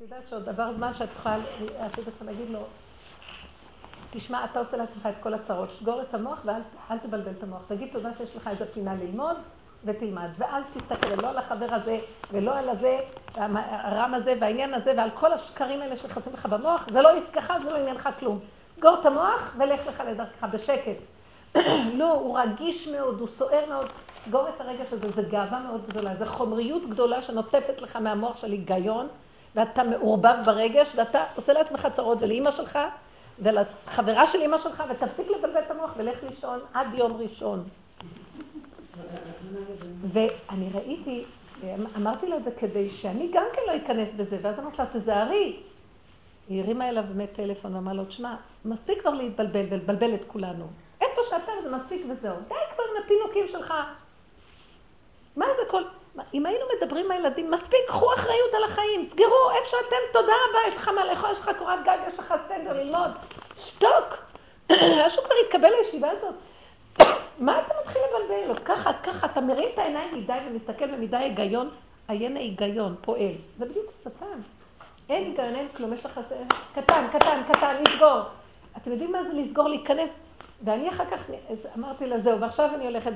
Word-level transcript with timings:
את 0.00 0.04
יודעת 0.04 0.28
שעוד 0.30 0.48
עבר 0.48 0.72
זמן 0.72 0.94
שאת 0.94 1.08
יכולה, 1.12 1.36
את 1.86 1.94
צריכה 1.94 2.24
להגיד 2.24 2.50
לו, 2.50 2.58
תשמע, 4.10 4.44
אתה 4.44 4.58
עושה 4.58 4.76
לעצמך 4.76 5.06
את 5.06 5.14
כל 5.22 5.34
הצרות, 5.34 5.68
סגור 5.80 6.02
את 6.02 6.14
המוח 6.14 6.42
ואל 6.44 6.98
תבלבל 6.98 7.30
את 7.38 7.42
המוח. 7.42 7.62
תגיד 7.68 7.88
תודה 7.92 8.10
שיש 8.18 8.36
לך 8.36 8.48
איזה 8.48 8.66
פינה 8.66 8.94
ללמוד 8.94 9.36
ותלמד. 9.84 10.28
ואל 10.38 10.62
תסתכל 10.74 11.14
לא 11.22 11.28
על 11.28 11.38
החבר 11.38 11.74
הזה 11.74 11.98
ולא 12.32 12.58
על 12.58 12.68
הזה, 12.68 12.98
הרם 13.34 14.14
הזה 14.14 14.34
והעניין 14.40 14.74
הזה 14.74 14.92
ועל 14.96 15.10
כל 15.14 15.32
השקרים 15.32 15.82
האלה 15.82 15.96
שנכנסים 15.96 16.32
לך 16.32 16.46
במוח, 16.46 16.88
זה 16.92 17.02
לא 17.02 17.08
עסקך, 17.08 17.52
זה 17.62 17.70
לא 17.70 17.76
עניין 17.76 17.96
לך 17.96 18.08
כלום. 18.18 18.38
סגור 18.76 18.96
את 19.00 19.06
המוח 19.06 19.54
ולך 19.58 19.80
לך 19.86 20.02
לדרכך 20.10 20.44
בשקט. 20.52 20.96
לא, 22.00 22.12
הוא 22.12 22.38
רגיש 22.38 22.88
מאוד, 22.88 23.20
הוא 23.20 23.28
סוער 23.38 23.66
מאוד. 23.68 23.86
סגור 24.24 24.48
את 24.48 24.60
הרגש 24.60 24.92
הזה, 24.92 25.10
זה 25.10 25.22
גאווה 25.22 25.60
מאוד 25.60 25.86
גדולה, 25.86 26.16
זה 26.16 26.26
חומריות 26.26 26.90
גדולה 26.90 27.22
שנוטפת 27.22 27.82
לך 27.82 27.96
מהמוח 27.96 28.36
של 28.36 28.50
היגיון, 28.50 29.08
ואתה 29.56 29.84
מעורבב 29.84 30.34
ברגש, 30.44 30.92
ואתה 30.96 31.24
עושה 31.34 31.52
לעצמך 31.52 31.88
צרות 31.92 32.18
ולאימא 32.20 32.50
שלך, 32.50 32.78
ולחברה 33.38 34.26
של 34.26 34.38
אימא 34.38 34.58
שלך, 34.58 34.84
ותפסיק 34.90 35.30
לבלבל 35.30 35.60
את 35.60 35.70
המוח 35.70 35.90
ולך 35.96 36.22
לישון 36.22 36.60
עד 36.74 36.94
יום 36.94 37.16
ראשון. 37.16 37.64
ואני 40.12 40.68
ראיתי, 40.74 41.24
אמרתי 41.96 42.26
לה 42.26 42.36
את 42.36 42.44
זה 42.44 42.50
כדי 42.50 42.90
שאני 42.90 43.28
גם 43.32 43.44
כן 43.52 43.60
לא 43.66 43.76
אכנס 43.76 44.12
בזה, 44.14 44.38
ואז 44.42 44.58
אמרתי 44.58 44.76
לה, 44.78 44.86
תזהרי. 44.92 45.56
היא 46.48 46.62
הרימה 46.62 46.88
אליו 46.88 47.04
באמת 47.08 47.32
טלפון 47.32 47.74
ואמרה 47.74 47.94
לו, 47.94 48.04
תשמע, 48.04 48.36
מספיק 48.64 49.00
כבר 49.00 49.10
להתבלבל 49.10 49.66
ולבלבל 49.70 50.14
את 50.14 50.24
כולנו. 50.26 50.66
איפה 51.00 51.20
שאתה 51.22 51.52
זה 51.62 51.76
מספיק 51.76 52.02
וזהו. 52.10 52.36
די 52.48 52.54
כבר 52.74 52.84
עם 52.90 53.02
הפינוקים 53.04 53.48
שלך. 53.48 53.74
מה 55.36 55.46
זה 55.56 55.62
כל... 55.70 55.82
אם 56.34 56.46
היינו 56.46 56.64
מדברים 56.76 57.04
עם 57.04 57.10
הילדים, 57.10 57.50
מספיק, 57.50 57.80
קחו 57.86 58.14
אחריות 58.14 58.54
על 58.54 58.64
החיים, 58.64 59.04
סגרו, 59.04 59.50
איפה 59.54 59.68
שאתם, 59.68 59.96
תודה 60.12 60.32
רבה, 60.48 60.58
יש 60.68 60.76
לך 60.76 60.88
מה 60.88 61.04
לאכול, 61.04 61.30
יש 61.30 61.38
לך 61.38 61.50
קורת 61.58 61.84
גג, 61.84 61.96
יש 62.08 62.18
לך 62.18 62.34
סטנדר 62.44 62.72
ללמוד. 62.72 63.10
שתוק. 63.56 64.16
משהו 65.06 65.22
כבר 65.22 65.34
התקבל 65.46 65.68
לישיבה 65.78 66.10
הזאת. 66.10 66.34
מה 67.38 67.60
אתה 67.60 67.74
מתחיל 67.80 68.02
לבלבל? 68.02 68.58
ככה, 68.64 68.92
ככה, 68.92 69.26
אתה 69.26 69.40
מרים 69.40 69.68
את 69.72 69.78
העיניים 69.78 70.14
מדי 70.14 70.38
ומסתכל 70.50 70.86
במדי 70.86 71.16
היגיון, 71.16 71.70
עיין 72.08 72.36
ההיגיון, 72.36 72.94
פועל. 73.00 73.34
זה 73.58 73.64
בדיוק 73.64 73.86
שטן. 74.02 74.40
אין 75.08 75.24
היגיון, 75.24 75.54
אין 75.54 75.68
כלום, 75.76 75.92
יש 75.92 76.06
לך 76.06 76.20
קטן, 76.74 77.06
קטן, 77.12 77.42
קטן, 77.52 77.82
לסגור. 77.82 78.20
אתם 78.76 78.90
יודעים 78.90 79.12
מה 79.12 79.24
זה 79.24 79.32
לסגור, 79.32 79.68
להיכנס? 79.68 80.18
ואני 80.64 80.88
אחר 80.88 81.04
כך 81.04 81.30
אמרתי 81.78 82.06
לה, 82.06 82.18
זהו, 82.18 82.40
ועכשיו 82.40 82.70
אני 82.74 82.86
הולכת, 82.86 83.12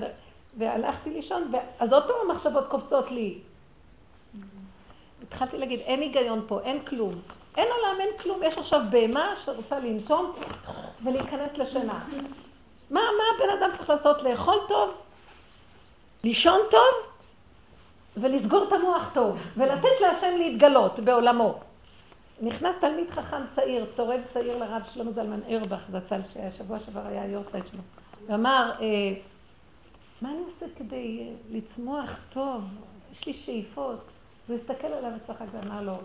והלכתי 0.59 1.11
לישון, 1.11 1.53
אז 1.79 1.93
עוד 1.93 2.03
פעם 2.03 2.31
המחשבות 2.31 2.69
קופצות 2.69 3.11
לי. 3.11 3.39
התחלתי 5.23 5.59
להגיד, 5.59 5.81
אין 5.81 6.01
היגיון 6.01 6.45
פה, 6.47 6.61
אין 6.61 6.85
כלום. 6.85 7.15
אין 7.57 7.69
עולם, 7.77 8.01
אין 8.01 8.19
כלום, 8.19 8.41
יש 8.43 8.59
עכשיו 8.59 8.81
בהמה 8.91 9.37
שרוצה 9.37 9.79
לנשום 9.79 10.33
ולהיכנס 11.05 11.59
לשינה. 11.59 12.05
מה, 12.91 13.01
מה 13.01 13.25
הבן 13.37 13.59
אדם 13.59 13.71
צריך 13.73 13.91
לעשות? 13.91 14.23
לאכול 14.23 14.59
טוב, 14.69 14.95
לישון 16.25 16.61
טוב 16.71 17.15
ולסגור 18.17 18.65
את 18.69 18.73
המוח 18.73 19.11
טוב, 19.15 19.37
ולתת 19.57 20.01
להשם 20.01 20.37
להתגלות 20.39 21.01
בעולמו. 21.01 21.59
נכנס 22.41 22.77
תלמיד 22.81 23.11
חכם 23.11 23.43
צעיר, 23.55 23.87
צורב 23.91 24.21
צעיר 24.33 24.59
לרב 24.59 24.83
שלמה 24.95 25.13
זלמן 25.13 25.41
ארבך, 25.51 25.85
זצ"ל, 25.91 26.21
שהיה 26.33 26.51
שבוע 26.51 26.79
שעבר 26.79 27.07
היה 27.07 27.23
היורצייט 27.23 27.67
שלו, 27.67 27.81
ואמר, 28.27 28.73
אה, 28.81 28.87
מה 30.25 30.31
אני 30.31 30.43
עושה 30.45 30.67
כדי 30.77 31.33
לצמוח 31.51 32.19
טוב? 32.31 32.65
יש 33.13 33.27
לי 33.27 33.33
שאיפות. 33.33 33.99
אז 34.45 34.51
הוא 34.51 34.57
הסתכל 34.57 34.87
עליו 34.87 35.11
וצחק 35.17 35.47
ואמר 35.53 35.83
לו, 35.83 35.97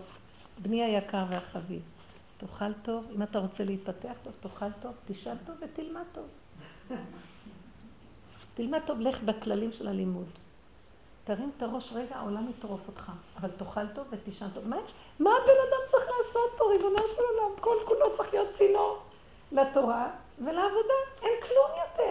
בני 0.58 0.82
היקר 0.82 1.24
והחביב, 1.30 1.82
תאכל 2.38 2.72
טוב, 2.72 3.06
אם 3.14 3.22
אתה 3.22 3.38
רוצה 3.38 3.64
להתפתח 3.64 4.12
טוב, 4.22 4.32
תאכל 4.40 4.72
טוב, 4.82 4.92
תשאל 5.08 5.36
טוב 5.46 5.56
ותלמד 5.60 6.02
טוב. 6.12 6.24
תלמד 8.54 8.80
טוב, 8.86 9.00
לך 9.00 9.22
בכללים 9.22 9.72
של 9.72 9.88
הלימוד. 9.88 10.28
תרים 11.24 11.50
את 11.56 11.62
הראש 11.62 11.92
רגע, 11.92 12.16
העולם 12.16 12.50
יטרוף 12.50 12.80
אותך, 12.88 13.12
אבל 13.40 13.50
תאכל 13.50 13.86
טוב 13.94 14.06
ותישן 14.10 14.48
טוב. 14.54 14.68
מה, 14.68 14.76
מה 15.20 15.30
הבן 15.30 15.60
אדם 15.68 15.90
צריך 15.90 16.04
לעשות 16.04 16.50
פה, 16.58 16.64
ריבונו 16.70 17.08
של 17.16 17.22
עולם? 17.30 17.60
כל 17.60 17.76
כולו 17.84 18.16
צריך 18.16 18.34
להיות 18.34 18.48
צינור 18.58 18.98
לתורה 19.52 20.10
ולעבודה. 20.38 20.94
אין 21.22 21.32
כלום 21.42 21.70
יותר. 21.82 22.09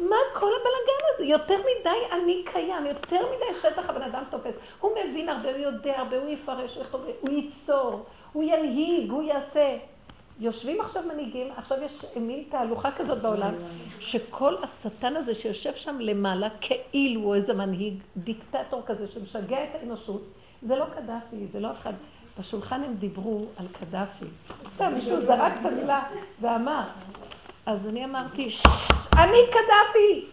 מה 0.00 0.16
כל 0.32 0.50
הבלגן 0.60 1.04
הזה? 1.14 1.24
יותר 1.24 1.56
מדי 1.58 1.98
אני 2.12 2.42
קיים, 2.44 2.86
יותר 2.86 3.20
מדי 3.26 3.58
שטח 3.60 3.90
הבן 3.90 4.02
אדם 4.02 4.22
תופס. 4.30 4.54
הוא 4.80 4.90
מבין 4.90 5.28
הרבה, 5.28 5.50
הוא 5.50 5.58
יודע 5.58 5.98
הרבה, 5.98 6.18
הוא 6.18 6.28
יפרש, 6.28 6.78
הוא 7.20 7.30
ייצור, 7.30 8.04
הוא 8.32 8.42
ינהיג, 8.42 9.10
הוא 9.10 9.22
יעשה. 9.22 9.76
יושבים 10.40 10.80
עכשיו 10.80 11.02
מנהיגים, 11.02 11.48
עכשיו 11.56 11.78
יש 11.82 12.04
מין 12.16 12.44
תהלוכה 12.48 12.90
כזאת 12.90 13.22
בעולם, 13.22 13.54
שכל 13.98 14.54
השטן 14.62 15.16
הזה 15.16 15.34
שיושב 15.34 15.74
שם 15.74 16.00
למעלה, 16.00 16.48
כאילו 16.60 17.20
הוא 17.20 17.34
איזה 17.34 17.54
מנהיג, 17.54 17.94
דיקטטור 18.16 18.82
כזה 18.86 19.06
שמשגע 19.06 19.64
את 19.64 19.68
האנושות, 19.74 20.22
זה 20.62 20.76
לא 20.76 20.84
קדאפי, 20.96 21.46
זה 21.52 21.60
לא 21.60 21.70
אף 21.70 21.78
אחד. 21.78 21.92
בשולחן 22.38 22.82
הם 22.84 22.94
דיברו 22.94 23.46
על 23.56 23.66
קדאפי. 23.72 24.24
סתם, 24.74 24.92
מישהו 24.94 25.20
זרק 25.20 25.52
את 25.60 25.66
המילה 25.66 26.02
ואמר. 26.40 26.82
אז 27.68 27.86
אני 27.86 28.04
אמרתי, 28.04 28.48
אני 29.18 29.38
קדאפי! 29.50 30.26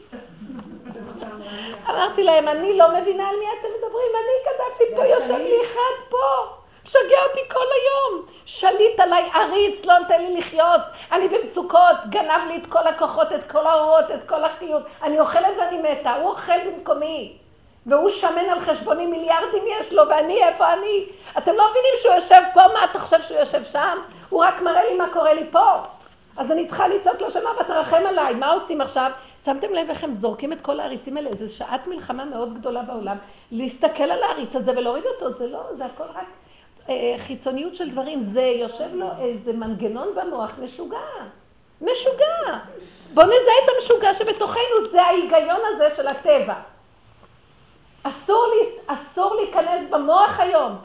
אמרתי 1.90 2.24
להם, 2.24 2.48
אני 2.48 2.78
לא 2.78 2.88
מבינה 2.90 3.30
על 3.30 3.36
מי 3.40 3.46
אתם 3.60 3.68
מדברים, 3.78 4.12
אני 4.16 4.44
קדאפי, 4.46 4.96
פה 4.96 5.06
יושב 5.06 5.38
לי 5.38 5.58
אחד 5.66 6.10
פה. 6.10 6.18
משגע 6.86 7.18
אותי 7.30 7.40
כל 7.50 7.60
היום. 7.60 8.26
שליט 8.46 9.00
עליי 9.00 9.30
עריץ, 9.34 9.86
לא 9.86 10.00
נותן 10.00 10.22
לי 10.22 10.38
לחיות. 10.38 10.82
אני 11.12 11.28
במצוקות, 11.28 11.96
גנב 12.10 12.48
לי 12.48 12.58
את 12.58 12.66
כל 12.66 12.88
הכוחות, 12.88 13.34
את 13.34 13.52
כל 13.52 13.68
האורות, 13.68 14.12
את 14.12 14.30
כל 14.30 14.44
החיות. 14.44 14.84
אני 15.04 15.20
אוכלת 15.20 15.58
ואני 15.58 15.78
מתה, 15.78 16.16
הוא 16.16 16.30
אוכל 16.30 16.60
במקומי. 16.66 17.38
והוא 17.86 18.10
שמן 18.10 18.50
על 18.50 18.60
חשבוני, 18.60 19.06
מיליארדים 19.06 19.64
יש 19.80 19.94
לו, 19.94 20.04
ואני, 20.10 20.44
איפה 20.44 20.74
אני? 20.74 21.06
אתם 21.38 21.56
לא 21.56 21.64
מבינים 21.70 21.94
שהוא 21.98 22.14
יושב 22.14 22.42
פה, 22.54 22.62
מה 22.74 22.84
אתה 22.84 23.00
חושב 23.00 23.22
שהוא 23.22 23.40
יושב 23.40 23.64
שם? 23.64 23.98
הוא 24.30 24.44
רק 24.44 24.62
מראה 24.62 24.84
לי 24.84 24.96
מה 24.96 25.06
קורה 25.14 25.34
לי 25.34 25.46
פה. 25.52 25.82
אז 26.38 26.52
אני 26.52 26.68
צריכה 26.68 26.88
לצעוק 26.88 27.22
לו 27.22 27.32
שמה 27.32 27.50
ותרחם 27.60 28.04
עליי, 28.08 28.34
מה 28.34 28.54
עושים 28.54 28.82
עכשיו? 28.82 29.12
שמתם 29.46 29.74
לב 29.74 29.90
איך 29.90 30.04
הם 30.04 30.14
זורקים 30.14 30.54
את 30.54 30.62
כל 30.62 30.80
העריצים 30.80 31.18
האלה, 31.18 31.36
זו 31.36 31.56
שעת 31.56 31.88
מלחמה 31.88 32.26
מאוד 32.26 32.54
גדולה 32.54 32.82
בעולם, 32.82 33.18
להסתכל 33.52 34.04
על 34.04 34.24
העריץ 34.24 34.56
הזה 34.56 34.72
ולהוריד 34.72 35.04
אותו, 35.06 35.34
זה 35.34 35.48
לא, 35.48 35.64
זה 35.78 35.86
הכל 35.86 36.04
רק 36.04 36.28
אה, 36.90 37.16
חיצוניות 37.18 37.76
של 37.76 37.90
דברים, 37.90 38.22
זה 38.22 38.42
יושב 38.42 38.90
לו 38.94 39.08
איזה 39.20 39.54
מנגנון 39.54 40.08
במוח 40.16 40.52
משוגע, 40.64 40.98
משוגע. 41.82 42.58
בואו 43.14 43.26
נזהה 43.26 43.56
את 43.64 43.70
המשוגע 43.76 44.14
שבתוכנו, 44.14 44.90
זה 44.92 45.02
ההיגיון 45.02 45.60
הזה 45.74 45.96
של 45.96 46.08
הטבע. 46.08 46.56
אסור, 48.04 48.46
לי, 48.54 48.70
אסור 48.88 49.36
להיכנס 49.36 49.90
במוח 49.90 50.40
היום. 50.40 50.76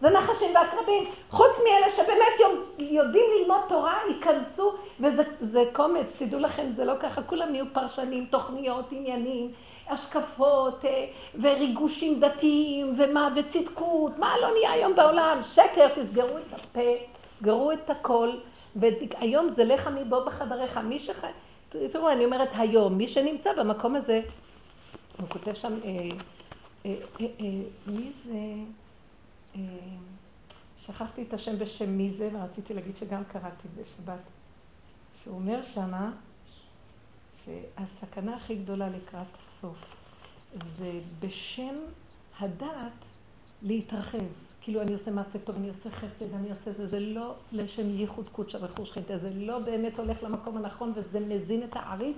זה 0.00 0.10
נחשים 0.10 0.54
ועקרבים. 0.54 1.04
חוץ 1.30 1.56
מאלה 1.64 1.90
שבאמת 1.90 2.60
יודעים 2.78 3.24
ללמוד 3.40 3.60
תורה, 3.68 3.98
ייכנסו, 4.08 4.74
וזה 5.00 5.64
קומץ, 5.72 6.16
תדעו 6.18 6.40
לכם, 6.40 6.68
זה 6.68 6.84
לא 6.84 6.94
ככה, 7.00 7.22
כולם 7.22 7.50
נהיו 7.50 7.64
פרשנים, 7.72 8.26
תוכניות, 8.30 8.84
עניינים, 8.90 9.52
השקפות 9.88 10.84
אה, 10.84 11.06
וריגושים 11.40 12.20
דתיים 12.20 12.94
ומה 12.98 13.28
וצדקות, 13.36 14.18
מה 14.18 14.34
לא 14.42 14.50
נהיה 14.52 14.72
היום 14.72 14.96
בעולם? 14.96 15.38
שקר, 15.42 15.88
תסגרו 15.94 16.38
את 16.38 16.52
הפה, 16.52 16.80
תסגרו 17.36 17.72
את 17.72 17.90
הכל, 17.90 18.30
והיום 18.76 19.48
זה 19.48 19.64
לך 19.64 19.90
מבוא 19.94 20.24
בחדריך, 20.24 20.78
מי 20.78 20.98
שחי... 20.98 21.26
תראו, 21.68 22.10
אני 22.10 22.24
אומרת 22.24 22.48
היום, 22.52 22.98
מי 22.98 23.08
שנמצא 23.08 23.52
במקום 23.52 23.96
הזה, 23.96 24.20
הוא 25.20 25.28
כותב 25.28 25.54
שם, 25.54 25.78
אה, 25.84 25.90
אה, 26.86 26.94
אה, 27.20 27.26
אה, 27.40 27.46
מי 27.86 28.12
זה? 28.12 28.32
אה, 29.58 29.96
שכחתי 30.86 31.22
את 31.22 31.34
השם 31.34 31.58
בשם 31.58 31.90
מי 31.90 32.10
זה, 32.10 32.30
ורציתי 32.32 32.74
להגיד 32.74 32.96
שגם 32.96 33.22
קראתי 33.24 33.68
בשבת, 33.80 34.20
שהוא 35.22 35.34
אומר 35.34 35.62
שמה, 35.62 36.12
שהסכנה 37.44 38.36
הכי 38.36 38.54
גדולה 38.54 38.88
לקראת 38.88 39.26
הסוף 39.40 39.76
זה 40.78 40.92
בשם 41.20 41.74
הדעת 42.40 42.92
להתרחב. 43.62 44.18
כאילו 44.60 44.82
אני 44.82 44.92
עושה 44.92 45.10
מעשה 45.10 45.38
טוב, 45.38 45.56
אני 45.56 45.68
עושה 45.68 45.90
חסד, 45.90 46.34
אני 46.34 46.50
עושה 46.50 46.72
זה, 46.72 46.86
זה 46.86 47.00
לא 47.00 47.34
לשם 47.52 47.90
ייחוד 47.90 48.28
קודשא 48.28 48.58
וחוש 48.62 48.90
חינטה, 48.90 49.18
זה 49.18 49.30
לא 49.34 49.58
באמת 49.58 49.98
הולך 49.98 50.22
למקום 50.22 50.56
הנכון 50.56 50.92
וזה 50.94 51.20
מזין 51.20 51.62
את 51.62 51.76
העריץ. 51.76 52.16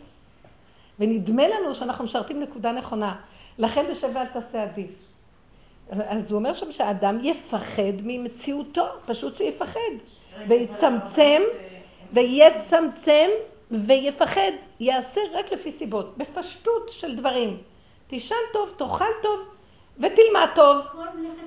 ונדמה 0.99 1.49
לנו 1.49 1.75
שאנחנו 1.75 2.05
משרתים 2.05 2.41
נקודה 2.41 2.73
נכונה. 2.73 3.21
לכן 3.59 3.87
בשב 3.91 4.11
ואל 4.15 4.27
תעשה 4.27 4.63
עדיף. 4.63 5.10
אז 5.91 6.31
הוא 6.31 6.39
אומר 6.39 6.53
שם 6.53 6.73
שהאדם 6.73 7.19
יפחד 7.23 7.93
ממציאותו, 8.03 8.87
פשוט 9.07 9.35
שיפחד. 9.35 9.81
ויצמצם, 10.49 11.43
ויצמצם 12.13 13.29
ויפחד, 13.71 14.51
יעשה 14.81 15.21
רק 15.33 15.53
לפי 15.53 15.71
סיבות, 15.71 16.19
בפשטות 16.19 16.89
של 16.91 17.17
דברים. 17.17 17.57
תישן 18.07 18.35
טוב, 18.53 18.75
תאכל 18.77 19.05
טוב 19.23 19.41
ותלמד 19.99 20.49
טוב, 20.55 20.77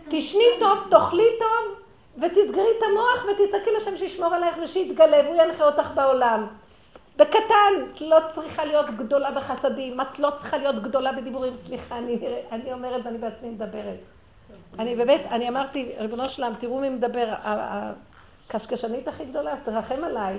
תשני 0.09 0.45
טוב, 0.59 0.79
תאכלי 0.89 1.29
טוב 1.39 1.75
ותסגרי 2.17 2.67
את 2.77 2.83
המוח 2.83 3.25
ותצעקי 3.25 3.69
לשם 3.77 3.97
שישמור 3.97 4.33
עלייך 4.33 4.55
ושיתגלה 4.63 5.17
והוא 5.25 5.35
ינחה 5.35 5.65
אותך 5.65 5.91
בעולם. 5.95 6.47
בקטן, 7.17 7.73
את 7.91 8.01
לא 8.01 8.17
צריכה 8.29 8.65
להיות 8.65 8.85
גדולה 8.97 9.31
בחסדים, 9.31 10.01
את 10.01 10.19
לא 10.19 10.29
צריכה 10.37 10.57
להיות 10.57 10.83
גדולה 10.83 11.11
בדיבורים. 11.11 11.55
סליחה, 11.55 11.97
אני, 11.97 12.17
אני 12.51 12.73
אומרת 12.73 13.01
ואני 13.05 13.17
בעצמי 13.17 13.49
מדברת. 13.49 14.12
אני 14.79 14.95
באמת, 14.95 15.21
אני 15.31 15.49
אמרתי, 15.49 15.91
ריבונו 15.97 16.29
שלם, 16.29 16.53
תראו 16.59 16.79
מי 16.79 16.89
מדבר, 16.89 17.33
הקשקשנית 18.49 19.07
הכי 19.07 19.25
גדולה, 19.25 19.53
אז 19.53 19.61
תרחם 19.61 20.03
עליי. 20.03 20.37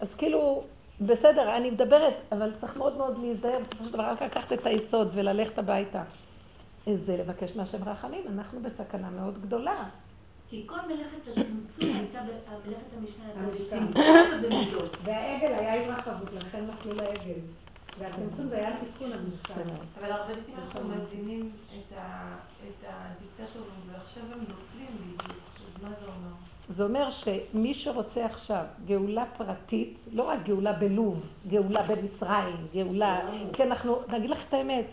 אז 0.00 0.14
כאילו, 0.14 0.64
בסדר, 1.00 1.56
אני 1.56 1.70
מדברת, 1.70 2.14
אבל 2.32 2.52
צריך 2.60 2.76
מאוד 2.76 2.96
מאוד 2.96 3.18
להיזהר, 3.18 3.58
בסופו 3.58 3.84
של 3.84 3.92
דבר 3.92 4.02
רק 4.02 4.22
לקחת 4.22 4.52
את 4.52 4.66
היסוד 4.66 5.10
וללכת 5.14 5.58
הביתה. 5.58 6.02
זה 6.94 7.16
לבקש 7.16 7.56
מהשם 7.56 7.88
רחמים, 7.88 8.22
אנחנו 8.28 8.62
בסכנה 8.62 9.10
מאוד 9.10 9.42
גדולה. 9.42 9.84
כי 10.50 10.62
כל 10.66 10.76
מלאכת 10.86 11.28
הצמצום 11.28 11.96
הייתה 11.96 12.20
מלאכת 12.66 12.92
המשנה. 12.98 13.24
והעגל 15.04 15.52
היה 15.52 15.82
התרחבות, 15.82 16.32
לכן 16.32 16.64
נפלו 16.66 16.92
לעגל. 16.92 17.40
והצמצום 18.00 18.48
זה 18.48 18.56
היה 18.56 18.76
תיקון 18.80 19.12
המשקל. 19.12 19.70
אבל 19.98 20.12
הרבה 20.12 20.34
פעמים 20.34 20.58
אנחנו 20.64 20.80
מזינים 20.88 21.50
את 21.78 22.84
הדיקטטורים, 22.88 23.70
ועכשיו 23.92 24.22
הם 24.32 24.38
נופלים 24.40 24.96
בדיוק. 24.96 25.42
אז 25.58 25.82
מה 25.82 25.88
זה 25.88 26.06
אומר? 26.06 26.34
זה 26.68 26.84
אומר 26.84 27.10
שמי 27.10 27.74
שרוצה 27.74 28.24
עכשיו 28.24 28.64
גאולה 28.84 29.24
פרטית, 29.36 29.98
לא 30.12 30.22
רק 30.22 30.38
גאולה 30.42 30.72
בלוב, 30.72 31.32
גאולה 31.48 31.82
במצרים, 31.82 32.66
גאולה, 32.74 33.20
כי 33.52 33.62
אנחנו, 33.62 33.98
נגיד 34.08 34.30
לך 34.30 34.48
את 34.48 34.54
האמת, 34.54 34.84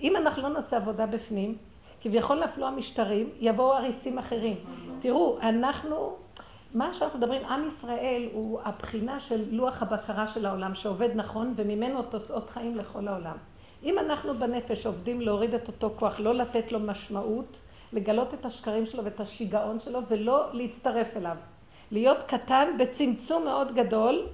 אם 0.00 0.16
אנחנו 0.16 0.42
לא 0.42 0.48
נעשה 0.48 0.76
עבודה 0.76 1.06
בפנים, 1.06 1.56
כביכול 2.00 2.44
נפלו 2.44 2.66
המשטרים, 2.66 3.30
יבואו 3.40 3.72
עריצים 3.72 4.18
אחרים. 4.18 4.56
תראו, 5.00 5.38
אנחנו, 5.42 6.16
מה 6.74 6.94
שאנחנו 6.94 7.18
מדברים, 7.18 7.44
עם 7.44 7.66
ישראל 7.66 8.28
הוא 8.32 8.60
הבחינה 8.64 9.20
של 9.20 9.44
לוח 9.50 9.82
הבקרה 9.82 10.28
של 10.28 10.46
העולם 10.46 10.74
שעובד 10.74 11.08
נכון 11.14 11.54
וממנו 11.56 12.02
תוצאות 12.02 12.50
חיים 12.50 12.76
לכל 12.76 13.08
העולם. 13.08 13.36
אם 13.82 13.98
אנחנו 13.98 14.38
בנפש 14.38 14.86
עובדים 14.86 15.20
להוריד 15.20 15.54
את 15.54 15.68
אותו 15.68 15.90
כוח, 15.98 16.20
לא 16.20 16.34
לתת 16.34 16.72
לו 16.72 16.80
משמעות, 16.80 17.58
לגלות 17.92 18.34
את 18.34 18.46
השקרים 18.46 18.86
שלו 18.86 19.04
ואת 19.04 19.20
השיגעון 19.20 19.80
שלו 19.80 20.00
ולא 20.08 20.44
להצטרף 20.52 21.16
אליו. 21.16 21.36
להיות 21.90 22.22
קטן 22.22 22.68
בצמצום 22.78 23.44
מאוד 23.44 23.74
גדול, 23.74 24.26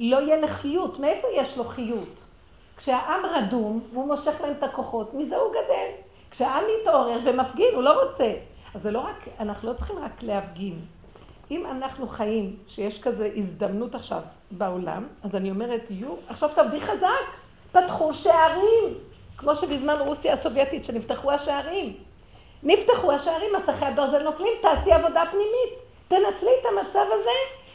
לא 0.00 0.16
יהיה 0.16 0.36
לחיות. 0.36 0.98
מאיפה 0.98 1.28
יש 1.36 1.58
לו 1.58 1.64
חיות? 1.64 2.08
כשהעם 2.76 3.26
רדום 3.26 3.80
והוא 3.92 4.06
מושך 4.06 4.40
להם 4.40 4.52
את 4.58 4.62
הכוחות, 4.62 5.14
מזה 5.14 5.36
הוא 5.36 5.50
גדל. 5.50 5.86
כשהעם 6.30 6.64
מתעורר 6.80 7.18
ומפגין, 7.24 7.74
הוא 7.74 7.82
לא 7.82 8.04
רוצה. 8.04 8.34
אז 8.74 8.82
זה 8.82 8.90
לא 8.90 8.98
רק, 8.98 9.28
אנחנו 9.40 9.68
לא 9.68 9.76
צריכים 9.76 9.98
רק 9.98 10.22
להפגין. 10.22 10.78
אם 11.50 11.66
אנחנו 11.66 12.08
חיים, 12.08 12.56
שיש 12.66 13.00
כזה 13.00 13.30
הזדמנות 13.36 13.94
עכשיו 13.94 14.20
בעולם, 14.50 15.06
אז 15.22 15.36
אני 15.36 15.50
אומרת, 15.50 15.90
יו, 15.90 16.14
עכשיו 16.28 16.50
תעבדי 16.54 16.80
חזק, 16.80 17.06
פתחו 17.72 18.12
שערים, 18.12 18.94
כמו 19.36 19.56
שבזמן 19.56 19.96
רוסיה 19.98 20.32
הסובייטית, 20.32 20.84
שנפתחו 20.84 21.32
השערים. 21.32 21.96
נפתחו 22.62 23.12
השערים, 23.12 23.50
מסכי 23.56 23.84
הברזל 23.84 24.22
נופלים, 24.22 24.52
תעשי 24.62 24.92
עבודה 24.92 25.22
פנימית. 25.30 25.78
תנצלי 26.08 26.50
את 26.60 26.66
המצב 26.66 27.04
הזה, 27.12 27.30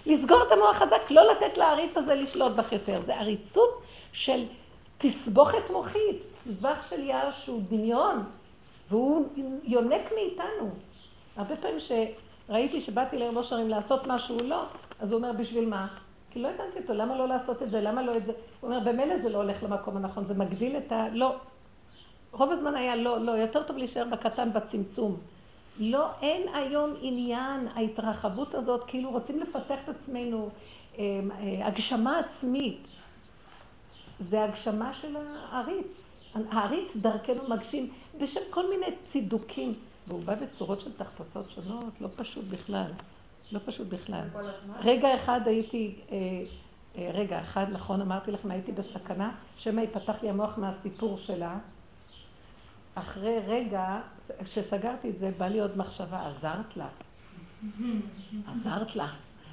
לסגור 0.05 0.43
את 0.47 0.51
המוח 0.51 0.75
חזק, 0.75 1.01
לא 1.09 1.31
לתת 1.31 1.57
לעריץ 1.57 1.97
הזה 1.97 2.15
לשלוט 2.15 2.51
בך 2.51 2.71
יותר. 2.71 3.01
זה 3.01 3.15
עריצות 3.15 3.81
של 4.13 4.45
תסבוכת 4.97 5.69
מוחית, 5.69 6.23
סבך 6.31 6.87
של 6.89 7.03
יער 7.03 7.31
שהוא 7.31 7.61
דמיון, 7.69 8.23
והוא 8.89 9.27
יונק 9.63 10.11
מאיתנו. 10.15 10.69
הרבה 11.35 11.55
פעמים 11.55 11.79
שראיתי 12.47 12.81
שבאתי 12.81 13.17
לרבו 13.17 13.43
שרים 13.43 13.69
לעשות 13.69 14.07
משהו, 14.07 14.37
לא, 14.43 14.63
אז 14.99 15.11
הוא 15.11 15.17
אומר, 15.17 15.31
בשביל 15.31 15.69
מה? 15.69 15.87
כי 16.31 16.39
לא 16.39 16.47
הבנתי 16.47 16.79
אותו, 16.79 16.93
למה 16.93 17.17
לא 17.17 17.27
לעשות 17.27 17.63
את 17.63 17.71
זה, 17.71 17.81
למה 17.81 18.01
לא 18.01 18.17
את 18.17 18.25
זה? 18.25 18.31
הוא 18.61 18.71
אומר, 18.71 18.79
במילא 18.79 19.17
זה 19.17 19.29
לא 19.29 19.37
הולך 19.37 19.63
למקום 19.63 19.97
הנכון, 19.97 20.25
זה 20.25 20.33
מגדיל 20.33 20.77
את 20.77 20.91
ה... 20.91 21.07
לא. 21.13 21.35
רוב 22.31 22.51
הזמן 22.51 22.75
היה 22.75 22.95
לא, 22.95 23.19
לא, 23.19 23.31
יותר 23.31 23.63
טוב 23.63 23.77
להישאר 23.77 24.05
בקטן, 24.11 24.53
בצמצום. 24.53 25.17
לא, 25.79 26.07
אין 26.21 26.47
היום 26.55 26.93
עניין, 27.01 27.67
ההתרחבות 27.75 28.55
הזאת, 28.55 28.83
כאילו 28.87 29.11
רוצים 29.11 29.39
לפתח 29.39 29.77
את 29.83 29.89
עצמנו, 29.89 30.49
אה, 30.97 31.03
אה, 31.39 31.67
הגשמה 31.67 32.19
עצמית. 32.19 32.87
זה 34.19 34.43
הגשמה 34.43 34.93
של 34.93 35.15
העריץ. 35.51 36.09
העריץ 36.51 36.95
דרכנו 36.95 37.49
מגשים 37.49 37.89
בשם 38.19 38.39
כל 38.49 38.69
מיני 38.69 38.85
צידוקים. 39.05 39.73
והוא 40.07 40.23
בא 40.23 40.35
בצורות 40.35 40.81
של 40.81 40.93
תחפושות 40.97 41.49
שונות, 41.49 42.01
לא 42.01 42.07
פשוט 42.15 42.45
בכלל. 42.45 42.91
לא 43.51 43.59
פשוט 43.65 43.87
בכלל. 43.87 44.27
רגע 44.79 45.15
אחד 45.15 45.41
הייתי, 45.45 45.95
אה, 46.11 46.17
אה, 46.97 47.11
רגע 47.13 47.41
אחד, 47.41 47.65
נכון, 47.71 48.01
אמרתי 48.01 48.31
לכם, 48.31 48.51
הייתי 48.51 48.71
בסכנה, 48.71 49.31
שמא 49.57 49.81
ייפתח 49.81 50.23
לי 50.23 50.29
המוח 50.29 50.57
מהסיפור 50.57 51.17
שלה. 51.17 51.57
אחרי 52.95 53.39
רגע, 53.47 53.99
כשסגרתי 54.43 55.09
את 55.09 55.17
זה, 55.17 55.31
בא 55.37 55.47
לי 55.47 55.59
עוד 55.59 55.77
מחשבה, 55.77 56.27
עזרת 56.27 56.77
לה. 56.77 56.87
עזרת 58.47 58.95
לה. 58.95 59.07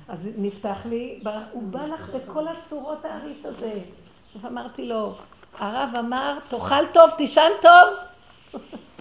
אז 0.08 0.28
נפתח 0.38 0.78
לי, 0.84 1.22
הוא 1.52 1.62
בא 1.62 1.86
לך 1.86 2.10
בכל 2.10 2.48
הצורות 2.48 3.04
העריץ 3.04 3.46
הזה. 3.46 3.80
בסוף 4.28 4.44
אמרתי 4.44 4.88
לו, 4.88 5.14
הרב 5.58 5.90
אמר, 5.98 6.38
תאכל 6.48 6.86
טוב, 6.94 7.10
תישן 7.18 7.50
טוב. 7.62 8.60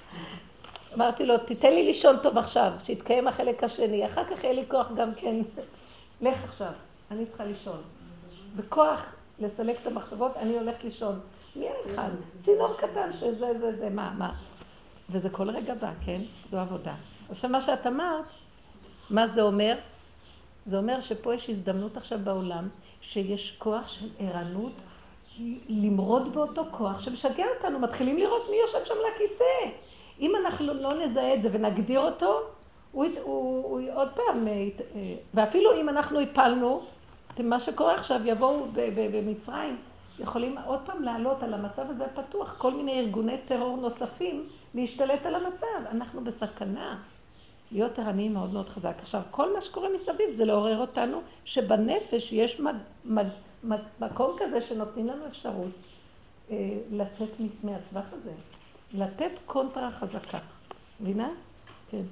אמרתי 0.93 1.25
לו, 1.25 1.37
תיתן 1.37 1.69
לי 1.73 1.83
לישון 1.83 2.15
טוב 2.23 2.37
עכשיו, 2.37 2.71
שיתקיים 2.83 3.27
החלק 3.27 3.63
השני, 3.63 4.05
אחר 4.05 4.23
כך 4.23 4.43
יהיה 4.43 4.53
לי 4.53 4.63
כוח 4.67 4.91
גם 4.95 5.13
כן. 5.15 5.35
לך 6.21 6.43
עכשיו, 6.43 6.71
אני 7.11 7.25
צריכה 7.25 7.45
לישון. 7.45 7.81
בכוח 8.55 9.15
לסלק 9.39 9.77
את 9.81 9.87
המחשבות, 9.87 10.37
אני 10.37 10.57
הולכת 10.57 10.83
לישון. 10.83 11.19
מי 11.55 11.67
האחד? 11.67 12.09
צינור 12.39 12.73
קטן 12.77 13.13
שזה, 13.13 13.53
זה, 13.59 13.75
זה, 13.75 13.89
מה, 13.89 14.13
מה. 14.17 14.33
וזה 15.09 15.29
כל 15.29 15.49
רגע 15.49 15.73
בא, 15.73 15.91
כן? 16.05 16.21
זו 16.49 16.59
עבודה. 16.59 16.95
עכשיו, 17.29 17.49
מה 17.49 17.61
שאת 17.61 17.87
אמרת, 17.87 18.25
מה 19.09 19.27
זה 19.27 19.41
אומר? 19.41 19.75
זה 20.65 20.77
אומר 20.77 21.01
שפה 21.01 21.33
יש 21.33 21.49
הזדמנות 21.49 21.97
עכשיו 21.97 22.19
בעולם, 22.23 22.67
שיש 23.01 23.55
כוח 23.57 23.87
של 23.87 24.09
ערנות 24.19 24.73
למרוד 25.69 26.33
באותו 26.33 26.65
כוח 26.71 26.99
שמשגע 26.99 27.45
אותנו, 27.57 27.79
מתחילים 27.79 28.17
לראות 28.17 28.41
מי 28.49 28.55
יושב 28.55 28.85
שם 28.85 28.93
לכיסא. 29.13 29.43
אם 30.21 30.31
אנחנו 30.35 30.73
לא 30.73 30.93
נזהה 31.05 31.33
את 31.33 31.43
זה 31.43 31.49
ונגדיר 31.51 31.99
אותו, 31.99 32.39
הוא, 32.91 33.05
הוא, 33.23 33.63
הוא 33.63 33.81
עוד 33.93 34.09
פעם, 34.15 34.47
אה, 34.47 34.53
אה, 34.95 35.15
ואפילו 35.33 35.81
אם 35.81 35.89
אנחנו 35.89 36.19
הפלנו, 36.19 36.81
מה 37.39 37.59
שקורה 37.59 37.95
עכשיו, 37.95 38.21
יבואו 38.25 38.65
במצרים, 38.95 39.77
יכולים 40.19 40.57
עוד 40.65 40.79
פעם 40.85 41.03
לעלות 41.03 41.43
על 41.43 41.53
המצב 41.53 41.89
הזה 41.89 42.05
הפתוח, 42.05 42.55
כל 42.57 42.71
מיני 42.71 42.99
ארגוני 42.99 43.37
טרור 43.47 43.77
נוספים 43.77 44.43
להשתלט 44.75 45.25
על 45.25 45.35
המצב. 45.35 45.67
אנחנו 45.91 46.23
בסכנה. 46.23 46.97
להיות 47.71 47.99
ערניים 47.99 48.33
מאוד 48.33 48.53
מאוד 48.53 48.69
חזק. 48.69 48.95
עכשיו, 49.01 49.21
כל 49.31 49.53
מה 49.53 49.61
שקורה 49.61 49.89
מסביב 49.95 50.29
זה 50.29 50.45
לעורר 50.45 50.77
אותנו 50.77 51.21
שבנפש 51.45 52.31
יש 52.31 52.59
מג, 52.59 52.75
מג, 53.05 53.25
מג, 53.63 53.79
מקום 53.99 54.35
כזה 54.39 54.61
שנותנים 54.61 55.07
לנו 55.07 55.27
אפשרות 55.27 55.71
אה, 56.51 56.55
לצאת 56.91 57.29
מהסבך 57.63 58.13
הזה. 58.13 58.31
לתת 58.93 59.31
קונטרה 59.45 59.91
חזקה. 59.91 60.39
מבינה? 60.99 61.29
כן. 61.89 62.03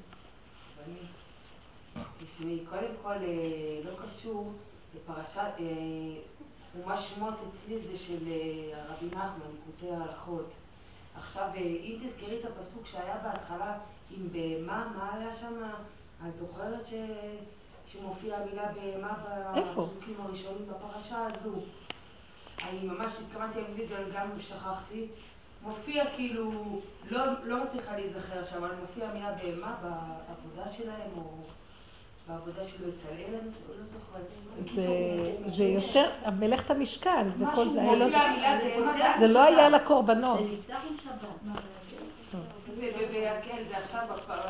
תשמעי, 2.26 2.60
קודם 2.70 2.92
כל 3.04 3.12
אה, 3.12 3.80
לא 3.84 3.92
קשור 4.06 4.54
לפרשת, 4.96 5.52
אה, 5.60 5.66
ומה 6.76 6.98
שמות 6.98 7.34
אצלי 7.50 7.80
זה 7.80 7.98
של 7.98 8.28
אה, 8.28 8.82
הרבי 8.82 9.06
נחמן, 9.06 9.52
ליקוטי 9.52 9.92
ההלכות. 9.96 10.46
עכשיו, 11.16 11.50
אם 11.56 11.98
תזכרי 12.04 12.40
את 12.40 12.46
הפסוק 12.46 12.88
שהיה 12.88 13.18
בהתחלה 13.24 13.78
עם 14.12 14.28
בהמה, 14.32 14.94
מה 14.98 15.14
היה 15.14 15.36
שם? 15.36 15.54
את 16.28 16.38
זוכרת 16.38 16.86
ש... 16.86 16.94
שמופיע 17.88 18.38
המילה 18.38 18.72
בהמה 18.74 19.14
בפסוקים 19.56 20.16
הראשונים 20.20 20.68
בפרשה 20.68 21.26
הזו? 21.26 21.56
אני 22.62 22.88
ממש 22.88 23.12
התכוונתי 23.20 23.62
להגיד, 23.62 23.90
גם 24.14 24.30
שכחתי. 24.40 25.08
מופיע 25.64 26.04
כאילו, 26.16 26.52
לא, 27.12 27.24
לא 27.44 27.64
מצליחה 27.64 27.96
להיזכר 27.96 28.40
עכשיו, 28.40 28.58
אבל 28.58 28.76
מופיע 28.82 29.10
המילה 29.10 29.32
בהמה 29.32 29.76
בעבודה 29.82 30.72
שלהם, 30.72 31.12
או 31.18 31.24
בעבודה 32.28 32.64
של 32.64 32.78
בצלאל, 32.78 33.40
אני 33.42 33.50
לא 33.80 33.86
זוכרת. 33.86 34.28
זה 35.46 35.64
יותר, 35.64 36.10
מלאכת 36.40 36.72
המשכן 36.72 37.28
וכל 37.40 37.70
זה, 37.70 37.82
לא 37.82 38.06
זה 39.20 39.28
לא 39.28 39.44
היה 39.44 39.70
לקורבנות. 39.70 40.40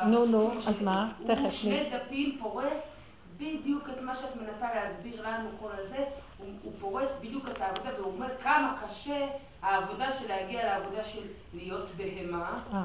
נו, 0.06 0.26
נו, 0.26 0.52
אז 0.68 0.82
מה? 0.82 1.12
תכף. 1.28 1.42
הוא 1.42 1.50
שני 1.50 1.90
דפים 1.90 2.38
פורס 2.42 2.90
בדיוק 3.38 3.84
את 3.90 4.02
מה 4.02 4.16
שאת 4.16 4.36
מנסה 4.36 4.68
להסביר 4.76 5.30
לנו 5.30 5.50
כל 5.60 5.70
הזה, 5.74 6.06
הוא 6.40 6.74
פורס 6.80 7.18
בדיוק 7.22 7.50
את 7.50 7.62
העבודה 7.62 7.90
והוא 7.98 8.14
אומר 8.14 8.28
כמה 8.44 8.78
קשה 8.86 9.28
העבודה 9.62 10.12
של 10.12 10.28
להגיע 10.28 10.66
לעבודה 10.66 11.04
של 11.04 11.22
להיות 11.54 11.90
בהמה. 11.98 12.60
אה. 12.74 12.84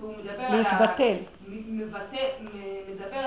והוא 0.00 0.16
מדבר 0.16 0.48
להתבטל. 0.50 1.16
מדבר 2.86 3.18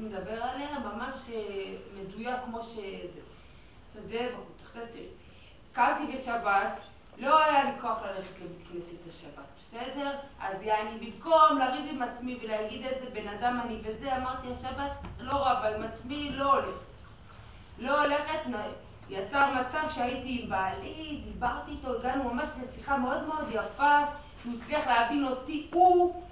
מדבר 0.00 0.42
עליה, 0.42 0.78
ממש 0.78 1.12
אה, 1.32 1.74
מדויק 2.00 2.36
כמו 2.44 2.62
שזה. 2.62 3.20
זה 4.08 4.28
קמתי 5.72 6.12
בשבת, 6.12 6.72
לא 7.18 7.44
היה 7.44 7.64
לי 7.64 7.70
כוח 7.80 7.98
ללכת 8.02 8.40
לבית 8.40 8.68
כנסת 8.72 9.08
השבת, 9.08 9.44
בסדר? 9.58 10.10
אז 10.40 10.62
יעני, 10.62 10.90
במקום 10.98 11.58
לריב 11.58 11.86
עם 11.90 12.02
עצמי 12.02 12.38
ולהגיד 12.42 12.86
איזה 12.86 13.06
בן 13.12 13.28
אדם 13.28 13.60
אני 13.64 13.78
וזה, 13.84 14.16
אמרתי 14.16 14.46
השבת, 14.52 14.90
לא 15.18 15.32
רבה 15.32 15.76
עם 15.76 15.82
עצמי, 15.82 16.30
לא 16.32 16.52
הולכת. 16.52 16.93
לא 17.78 18.00
הולכת, 18.02 18.40
יצר 19.10 19.50
מצב 19.54 19.90
שהייתי 19.94 20.40
עם 20.42 20.50
בעלי, 20.50 21.20
דיברתי 21.24 21.70
איתו, 21.70 21.98
הגענו 21.98 22.34
ממש 22.34 22.48
לשיחה 22.62 22.96
מאוד 22.96 23.22
מאוד 23.22 23.48
יפה, 23.50 23.98
שהוא 24.42 24.54
הצליח 24.56 24.86
להבין 24.86 25.26
אותי, 25.26 25.66
הוא 25.72 26.22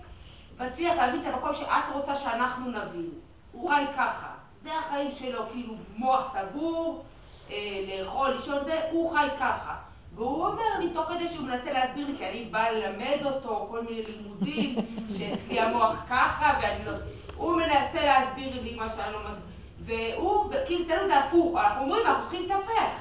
מצליח 0.60 0.96
להבין 0.96 1.20
את 1.20 1.26
המקום 1.26 1.54
שאת 1.54 1.84
רוצה 1.92 2.14
שאנחנו 2.14 2.70
נבין. 2.70 3.10
הוא 3.52 3.70
חי 3.70 3.84
ככה, 3.96 4.28
זה 4.62 4.70
החיים 4.78 5.10
שלו, 5.10 5.46
כאילו 5.52 5.74
מוח 5.96 6.34
סגור, 6.34 7.04
אה, 7.50 7.56
לאכול, 7.88 8.30
לישון, 8.30 8.64
זה, 8.64 8.80
הוא 8.90 9.12
חי 9.12 9.28
ככה. 9.40 9.74
והוא 10.14 10.46
אומר 10.46 10.78
לי, 10.78 10.90
תוך 10.94 11.08
כדי 11.08 11.28
שהוא 11.28 11.46
מנסה 11.46 11.72
להסביר 11.72 12.06
לי, 12.06 12.18
כי 12.18 12.28
אני 12.28 12.44
באה 12.44 12.72
ללמד 12.72 13.26
אותו 13.26 13.66
כל 13.70 13.80
מיני 13.80 14.02
לימודים, 14.02 14.74
שאצלי 15.18 15.60
המוח 15.60 15.96
ככה, 16.08 16.58
ואני 16.62 16.84
לא... 16.84 16.92
הוא 17.36 17.56
מנסה 17.56 18.02
להסביר 18.02 18.62
לי 18.62 18.74
מה 18.74 18.88
שאני 18.88 19.12
לא 19.12 19.18
מבין. 19.18 19.51
והוא, 19.84 20.52
כאילו, 20.66 20.84
אצלנו 20.84 21.06
זה 21.06 21.18
הפוך, 21.18 21.56
אנחנו 21.56 21.82
אומרים, 21.82 22.06
אנחנו 22.06 22.22
צריכים 22.22 22.42
להתהפך. 22.42 23.00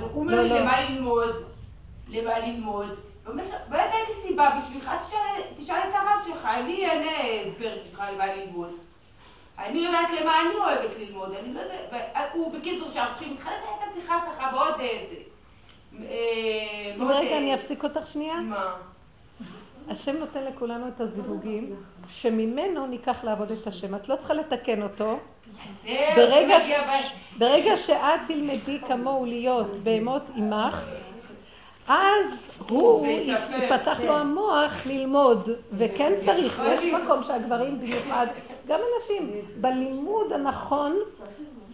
הוא 0.00 0.20
אומר 0.20 0.42
לי, 0.42 0.48
לא, 0.48 0.54
לא. 0.56 0.60
למה 0.60 0.80
ללמוד? 0.90 1.30
למה 2.08 2.38
ללמוד? 2.38 2.88
באמת 3.26 3.44
באמת 3.68 3.90
אין 3.92 4.04
לי 4.08 4.28
סיבה 4.28 4.50
בשבילך, 4.58 4.88
אז 4.88 5.06
תשאל- 5.56 5.76
את 5.78 5.94
הרב 5.94 6.24
שלך, 6.26 6.44
אני 6.44 6.86
אין 6.90 7.08
הסבר 7.48 7.76
בשבילך 7.82 8.02
למה 8.14 8.34
ללמוד. 8.34 8.70
אני 9.58 9.78
יודעת 9.78 10.08
למה 10.20 10.40
אני 10.40 10.54
אוהבת 10.54 10.96
ללמוד, 10.98 11.32
אני 11.40 11.54
לא 11.54 11.60
יודעת, 11.60 11.92
והוא 12.34 12.52
בקיצור 12.52 12.90
שאנחנו 12.90 13.12
צריכים 13.14 13.30
להתחלק 13.32 13.52
את 13.78 13.90
השיחה 13.92 14.18
ככה 14.26 14.50
בעוד 14.52 14.80
איזה. 14.80 15.14
אה, 16.02 16.92
רגע, 17.08 17.30
אה, 17.32 17.38
אני 17.38 17.54
אפסיק 17.54 17.84
אותך 17.84 18.06
שנייה. 18.06 18.34
מה? 18.40 18.74
השם 19.88 20.16
נותן 20.16 20.44
לכולנו 20.44 20.88
את 20.88 21.00
הזיווגים, 21.00 21.76
שממנו 22.08 22.86
ניקח 22.86 23.24
לעבוד 23.24 23.50
את 23.50 23.66
השם. 23.66 23.94
את 23.94 24.08
לא 24.08 24.16
צריכה 24.16 24.34
לתקן 24.34 24.82
אותו. 24.82 25.18
ברגע, 26.16 26.60
ש... 26.60 26.70
ברגע 27.38 27.76
שאת 27.76 28.20
תלמדי 28.26 28.78
כמוהו 28.86 29.24
להיות 29.24 29.76
בהמות 29.76 30.22
עמך, 30.36 30.88
אז 31.88 32.50
הוא, 32.68 33.06
יתהפך, 33.06 33.54
ייפתח 33.62 33.98
כן. 33.98 34.06
לו 34.06 34.16
המוח 34.16 34.86
ללמוד, 34.86 35.50
וכן 35.72 36.12
צריך, 36.24 36.52
יכול 36.52 36.66
יש 36.66 36.80
להיות. 36.80 37.02
מקום 37.02 37.22
שהגברים 37.22 37.80
במיוחד, 37.80 38.26
גם 38.66 38.80
הנשים, 38.94 39.30
בלימוד 39.60 40.32
הנכון, 40.32 40.96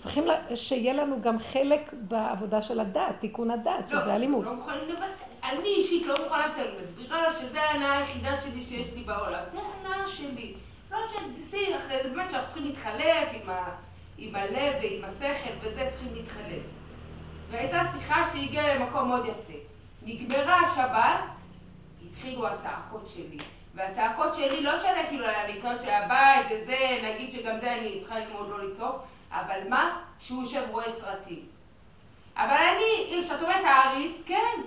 צריכים 0.02 0.26
לה- 0.26 0.56
שיהיה 0.56 0.92
לנו 0.92 1.20
גם 1.22 1.38
חלק 1.38 1.90
בעבודה 1.92 2.62
של 2.62 2.80
הדת, 2.80 3.02
תיקון 3.20 3.50
הדת, 3.50 3.90
לא, 3.92 4.00
שזה 4.00 4.14
הלימוד. 4.14 4.44
לא 4.44 4.54
מוכנים 4.54 4.88
לוותר. 4.88 5.04
אני 5.44 5.64
אישית 5.68 6.06
לא 6.06 6.14
מוכנה 6.24 6.46
לוותר, 6.46 6.62
אני 6.68 6.80
מסבירה 6.82 7.22
לה 7.22 7.34
שזה 7.34 7.62
ההנאה 7.62 7.98
היחידה 7.98 8.36
שלי 8.36 8.62
שיש 8.62 8.94
לי 8.94 9.00
בעולם. 9.02 9.42
זה 9.52 9.58
ההנאה 9.60 10.06
שלי. 10.08 10.54
לא 10.90 10.98
זה 12.02 12.08
באמת 12.14 12.30
שאנחנו 12.30 12.46
צריכים 12.46 12.64
להתחלף 12.64 13.28
עם, 13.32 13.50
ה, 13.50 13.64
עם 14.18 14.34
הלב 14.34 14.74
ועם 14.82 15.04
השכל, 15.04 15.50
וזה 15.60 15.88
צריכים 15.90 16.14
להתחלף. 16.14 16.62
והייתה 17.50 17.80
שיחה 17.94 18.22
שהגיעה 18.32 18.74
למקום 18.74 19.08
מאוד 19.08 19.26
יפה. 19.26 19.58
נגמרה 20.02 20.60
השבת, 20.60 21.20
התחילו 22.10 22.46
הצעקות 22.46 23.06
שלי. 23.06 23.38
והצעקות 23.74 24.34
שלי, 24.34 24.60
לא 24.62 24.76
משנה 24.76 25.06
כאילו 25.08 25.24
על 25.26 25.34
הניקיון 25.34 25.76
של 25.84 25.90
הבית 25.90 26.46
וזה, 26.50 26.76
נגיד 27.04 27.30
שגם 27.30 27.60
זה 27.60 27.72
אני 27.74 27.98
צריכה 28.00 28.18
ללמוד 28.18 28.48
לא 28.50 28.68
לצעוק, 28.68 28.96
אבל 29.32 29.68
מה? 29.68 29.98
שהוא 30.18 30.42
יושב 30.42 30.62
רואה 30.70 30.90
סרטים. 30.90 31.46
אבל 32.36 32.56
אני, 32.56 33.20
כשאת 33.20 33.42
אומרת 33.42 33.64
העריץ, 33.64 34.22
כן, 34.26 34.60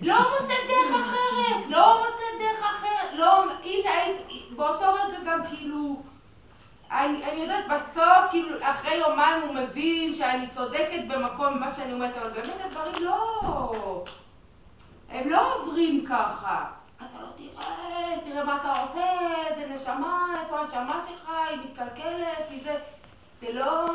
לא 0.00 0.14
מוצאת 0.18 0.60
דרך 0.68 1.00
אחרת, 1.04 1.66
לא 1.68 1.98
מוצאת 1.98 2.38
דרך 2.38 2.64
אחרת, 2.64 3.14
לא, 3.14 3.44
אם 3.64 3.80
היית, 3.84 4.16
באותו 4.56 4.94
רגע 4.94 5.18
גם 5.26 5.46
כאילו, 5.46 6.02
אני, 6.90 7.24
אני 7.24 7.40
יודעת, 7.40 7.64
בסוף, 7.68 8.30
כאילו, 8.30 8.56
אחרי 8.62 8.94
יומיים 8.94 9.42
הוא 9.42 9.54
מבין 9.54 10.14
שאני 10.14 10.48
צודקת 10.54 11.04
במקום 11.08 11.54
ממה 11.56 11.72
שאני 11.74 11.92
אומרת, 11.92 12.16
אבל 12.16 12.30
באמת 12.30 12.60
הדברים 12.64 13.04
לא, 13.04 14.04
הם 15.08 15.30
לא 15.30 15.54
עוברים 15.54 16.04
ככה. 16.06 16.64
אתה 16.96 17.20
לא 17.20 17.26
תראה, 17.36 18.20
תראה 18.24 18.44
מה 18.44 18.56
אתה 18.56 18.80
עושה, 18.80 19.06
זה 19.56 19.74
נשמה, 19.74 20.26
איפה 20.40 20.60
הנשמה 20.60 21.04
שלך, 21.08 21.30
היא 21.50 21.58
מתקלקלת, 21.58 22.50
היא 22.50 22.64
זה, 22.64 22.78
זה 23.46 23.52
לא... 23.52 23.86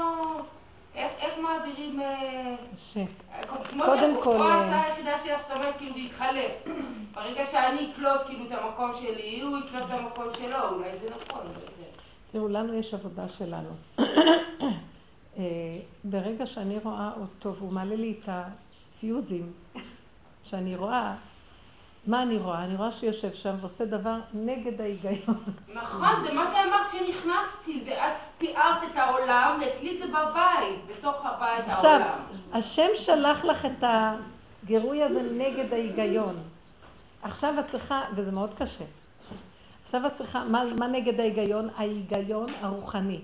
איך, 0.95 1.11
איך 1.19 1.33
מעבירים... 1.39 2.01
אה, 2.01 2.55
ש- 2.77 2.97
כמו 3.69 3.83
קודם 3.83 4.13
ש- 4.19 4.23
כל, 4.23 4.37
פה 4.37 4.45
אה, 4.45 4.53
ההצעה 4.53 4.83
היחידה 4.85 5.17
שלך, 5.17 5.41
זאת 5.47 5.51
אומרת, 5.57 5.77
כאילו, 5.77 5.95
להתחלף. 5.95 6.51
ברגע 7.13 7.45
שאני 7.45 7.91
אקלוט 7.91 8.21
כאילו 8.27 8.45
את 8.45 8.51
המקום 8.51 8.91
שלי, 8.95 9.41
הוא 9.41 9.57
יקלוט 9.57 9.83
את 9.83 9.99
המקום 9.99 10.25
שלו, 10.37 10.69
אולי 10.69 10.89
זה 11.03 11.09
נכון. 11.09 11.41
תראו, 12.31 12.47
לנו 12.47 12.73
יש 12.73 12.93
עבודה 12.93 13.29
שלנו. 13.29 13.69
אה, 15.37 15.43
ברגע 16.03 16.45
שאני 16.45 16.77
רואה 16.83 17.09
אותו 17.21 17.55
והוא 17.55 17.71
מעלה 17.73 17.95
לי 17.95 18.15
את 18.23 18.29
הפיוזים 18.29 19.51
שאני 20.43 20.75
רואה, 20.75 21.15
מה 22.07 22.23
אני 22.23 22.37
רואה? 22.37 22.63
אני 22.63 22.75
רואה 22.75 22.91
שיושב 22.91 23.33
שם 23.33 23.55
ועושה 23.61 23.85
דבר 23.85 24.15
נגד 24.33 24.81
ההיגיון. 24.81 25.43
נכון, 25.73 26.09
זה 26.23 26.33
מה 26.33 26.51
שאמרת 26.51 26.87
כשנכנסתי, 26.87 27.81
זה 27.85 28.05
את 28.07 28.13
תיארת 28.37 28.83
את 28.91 28.97
העולם, 28.97 29.59
ואצלי 29.61 29.97
זה 29.97 30.05
בבית, 30.07 30.79
בתוך 30.87 31.25
הבית 31.25 31.65
עכשיו, 31.67 31.91
העולם. 31.91 32.19
השם 32.53 32.87
שלח 32.95 33.45
לך 33.45 33.65
את 33.65 33.83
הגירוי 34.63 35.03
הזה 35.03 35.21
נגד 35.21 35.73
ההיגיון. 35.73 36.35
עכשיו 37.21 37.53
את 37.59 37.67
צריכה, 37.67 38.01
וזה 38.15 38.31
מאוד 38.31 38.53
קשה, 38.53 38.85
עכשיו 39.83 40.07
את 40.07 40.13
צריכה, 40.13 40.43
מה, 40.43 40.63
מה 40.79 40.87
נגד 40.87 41.19
ההיגיון? 41.19 41.69
ההיגיון 41.77 42.47
הרוחני. 42.61 43.19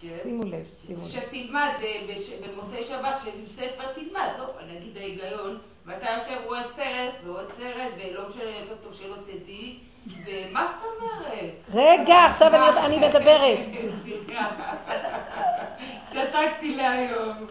כן. 0.00 0.08
שימו 0.22 0.44
לב, 0.44 0.66
שימו 0.86 1.02
לב. 1.02 1.08
שתלמד 1.08 1.72
אה, 1.82 2.06
במוצאי 2.48 2.82
שבת, 2.82 3.20
שעם 3.24 3.46
ספר 3.46 3.92
תלמד, 3.94 4.28
לא, 4.38 4.46
נגיד 4.76 4.96
ההיגיון, 4.96 5.58
ואתה 5.86 6.06
יושב 6.10 6.36
רואה 6.46 6.62
סרט 6.62 7.14
ועוד 7.24 7.52
סרט, 7.56 7.92
ולא 7.98 8.28
משנה 8.28 8.42
יותר 8.60 8.74
טוב 8.84 8.94
שלא 8.94 9.14
תדעי, 9.26 9.78
ומה 10.26 10.66
זאת 10.66 10.84
אומרת? 11.02 11.50
רגע, 11.74 12.24
עכשיו 12.24 12.48
אני, 12.54 12.78
אני 12.86 13.08
מדברת. 13.08 13.58
סליחה. 14.02 14.50
שתקתי 16.12 16.74
להיום. 16.74 17.46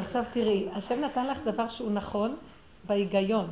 עכשיו 0.00 0.24
תראי, 0.32 0.68
השם 0.76 1.00
נתן 1.00 1.26
לך 1.26 1.38
דבר 1.44 1.68
שהוא 1.68 1.92
נכון 1.92 2.36
בהיגיון. 2.84 3.46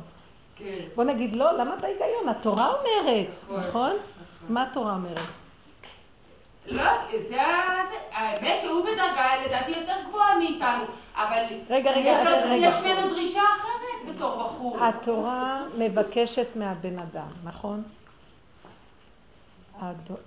כן. 0.55 0.65
בוא 0.95 1.03
נגיד 1.03 1.33
לא, 1.33 1.51
למה 1.57 1.75
בהיגיון? 1.75 2.29
התורה 2.29 2.67
אומרת, 2.67 3.27
נכון. 3.43 3.59
נכון? 3.59 3.91
מה 4.49 4.63
התורה 4.63 4.93
אומרת? 4.93 5.19
לא, 6.67 6.83
זה 7.29 7.41
האמת 8.11 8.61
שהוא 8.61 8.81
בדרגה 8.85 9.45
לדעתי 9.45 9.71
יותר 9.71 9.95
גבוהה 10.07 10.37
מאיתנו, 10.37 10.83
אבל 11.15 11.43
רגע, 11.69 11.91
רגע, 11.91 12.09
יש 12.09 12.17
לו- 12.17 12.31
רגע. 12.45 12.55
יש 12.67 12.73
ממנו 12.85 13.09
דרישה 13.09 13.41
אחרת 13.41 13.88
בתור 14.09 14.43
בחור. 14.43 14.83
התורה 14.83 15.67
מבקשת 15.77 16.47
מהבן 16.55 16.99
אדם, 16.99 17.29
נכון? 17.43 17.83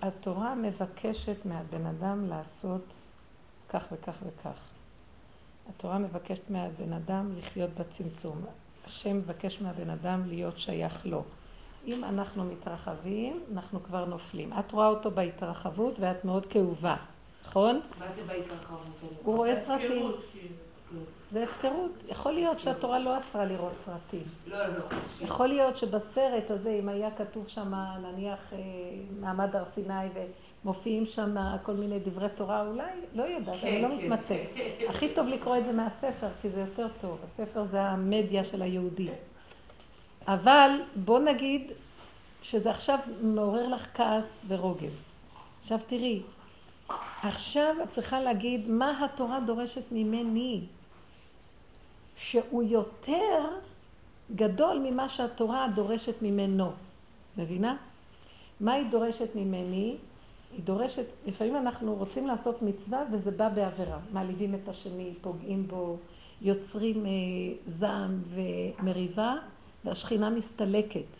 התורה 0.02 0.55
מבקשת 0.55 1.37
מהבן 1.45 1.87
אדם 1.87 2.29
לעשות 2.29 2.81
כך 3.69 3.87
וכך 3.93 4.14
וכך. 4.26 4.59
התורה 5.69 5.99
מבקשת 5.99 6.50
מהבן 6.50 6.93
אדם 6.93 7.33
לחיות 7.38 7.71
בצמצום. 7.71 8.45
השם 8.87 9.17
מבקש 9.17 9.61
מהבן 9.61 9.91
אדם 9.91 10.23
להיות 10.29 10.59
שייך 10.59 11.07
לו. 11.07 11.23
אם 11.87 12.05
אנחנו 12.05 12.45
מתרחבים, 12.45 13.41
אנחנו 13.52 13.83
כבר 13.83 14.05
נופלים. 14.05 14.52
את 14.59 14.73
רואה 14.73 14.87
אותו 14.87 15.11
בהתרחבות 15.11 15.95
ואת 16.00 16.25
מאוד 16.25 16.47
כאובה, 16.47 16.97
נכון? 17.47 17.81
מה 17.99 18.07
זה 18.17 18.23
בהתרחבות? 18.26 18.81
הוא 19.23 19.37
רואה 19.37 19.57
סרטים. 19.57 20.12
זה 21.33 21.45
הפקרות. 21.45 21.91
יכול 22.09 22.33
להיות 22.33 22.61
שהתורה 22.61 22.99
לא 22.99 23.19
אסרה 23.19 23.45
לראות 23.45 23.73
סרטים. 23.79 24.23
לא, 24.47 24.67
לא. 24.67 24.85
יכול 25.21 25.47
להיות 25.47 25.77
שבסרט 25.77 26.51
הזה, 26.51 26.71
אם 26.71 26.89
היה 26.89 27.11
כתוב 27.11 27.49
שם, 27.49 27.75
נניח, 28.03 28.53
אה, 28.53 28.59
מעמד 29.21 29.57
הר 29.57 29.65
סיני 29.65 30.09
ומופיעים 30.65 31.07
שם 31.07 31.37
כל 31.62 31.73
מיני 31.73 31.99
דברי 31.99 32.29
תורה, 32.35 32.67
אולי, 32.67 32.91
לא 33.15 33.23
יודעת, 33.23 33.61
כן, 33.61 33.67
אני 33.67 33.83
לא 33.83 33.89
כן. 33.89 33.95
מתמצאת. 33.95 34.41
הכי 34.89 35.09
טוב 35.15 35.27
לקרוא 35.27 35.57
את 35.57 35.65
זה 35.65 35.73
מהספר, 35.73 36.29
כי 36.43 36.51
זה 36.51 36.61
יותר 36.61 36.87
טוב. 37.01 37.19
הספר 37.25 37.65
זה 37.65 37.83
המדיה 37.83 38.45
של 38.45 38.62
היהודי. 38.62 39.09
אבל 40.29 40.71
בוא 40.97 41.19
נגיד 41.19 41.73
שזה 42.43 42.71
עכשיו 42.71 42.99
מעורר 43.23 43.69
לך 43.69 43.87
כעס 43.95 44.45
ורוגז. 44.49 45.05
עכשיו 45.61 45.79
תראי, 45.87 46.23
עכשיו 47.23 47.77
את 47.83 47.91
צריכה 47.91 48.21
להגיד 48.21 48.69
מה 48.69 49.05
התורה 49.05 49.41
דורשת 49.41 49.93
ממני, 49.93 50.61
שהוא 52.23 52.62
יותר 52.62 53.45
גדול 54.35 54.79
ממה 54.79 55.09
שהתורה 55.09 55.69
דורשת 55.75 56.23
ממנו. 56.23 56.73
מבינה? 57.38 57.76
מה 58.61 58.73
היא 58.73 58.87
דורשת 58.91 59.35
ממני? 59.35 59.97
היא 60.52 60.64
דורשת, 60.64 61.05
לפעמים 61.26 61.57
אנחנו 61.57 61.95
רוצים 61.95 62.26
לעשות 62.26 62.62
מצווה 62.62 63.02
וזה 63.12 63.31
בא 63.31 63.49
בעבירה. 63.49 63.99
מעליבים 64.12 64.55
את 64.55 64.69
השני, 64.69 65.11
פוגעים 65.21 65.69
בו, 65.69 65.97
יוצרים 66.43 67.07
אה, 67.07 67.11
זעם 67.69 68.23
ומריבה, 68.29 69.35
והשכינה 69.85 70.31
מסתלקת. 70.31 71.19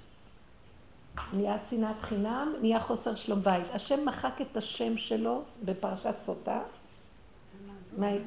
נהיה 1.33 1.59
שנאת 1.71 2.01
חינם, 2.01 2.53
נהיה 2.61 2.81
חוסר 2.81 3.15
שלום 3.15 3.43
בית. 3.43 3.67
השם 3.73 4.05
מחק 4.07 4.41
את 4.41 4.57
השם 4.57 4.97
שלו 4.97 5.43
בפרשת 5.65 6.15
סוטה 6.21 6.61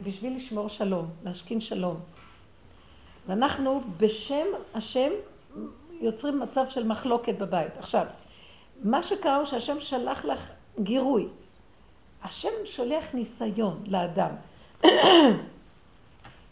בשביל 0.03 0.35
לשמור 0.35 0.69
שלום, 0.69 1.05
להשכין 1.23 1.61
שלום. 1.61 1.97
ואנחנו 3.27 3.81
בשם 3.97 4.45
השם 4.73 5.11
יוצרים 6.01 6.39
מצב 6.39 6.69
של 6.69 6.87
מחלוקת 6.87 7.37
בבית. 7.37 7.77
עכשיו, 7.79 8.05
מה 8.83 9.03
שקרה 9.03 9.35
הוא 9.35 9.45
שהשם 9.45 9.79
שלח 9.79 10.25
לך 10.25 10.49
גירוי. 10.79 11.27
השם 12.23 12.49
שולח 12.65 13.03
ניסיון 13.13 13.83
לאדם. 13.87 14.29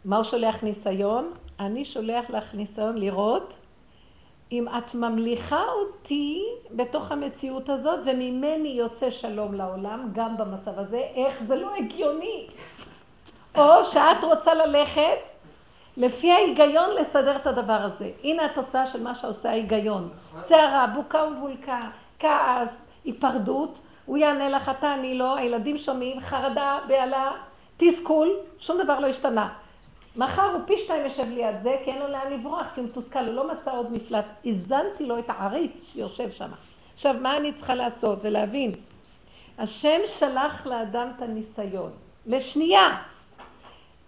מה 0.06 0.18
הוא 0.18 0.24
שולח 0.24 0.64
ניסיון? 0.64 1.34
אני 1.60 1.86
שולח 1.86 2.30
לך 2.30 2.56
ניסיון 2.56 2.98
לראות 2.98 3.54
אם 4.52 4.68
את 4.68 4.96
ממליכה 4.96 5.64
אותי 5.64 6.44
בתוך 6.72 7.12
המציאות 7.12 7.70
הזאת 7.70 8.00
וממני 8.06 8.70
יוצא 8.70 9.10
שלום 9.10 9.54
לעולם, 9.54 10.10
גם 10.14 10.38
במצב 10.38 10.80
הזה, 10.80 11.02
איך 11.16 11.44
זה 11.48 11.56
לא 11.56 11.76
הגיוני. 11.76 12.48
או 13.58 13.84
שאת 13.84 14.24
רוצה 14.24 14.54
ללכת 14.54 15.33
לפי 15.98 16.32
ההיגיון 16.32 16.90
לסדר 17.00 17.36
את 17.36 17.48
הדבר 17.48 17.74
הזה. 17.82 18.12
הנה 18.24 18.46
התוצאה 18.46 18.86
של 18.86 19.04
מה 19.04 19.16
שעושה 19.16 19.50
ההיגיון. 19.50 20.10
סערה, 20.40 20.88
בוקה 20.88 21.26
ובולקה, 21.26 21.82
כעס, 22.20 22.88
היפרדות, 23.06 23.80
הוא 24.06 24.18
יענה 24.18 24.50
לך, 24.50 24.72
אתה, 24.80 24.94
אני 24.94 25.18
לא, 25.18 25.36
הילדים 25.36 25.78
שומעים, 25.78 26.20
חרדה, 26.20 26.80
בהלה, 26.88 27.32
תסכול, 27.78 28.30
שום 28.60 28.82
דבר 28.82 29.00
לא 29.00 29.08
השתנה. 29.08 29.50
מחר 30.16 30.52
הוא 30.52 30.62
פי 30.66 30.78
שתיים 30.78 31.04
יושב 31.04 31.30
ליד 31.30 31.56
זה, 31.64 31.76
כי 31.84 31.92
אין 31.92 32.00
לו 32.00 32.08
לאן 32.08 32.34
לברוח, 32.34 32.66
כי 32.76 32.80
הוא 32.80 32.90
מתוסכל, 32.90 33.26
הוא 33.26 33.34
לא 33.34 33.52
מצא 33.52 33.72
עוד 33.78 33.92
מפלט. 33.92 34.26
הזנתי 34.46 35.06
לו 35.06 35.20
את 35.20 35.26
העריץ 35.28 35.92
שיושב 35.94 36.32
שם. 36.32 36.50
עכשיו, 36.94 37.16
מה 37.22 37.38
אני 37.38 37.54
צריכה 37.54 37.76
לעשות 37.76 38.20
ולהבין? 38.22 38.72
השם 39.58 40.00
שלח 40.06 40.66
לאדם 40.66 41.08
את 41.16 41.22
הניסיון. 41.22 41.92
לשנייה. 42.26 42.98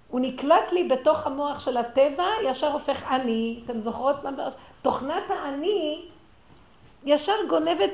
הוא 0.08 0.20
נקלט 0.20 0.72
לי 0.72 0.84
בתוך 0.84 1.28
המוח 1.28 1.60
של 1.60 1.78
הטבע, 1.78 2.28
ישר 2.44 2.72
הופך 2.72 3.04
אני. 3.10 3.60
אתם 3.66 3.80
זוכרות 3.80 4.24
מה? 4.24 4.32
תוכנת 4.82 5.24
האני 5.30 6.06
ישר 7.06 7.36
גונבת 7.50 7.92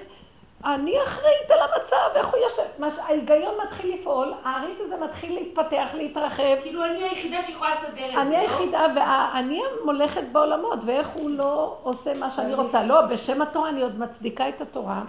אני 0.66 1.04
אחראית 1.04 1.52
על 1.52 1.60
המצב, 1.60 1.98
איך 2.16 2.28
הוא 2.28 2.40
יושב, 2.40 3.00
ההיגיון 3.02 3.56
מתחיל 3.66 3.94
לפעול, 3.94 4.34
העריץ 4.44 4.78
הזה 4.82 4.98
מתחיל 4.98 5.34
להתפתח, 5.34 5.90
להתרחב. 5.94 6.62
כאילו 6.62 6.86
אני 6.86 7.04
היחידה 7.04 7.42
שיכולה 7.42 7.72
לסדר 7.72 8.06
את 8.06 8.12
זה, 8.14 8.22
אני 8.22 8.32
לא? 8.32 8.38
היחידה, 8.38 8.86
ואני 8.96 9.62
המולכת 9.82 10.24
בעולמות, 10.32 10.80
ואיך 10.86 11.08
הוא 11.08 11.30
לא 11.30 11.78
עושה 11.84 12.14
מה 12.14 12.30
שאני 12.30 12.54
רוצה. 12.54 12.84
לא, 12.84 13.02
בשם 13.02 13.42
התורה 13.42 13.70
אני 13.70 13.82
עוד 13.82 14.00
מצדיקה 14.00 14.50
את 14.50 14.62
התורה. 14.62 15.02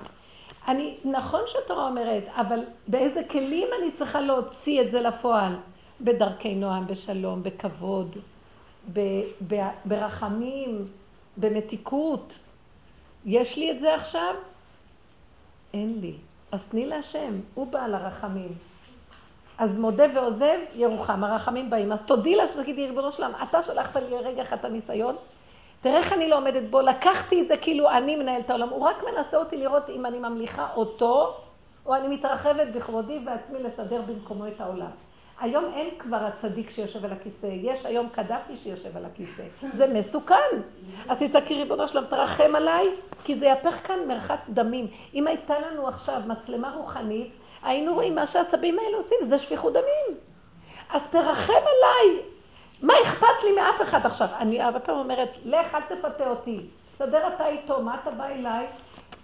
אני, 0.69 0.95
נכון 1.05 1.41
שהתורה 1.47 1.89
אומרת, 1.89 2.23
אבל 2.37 2.61
באיזה 2.89 3.25
כלים 3.31 3.69
אני 3.81 3.91
צריכה 3.93 4.21
להוציא 4.21 4.81
את 4.81 4.91
זה 4.91 5.01
לפועל? 5.01 5.53
בדרכי 6.05 6.55
נועם, 6.55 6.87
בשלום, 6.87 7.43
בכבוד, 7.43 8.17
ב, 8.93 9.01
ב, 9.49 9.55
ברחמים, 9.85 10.89
במתיקות. 11.37 12.39
יש 13.27 13.57
לי 13.57 13.71
את 13.71 13.79
זה 13.79 13.95
עכשיו? 13.95 14.35
אין 15.75 15.99
לי. 16.01 16.15
אז 16.53 16.65
תני 16.65 16.87
להשם, 16.87 17.41
הוא 17.55 17.67
בעל 17.67 17.95
הרחמים. 17.95 18.53
אז 19.59 19.79
מודה 19.79 20.05
ועוזב, 20.15 20.59
ירוחם, 20.75 21.25
הרחמים 21.25 21.71
באים. 21.71 21.93
אז 21.93 22.03
תודי 22.07 22.37
לה 22.37 22.49
שתגידי, 22.49 22.87
ריבונו 22.87 23.13
שלם, 23.13 23.33
אתה 23.43 23.63
שלחת 23.63 23.97
לי 23.97 24.17
רגע 24.19 24.43
אחד 24.43 24.57
את 24.59 24.65
הניסיון, 24.65 25.17
תראה 25.81 25.99
איך 25.99 26.13
אני 26.13 26.29
לא 26.29 26.37
עומדת 26.37 26.63
בו, 26.71 26.81
לקחתי 26.81 27.43
את 27.43 27.49
זה 27.49 27.57
כאילו 27.57 27.91
אני 27.91 28.17
מנהלת 28.17 28.51
העולם, 28.51 28.69
הוא 28.69 28.83
רק 28.83 28.97
מנסה 29.03 29.37
אותי 29.37 29.57
לראות 29.57 29.91
אם 29.91 30.07
אני 30.07 30.19
ממליכה 30.19 30.67
אותו, 30.77 31.37
או 31.87 31.95
אני 31.95 32.09
מתרחבת 32.09 32.67
בכבודי 32.75 33.19
ועצמי 33.27 33.63
לסדר 33.63 34.03
במקומו 34.03 34.47
את 34.47 34.61
העולם. 34.61 34.91
היום 35.43 35.65
אין 35.75 35.89
כבר 35.99 36.17
הצדיק 36.17 36.71
שיושב 36.71 37.05
על 37.05 37.13
הכיסא, 37.13 37.47
יש 37.47 37.87
היום 37.87 38.09
קדאפי 38.09 38.57
שיושב 38.57 38.97
על 38.97 39.05
הכיסא. 39.05 39.43
זה 39.73 39.87
מסוכן. 39.87 40.61
אז 41.09 41.19
תצעקי 41.19 41.55
ריבונו 41.55 41.89
שלום, 41.89 42.05
תרחם 42.05 42.57
עליי, 42.57 42.89
כי 43.25 43.37
זה 43.37 43.47
יהפך 43.47 43.87
כאן 43.87 43.99
מרחץ 44.09 44.51
דמים. 44.51 44.87
אם 45.15 45.27
הייתה 45.27 45.55
לנו 45.59 45.89
עכשיו 45.89 46.21
מצלמה 46.27 46.75
רוחנית, 46.77 47.33
היינו 47.63 47.95
רואים 47.95 48.15
מה 48.15 48.27
שהעצבים 48.27 48.79
האלה 48.79 48.97
עושים, 48.97 49.19
זה 49.23 49.39
שפיכות 49.39 49.73
דמים. 49.73 50.19
אז 50.91 51.07
תרחם 51.11 51.53
עליי. 51.53 52.23
מה 52.83 52.95
אכפת 53.03 53.45
לי 53.45 53.53
מאף 53.53 53.83
אחד 53.83 54.07
עכשיו? 54.07 54.29
אני 54.39 54.63
הרבה 54.63 54.81
פעמים 54.81 55.01
אומרת, 55.01 55.31
לך, 55.45 55.75
אל 55.75 55.97
תפתה 55.97 56.29
אותי. 56.29 56.61
תסדר 56.95 57.29
אתה 57.35 57.49
איתו, 57.49 57.83
מה 57.83 57.97
אתה 58.03 58.11
בא 58.11 58.27
אליי? 58.27 58.67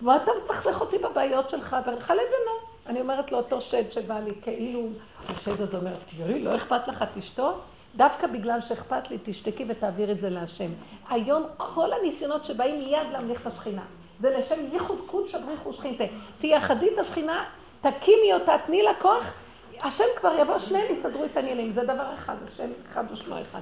ואתה 0.02 0.30
מסכסך 0.36 0.80
אותי 0.80 0.98
בבעיות 0.98 1.50
שלך, 1.50 1.76
בינך 1.86 2.10
לבינו. 2.10 2.67
אני 2.88 3.00
אומרת 3.00 3.32
לאותו 3.32 3.60
שד 3.60 3.92
שבא 3.92 4.18
לי, 4.18 4.32
כאילו, 4.42 4.88
השד 5.28 5.60
הזה 5.60 5.76
אומר, 5.76 5.92
תראי, 6.16 6.42
לא 6.42 6.56
אכפת 6.56 6.88
לך, 6.88 7.04
תשתות? 7.14 7.62
דווקא 7.96 8.26
בגלל 8.26 8.60
שאכפת 8.60 9.10
לי, 9.10 9.18
תשתקי 9.22 9.64
ותעביר 9.68 10.10
את 10.10 10.20
זה 10.20 10.30
להשם. 10.30 10.70
היום 11.10 11.42
כל 11.56 11.92
הניסיונות 11.92 12.44
שבאים 12.44 12.78
מיד 12.78 13.10
להמליך 13.12 13.40
את 13.40 13.46
השכינה. 13.46 13.82
זה 14.20 14.38
לשם 14.38 14.54
ייחוד 14.72 15.00
קוד 15.06 15.28
שבריחו 15.28 15.72
שכינתה. 15.72 16.04
תייחדי 16.38 16.88
את 16.94 16.98
השכינה, 16.98 17.44
תקימי 17.80 18.34
אותה, 18.34 18.52
תני 18.66 18.82
לה 18.82 18.94
כוח, 19.00 19.34
השם 19.80 20.04
כבר 20.16 20.32
יבוא, 20.38 20.58
שניהם 20.58 20.92
יסדרו 20.92 21.24
את 21.24 21.36
העניינים. 21.36 21.72
זה 21.72 21.84
דבר 21.84 22.14
אחד, 22.14 22.36
השם 22.46 22.68
אחד 22.86 23.04
ושמו 23.10 23.34
אחד. 23.42 23.60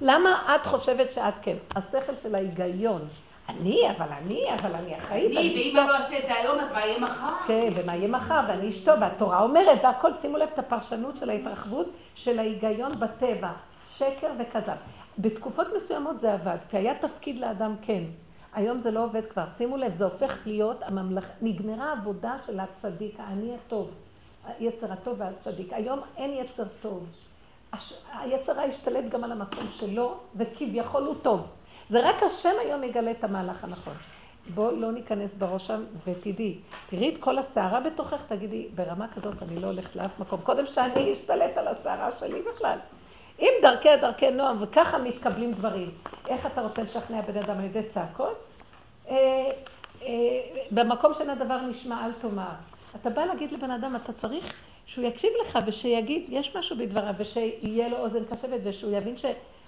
למה 0.00 0.56
את 0.56 0.66
חושבת 0.66 1.12
שאת 1.12 1.34
כן? 1.42 1.56
השכל 1.76 2.16
של 2.22 2.34
ההיגיון. 2.34 3.08
אני, 3.48 3.90
אבל 3.90 4.06
אני, 4.12 4.44
אבל 4.54 4.74
אני 4.74 4.98
אחראית, 4.98 5.30
אני 5.30 5.62
אשתו. 5.62 5.76
ואם 5.76 5.78
אני 5.78 5.88
לא 5.88 5.96
אעשה 5.96 6.18
את 6.18 6.24
זה 6.28 6.34
היום, 6.34 6.58
אז 6.58 6.72
מה 6.72 6.80
יהיה 6.80 7.00
מחר? 7.00 7.32
כן, 7.46 7.72
ומה 7.76 7.96
יהיה 7.96 8.08
מחר, 8.08 8.40
ואני 8.48 8.68
אשתו, 8.68 8.92
והתורה 9.00 9.42
אומרת, 9.42 9.78
והכל, 9.84 10.14
שימו 10.14 10.36
לב 10.36 10.48
את 10.54 10.58
הפרשנות 10.58 11.16
של 11.16 11.30
ההתרחבות 11.30 11.86
של 12.14 12.38
ההיגיון 12.38 12.92
בטבע, 12.92 13.50
שקר 13.88 14.30
וכזב. 14.38 14.76
בתקופות 15.18 15.66
מסוימות 15.76 16.20
זה 16.20 16.32
עבד, 16.32 16.56
כי 16.68 16.76
היה 16.76 16.94
תפקיד 16.94 17.38
לאדם 17.38 17.74
כן. 17.82 18.02
היום 18.54 18.78
זה 18.78 18.90
לא 18.90 19.04
עובד 19.04 19.26
כבר. 19.26 19.44
שימו 19.56 19.76
לב, 19.76 19.94
זה 19.94 20.04
הופך 20.04 20.38
להיות 20.46 20.82
הממלכ... 20.82 21.24
נגמרה 21.42 21.84
העבודה 21.84 22.36
של 22.46 22.60
הצדיק, 22.60 23.14
האני 23.18 23.54
הטוב, 23.54 23.90
היצר 24.58 24.92
הטוב 24.92 25.20
והצדיק. 25.20 25.72
היום 25.72 26.00
אין 26.16 26.30
יצר 26.34 26.64
טוב. 26.80 27.06
היצר 28.12 28.52
רע 28.52 28.62
השתלט 28.62 29.04
גם 29.10 29.24
על 29.24 29.32
המקום 29.32 29.66
שלו, 29.70 30.14
וכביכול 30.36 31.02
הוא 31.02 31.14
טוב. 31.22 31.55
זה 31.88 32.08
רק 32.08 32.22
השם 32.22 32.54
היום 32.60 32.84
יגלה 32.84 33.10
את 33.10 33.24
המהלך 33.24 33.64
הנכון. 33.64 33.94
בואו 34.54 34.76
לא 34.76 34.92
ניכנס 34.92 35.34
בראשם 35.34 35.84
ותדעי, 36.06 36.58
תראי 36.90 37.08
את 37.08 37.18
כל 37.18 37.38
הסערה 37.38 37.80
בתוכך, 37.80 38.22
תגידי, 38.28 38.68
ברמה 38.74 39.08
כזאת 39.08 39.42
אני 39.42 39.58
לא 39.58 39.66
הולכת 39.66 39.96
לאף 39.96 40.20
מקום. 40.20 40.40
קודם 40.40 40.66
שאני 40.66 41.12
אשתלט 41.12 41.56
על 41.56 41.68
הסערה 41.68 42.12
שלי 42.12 42.42
בכלל. 42.42 42.78
אם 43.40 43.52
דרכי 43.62 43.88
דרכי 44.00 44.30
נועם 44.30 44.56
וככה 44.62 44.98
מתקבלים 44.98 45.52
דברים, 45.52 45.90
איך 46.28 46.46
אתה 46.46 46.62
רוצה 46.62 46.82
לשכנע 46.82 47.20
בן 47.20 47.38
אדם 47.38 47.58
על 47.58 47.64
ידי 47.64 47.82
צעקות? 47.94 48.36
אה, 49.08 49.50
אה, 50.02 50.08
במקום 50.70 51.14
שאין 51.14 51.30
הדבר 51.30 51.60
נשמע 51.60 52.06
אל 52.06 52.12
תאמר. 52.12 52.54
אתה 52.96 53.10
בא 53.10 53.24
להגיד 53.24 53.52
לבן 53.52 53.70
אדם, 53.70 53.96
אתה 53.96 54.12
צריך 54.12 54.54
שהוא 54.86 55.04
יקשיב 55.04 55.30
לך 55.40 55.58
ושיגיד, 55.66 56.26
יש 56.28 56.56
משהו 56.56 56.76
בדבריו, 56.76 57.14
ושיהיה 57.18 57.88
לו 57.88 57.96
אוזן 57.96 58.24
קשבת 58.24 58.60
ושהוא 58.64 58.96
יבין 58.96 59.16
ש... 59.16 59.24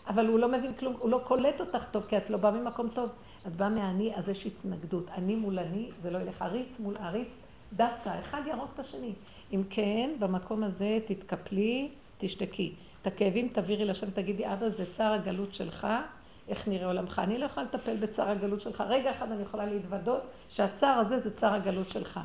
אבל 0.08 0.26
הוא 0.26 0.38
לא 0.38 0.48
מבין 0.48 0.74
כלום, 0.74 0.94
הוא 0.98 1.10
לא 1.10 1.20
קולט 1.24 1.60
אותך 1.60 1.84
טוב, 1.90 2.04
כי 2.08 2.16
את 2.16 2.30
לא 2.30 2.38
באה 2.38 2.50
ממקום 2.50 2.88
טוב. 2.88 3.10
את 3.46 3.56
באה 3.56 3.68
מהאני, 3.68 4.12
אז 4.16 4.28
יש 4.28 4.46
התנגדות. 4.46 5.06
אני 5.16 5.34
מול 5.34 5.58
אני, 5.58 5.90
זה 6.02 6.10
לא 6.10 6.18
ילך. 6.18 6.42
עריץ 6.42 6.80
מול 6.80 6.96
עריץ, 6.96 7.42
דווקא, 7.72 8.20
אחד 8.20 8.42
יהרוג 8.46 8.68
את 8.74 8.78
השני. 8.78 9.12
אם 9.52 9.62
כן, 9.70 10.10
במקום 10.18 10.62
הזה 10.62 10.98
תתקפלי, 11.06 11.88
תשתקי. 12.18 12.72
את 13.02 13.06
הכאבים 13.06 13.48
תעבירי 13.48 13.84
לשם, 13.84 14.10
תגידי, 14.10 14.52
אבא, 14.52 14.68
זה 14.68 14.84
צער 14.92 15.12
הגלות 15.12 15.54
שלך, 15.54 15.86
איך 16.48 16.68
נראה 16.68 16.86
עולמך. 16.86 17.18
אני 17.24 17.38
לא 17.38 17.44
יכולה 17.44 17.66
לטפל 17.66 17.96
בצער 17.96 18.30
הגלות 18.30 18.60
שלך. 18.60 18.84
רגע 18.88 19.10
אחד 19.10 19.32
אני 19.32 19.42
יכולה 19.42 19.66
להתוודות 19.66 20.22
שהצער 20.48 20.98
הזה 20.98 21.20
זה 21.20 21.36
צער 21.36 21.54
הגלות 21.54 21.90
שלך. 21.90 22.20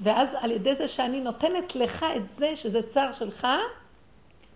ואז 0.00 0.28
על 0.40 0.50
ידי 0.50 0.74
זה 0.74 0.88
שאני 0.88 1.20
נותנת 1.20 1.76
לך 1.76 2.06
את 2.16 2.28
זה, 2.28 2.56
שזה 2.56 2.82
צער 2.82 3.12
שלך, 3.12 3.46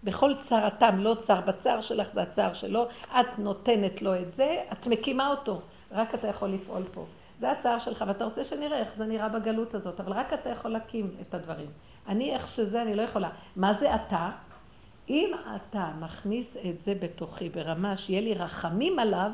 בכל 0.07 0.35
צרתם, 0.39 0.99
לא 0.99 1.17
צר 1.21 1.41
בצער 1.41 1.81
שלך, 1.81 2.09
זה 2.09 2.23
הצער 2.23 2.53
שלו, 2.53 2.87
את 3.21 3.39
נותנת 3.39 4.03
לו 4.03 4.15
את 4.15 4.33
זה, 4.33 4.63
את 4.73 4.87
מקימה 4.87 5.29
אותו, 5.29 5.61
רק 5.93 6.15
אתה 6.15 6.29
יכול 6.29 6.49
לפעול 6.49 6.83
פה. 6.93 7.05
זה 7.39 7.51
הצער 7.51 7.79
שלך, 7.79 8.05
ואתה 8.09 8.25
רוצה 8.25 8.45
שנראה 8.45 8.79
איך 8.79 8.97
זה 8.97 9.07
נראה 9.07 9.29
בגלות 9.29 9.75
הזאת, 9.75 10.01
אבל 10.01 10.13
רק 10.13 10.33
אתה 10.33 10.51
יכול 10.51 10.71
להקים 10.71 11.11
את 11.21 11.35
הדברים. 11.35 11.67
אני 12.09 12.35
איך 12.35 12.49
שזה, 12.49 12.83
אני 12.83 12.95
לא 12.95 13.03
יכולה. 13.03 13.31
מה 13.57 13.75
זה 13.75 13.95
אתה? 13.95 14.31
אם 15.09 15.31
אתה 15.57 15.91
מכניס 16.01 16.57
את 16.71 16.83
זה 16.83 16.95
בתוכי 17.01 17.49
ברמה 17.49 17.97
שיהיה 17.97 18.21
לי 18.21 18.35
רחמים 18.35 18.99
עליו, 18.99 19.31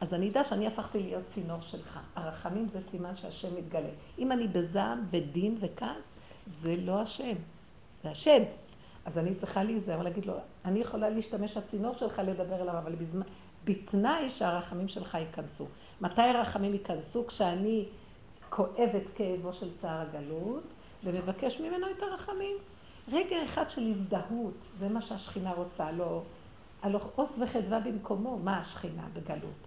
אז 0.00 0.14
אני 0.14 0.28
אדע 0.28 0.44
שאני 0.44 0.66
הפכתי 0.66 1.02
להיות 1.02 1.24
צינור 1.26 1.60
שלך. 1.60 1.98
הרחמים 2.16 2.68
זה 2.72 2.80
סימן 2.80 3.16
שהשם 3.16 3.56
מתגלה. 3.56 3.88
אם 4.18 4.32
אני 4.32 4.48
בזעם 4.48 5.04
ודין 5.10 5.56
וכעס, 5.60 6.14
זה 6.46 6.74
לא 6.76 7.00
השם, 7.00 7.34
זה 8.02 8.10
השד. 8.10 8.40
אז 9.06 9.18
אני 9.18 9.34
צריכה 9.34 9.64
להיזהר 9.64 10.00
ולהגיד 10.00 10.26
לו, 10.26 10.34
אני 10.64 10.78
יכולה 10.78 11.10
להשתמש 11.10 11.56
הצינור 11.56 11.94
שלך 11.94 12.22
לדבר 12.24 12.62
אליו, 12.62 12.78
אבל 12.78 12.94
בזמן, 12.94 13.22
בתנאי 13.64 14.30
שהרחמים 14.30 14.88
שלך 14.88 15.14
ייכנסו. 15.14 15.66
מתי 16.00 16.22
הרחמים 16.22 16.72
ייכנסו? 16.72 17.26
כשאני 17.26 17.84
כואבת 18.50 19.02
כאבו 19.14 19.52
של 19.52 19.76
צער 19.76 20.00
הגלות, 20.00 20.62
ומבקש 21.04 21.60
ממנו 21.60 21.86
את 21.90 22.02
הרחמים. 22.02 22.56
רגע 23.12 23.44
אחד 23.44 23.70
של 23.70 23.82
הזדהות, 23.90 24.54
זה 24.78 24.88
מה 24.88 25.02
שהשכינה 25.02 25.52
רוצה, 25.52 25.92
לא... 25.92 26.22
הלא 26.82 27.00
עוז 27.14 27.42
וחדווה 27.42 27.80
במקומו, 27.80 28.38
מה 28.38 28.58
השכינה 28.60 29.02
בגלות? 29.12 29.66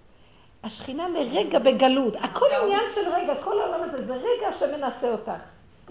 השכינה 0.63 1.10
לרגע 1.10 1.60
בגלות, 1.60 2.15
הכל 2.15 2.45
עניין 2.63 2.84
של 2.95 3.10
רגע, 3.13 3.34
כל 3.43 3.62
העולם 3.62 3.89
הזה, 3.89 4.06
זה 4.06 4.13
רגע 4.13 4.58
שמנסה 4.60 5.12
אותך, 5.12 5.41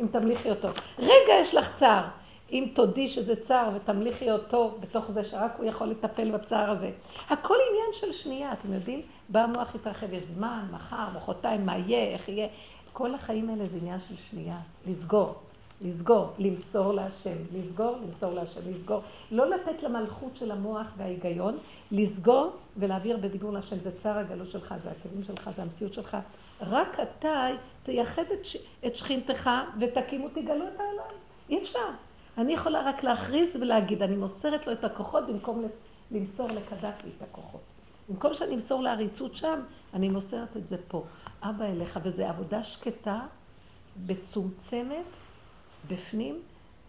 אם 0.00 0.06
תמליכי 0.06 0.50
אותו. 0.50 0.68
רגע 0.98 1.32
יש 1.40 1.54
לך 1.54 1.74
צער, 1.74 2.04
אם 2.52 2.68
תודי 2.74 3.08
שזה 3.08 3.36
צער 3.36 3.70
ותמליכי 3.74 4.30
אותו 4.30 4.76
בתוך 4.80 5.10
זה 5.10 5.24
שרק 5.24 5.52
הוא 5.58 5.66
יכול 5.66 5.86
לטפל 5.86 6.30
בצער 6.30 6.70
הזה. 6.70 6.90
הכל 7.28 7.54
עניין 7.70 7.92
של 7.92 8.12
שנייה, 8.12 8.52
אתם 8.52 8.72
יודעים? 8.72 9.02
בא 9.28 9.40
המוח 9.40 9.74
התרחב, 9.74 10.12
יש 10.12 10.24
זמן, 10.24 10.66
מחר, 10.70 11.08
מחרתיים, 11.16 11.66
מה 11.66 11.78
יהיה, 11.78 12.12
איך 12.12 12.28
יהיה. 12.28 12.48
כל 12.92 13.14
החיים 13.14 13.50
האלה 13.50 13.66
זה 13.66 13.76
עניין 13.76 14.00
של 14.00 14.16
שנייה, 14.30 14.58
לסגור. 14.86 15.34
לסגור, 15.80 16.32
למסור 16.38 16.92
להשם, 16.92 17.36
לסגור, 17.52 17.96
למסור 17.96 18.34
להשם, 18.34 18.60
לסגור. 18.66 19.00
לא 19.30 19.50
לתת 19.50 19.82
למלכות 19.82 20.36
של 20.36 20.50
המוח 20.50 20.86
וההיגיון, 20.96 21.58
לסגור 21.90 22.50
ולהעביר 22.76 23.16
בדיבור 23.16 23.52
להשם. 23.52 23.78
זה 23.78 23.90
צער 23.96 24.18
הגלות 24.18 24.48
שלך, 24.48 24.74
זה 24.82 24.90
הכלים 24.90 25.24
שלך, 25.24 25.50
זה 25.56 25.62
המציאות 25.62 25.94
שלך. 25.94 26.16
רק 26.60 27.00
אתה 27.00 27.46
תייחד 27.82 28.22
את, 28.32 28.44
ש... 28.44 28.56
את 28.86 28.96
שכינתך 28.96 29.50
ותקימו, 29.80 30.28
תגלו 30.28 30.68
את 30.68 30.80
העולם. 30.80 31.14
אי 31.50 31.62
אפשר. 31.62 31.88
אני 32.38 32.52
יכולה 32.52 32.82
רק 32.82 33.02
להכריז 33.04 33.56
ולהגיד, 33.56 34.02
אני 34.02 34.16
מוסרת 34.16 34.66
לו 34.66 34.72
את 34.72 34.84
הכוחות 34.84 35.26
במקום 35.26 35.64
למסור 36.10 36.48
לקדפי 36.48 37.08
את 37.16 37.22
הכוחות. 37.22 37.60
במקום 38.08 38.34
שאני 38.34 38.54
אמסור 38.54 38.82
לעריצות 38.82 39.34
שם, 39.34 39.60
אני 39.94 40.08
מוסרת 40.08 40.56
את 40.56 40.68
זה 40.68 40.76
פה. 40.88 41.04
אבא 41.42 41.64
אליך, 41.64 41.98
וזו 42.02 42.24
עבודה 42.24 42.62
שקטה, 42.62 43.20
מצומצמת, 44.06 45.04
בפנים, 45.88 46.40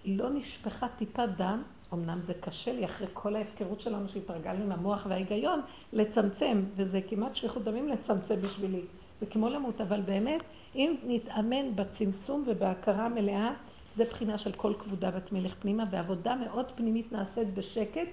לא 0.06 0.30
נשפכה 0.30 0.88
טיפת 0.98 1.30
דם, 1.38 1.64
אמנם 1.94 2.22
זה 2.22 2.34
קשה 2.34 2.74
לי 2.74 2.86
אחרי 2.86 3.08
כל 3.14 3.36
ההפקרות 3.36 3.82
שלנו 3.82 4.10
שהתרגלנו 4.10 4.64
עם 4.64 4.72
המוח 4.72 5.06
וההיגיון, 5.10 5.62
לצמצם, 5.94 6.64
וזה 6.76 7.02
כמעט 7.10 7.36
שליחות 7.36 7.64
דמים 7.64 7.88
לצמצם 7.88 8.42
בשבילי. 8.42 8.82
זה 9.20 9.26
כמו 9.26 9.50
למות, 9.50 9.82
אבל 9.82 10.02
באמת, 10.02 10.42
אם 10.76 10.96
נתאמן 11.04 11.76
בצמצום 11.76 12.44
ובהכרה 12.48 13.10
מלאה, 13.10 13.54
זה 14.00 14.06
בחינה 14.06 14.38
של 14.38 14.52
כל 14.52 14.74
כבודה 14.80 15.12
בת 15.12 15.32
מלך 15.32 15.56
פנימה, 15.60 15.84
ועבודה 15.92 16.36
מאוד 16.36 16.66
פנימית 16.76 17.12
נעשית 17.12 17.54
בשקט, 17.54 18.08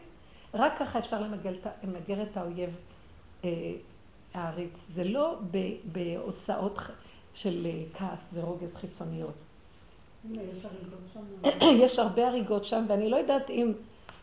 רק 0.54 0.78
ככה 0.78 0.98
אפשר 0.98 1.20
למגר 1.82 2.22
את 2.22 2.36
האויב 2.36 2.70
אה, 3.44 3.50
העריץ. 4.34 4.86
זה 4.88 5.04
לא 5.04 5.38
בהוצאות 5.84 6.78
של 7.34 7.66
אה, 7.66 7.82
כעס 7.94 8.28
ורוגז 8.34 8.74
חיצוניות. 8.74 9.34
יש 11.84 11.98
הרבה 11.98 12.28
הריגות 12.28 12.64
שם, 12.64 12.84
ואני 12.88 13.10
לא 13.10 13.16
יודעת 13.16 13.50
אם 13.50 13.72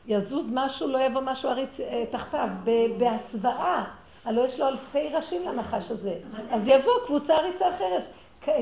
יזוז 0.07 0.49
משהו, 0.53 0.87
לא 0.87 1.05
יבוא 1.05 1.21
משהו 1.21 1.49
עריץ 1.49 1.79
אה, 1.79 2.03
תחתיו, 2.11 2.49
בהסוואה. 2.97 3.85
הלוא 4.25 4.45
יש 4.45 4.59
לו 4.59 4.67
אלפי 4.67 5.09
ראשים 5.09 5.47
לנחש 5.47 5.91
הזה. 5.91 6.19
אז 6.49 6.67
יבוא 6.67 6.93
קבוצה 7.05 7.35
עריצה 7.35 7.69
אחרת, 7.69 8.03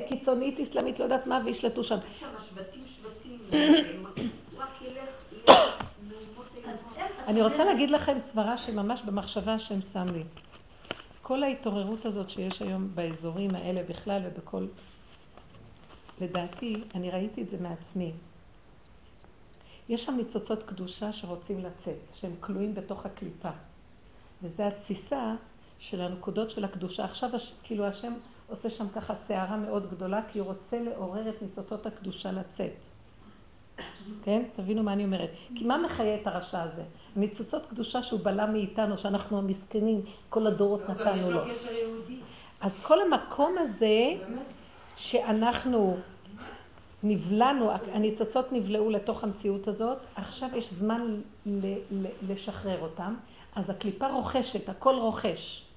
קיצונית, 0.08 0.60
אסלאמית, 0.60 1.00
לא 1.00 1.04
יודעת 1.04 1.28
מה, 1.28 1.42
וישלטו 1.46 1.84
שם. 1.84 1.98
יש 2.12 2.20
שם 2.20 2.28
שבטים 2.50 2.84
שבטים, 2.88 4.06
רק 4.58 4.82
ילך, 4.82 5.22
אני 7.28 7.42
רוצה 7.42 7.66
להגיד 7.66 7.92
לכם 7.92 8.20
סברה 8.20 8.58
שממש 8.58 9.02
במחשבה 9.02 9.54
השם 9.54 9.82
שם 9.82 10.06
לי. 10.14 10.24
כל 11.22 11.44
ההתעוררות 11.44 12.06
הזאת 12.06 12.30
שיש 12.30 12.62
היום 12.62 12.90
באזורים 12.96 13.56
האלה 13.56 13.84
בכלל 13.84 14.22
ובכל 14.26 14.68
לדעתי, 16.22 16.84
אני 16.96 17.12
ראיתי 17.12 17.42
את 17.42 17.50
זה 17.50 17.58
מעצמי. 17.62 18.12
יש 19.90 20.04
שם 20.04 20.16
ניצוצות 20.18 20.64
קדושה 20.64 21.14
שרוצים 21.14 21.60
לצאת, 21.60 21.96
שהם 22.14 22.32
כלואים 22.40 22.76
בתוך 22.76 23.06
הקליפה. 23.06 23.50
וזה 24.44 24.68
התסיסה 24.68 25.36
של 25.80 26.02
הנקודות 26.02 26.52
של 26.52 26.66
הקדושה. 26.66 27.04
עכשיו 27.04 27.30
כאילו 27.64 27.86
השם 27.86 28.14
עושה 28.52 28.70
שם 28.70 28.90
ככה 28.96 29.16
סערה 29.16 29.58
מאוד 29.58 29.92
גדולה, 29.92 30.22
כי 30.32 30.40
הוא 30.40 30.48
רוצה 30.48 30.80
לעורר 30.80 31.30
את 31.30 31.42
ניצוצות 31.42 31.86
הקדושה 31.86 32.32
לצאת. 32.32 32.74
כן? 34.24 34.44
תבינו 34.56 34.84
מה 34.84 34.94
אני 34.94 35.06
אומרת. 35.06 35.30
כי 35.56 35.64
מה 35.64 35.78
מחיה 35.78 36.16
את 36.16 36.28
הרשע 36.28 36.64
הזה? 36.64 36.84
ניצוצות 37.16 37.66
קדושה 37.66 38.04
שהוא 38.04 38.20
בלם 38.24 38.52
מאיתנו, 38.54 38.98
שאנחנו 38.98 39.38
המסכנים, 39.38 40.02
כל 40.30 40.48
הדורות 40.48 40.90
נתנו 40.90 41.32
לו. 41.32 41.42
אז 42.62 42.80
כל 42.84 43.02
המקום 43.02 43.56
הזה, 43.58 44.14
שאנחנו 44.96 45.98
נבלענו, 47.04 47.72
הניצוצות 47.94 48.52
נבלעו 48.52 48.90
לתוך 48.90 49.24
המציאות 49.24 49.68
הזאת, 49.68 49.98
עכשיו 50.16 50.50
יש 50.56 50.74
זמן 50.74 51.22
לשחרר 52.30 52.82
אותם, 52.82 53.16
אז 53.56 53.70
הקליפה 53.70 54.08
רוכשת, 54.08 54.70
הכל 54.70 54.96
רוכש. 54.96 55.71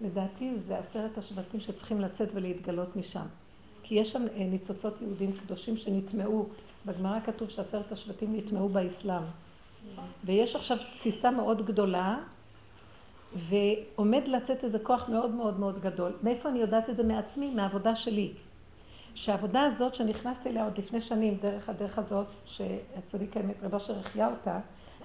לדעתי 0.00 0.58
זה 0.58 0.78
עשרת 0.78 1.18
השבטים 1.18 1.60
שצריכים 1.60 2.00
לצאת 2.00 2.28
ולהתגלות 2.34 2.96
משם. 2.96 3.26
כי 3.82 3.94
יש 3.94 4.12
שם 4.12 4.22
אה, 4.36 4.44
ניצוצות 4.44 5.02
יהודים 5.02 5.32
קדושים 5.32 5.76
שנטמעו, 5.76 6.48
בגמרא 6.86 7.20
כתוב 7.20 7.48
שעשרת 7.48 7.92
השבטים 7.92 8.36
נטמעו 8.36 8.68
באסלאם. 8.68 9.22
ויש 10.24 10.56
עכשיו 10.56 10.78
תסיסה 10.98 11.30
מאוד 11.30 11.66
גדולה, 11.66 12.18
ועומד 13.34 14.28
לצאת 14.28 14.64
איזה 14.64 14.78
כוח 14.78 15.08
מאוד 15.08 15.30
מאוד 15.30 15.60
מאוד 15.60 15.80
גדול. 15.80 16.12
מאיפה 16.22 16.48
אני 16.48 16.58
יודעת 16.58 16.90
את 16.90 16.96
זה? 16.96 17.02
מעצמי, 17.02 17.50
מהעבודה 17.50 17.96
שלי. 17.96 18.32
שהעבודה 19.14 19.62
הזאת 19.62 19.94
שנכנסתי 19.94 20.48
אליה 20.48 20.64
עוד 20.64 20.78
לפני 20.78 21.00
שנים, 21.00 21.36
דרך 21.42 21.68
הדרך 21.68 21.98
הזאת, 21.98 22.26
שהצדיק 22.44 23.36
האמת 23.36 23.54
רב 23.62 23.74
אשר 23.74 23.98
החיה 23.98 24.28
אותה, 24.30 24.60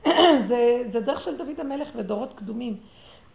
זה, 0.48 0.84
זה 0.88 1.00
דרך 1.00 1.22
של 1.22 1.38
דוד 1.38 1.60
המלך 1.60 1.90
ודורות 1.96 2.34
קדומים. 2.34 2.78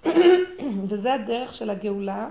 וזה 0.88 1.14
הדרך 1.14 1.54
של 1.54 1.70
הגאולה. 1.70 2.28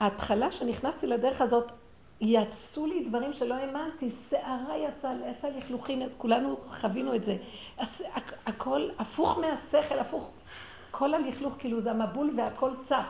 ההתחלה 0.00 0.52
שנכנסתי 0.52 1.06
לדרך 1.06 1.40
הזאת, 1.40 1.72
יצאו 2.20 2.86
לי 2.86 3.04
דברים 3.04 3.32
שלא 3.32 3.54
האמנתי, 3.54 4.10
שערה 4.30 4.76
יצאה, 4.76 5.12
יצא 5.30 5.48
לכלוכים, 5.48 6.02
כולנו 6.18 6.56
חווינו 6.66 7.14
את 7.14 7.24
זה. 7.24 7.36
הכל 8.46 8.88
הפוך 8.98 9.38
מהשכל, 9.38 9.98
הפוך. 9.98 10.30
כל 10.90 11.14
הלכלוך, 11.14 11.54
כאילו 11.58 11.80
זה 11.80 11.90
המבול 11.90 12.34
והכל 12.36 12.70
צף. 12.84 13.06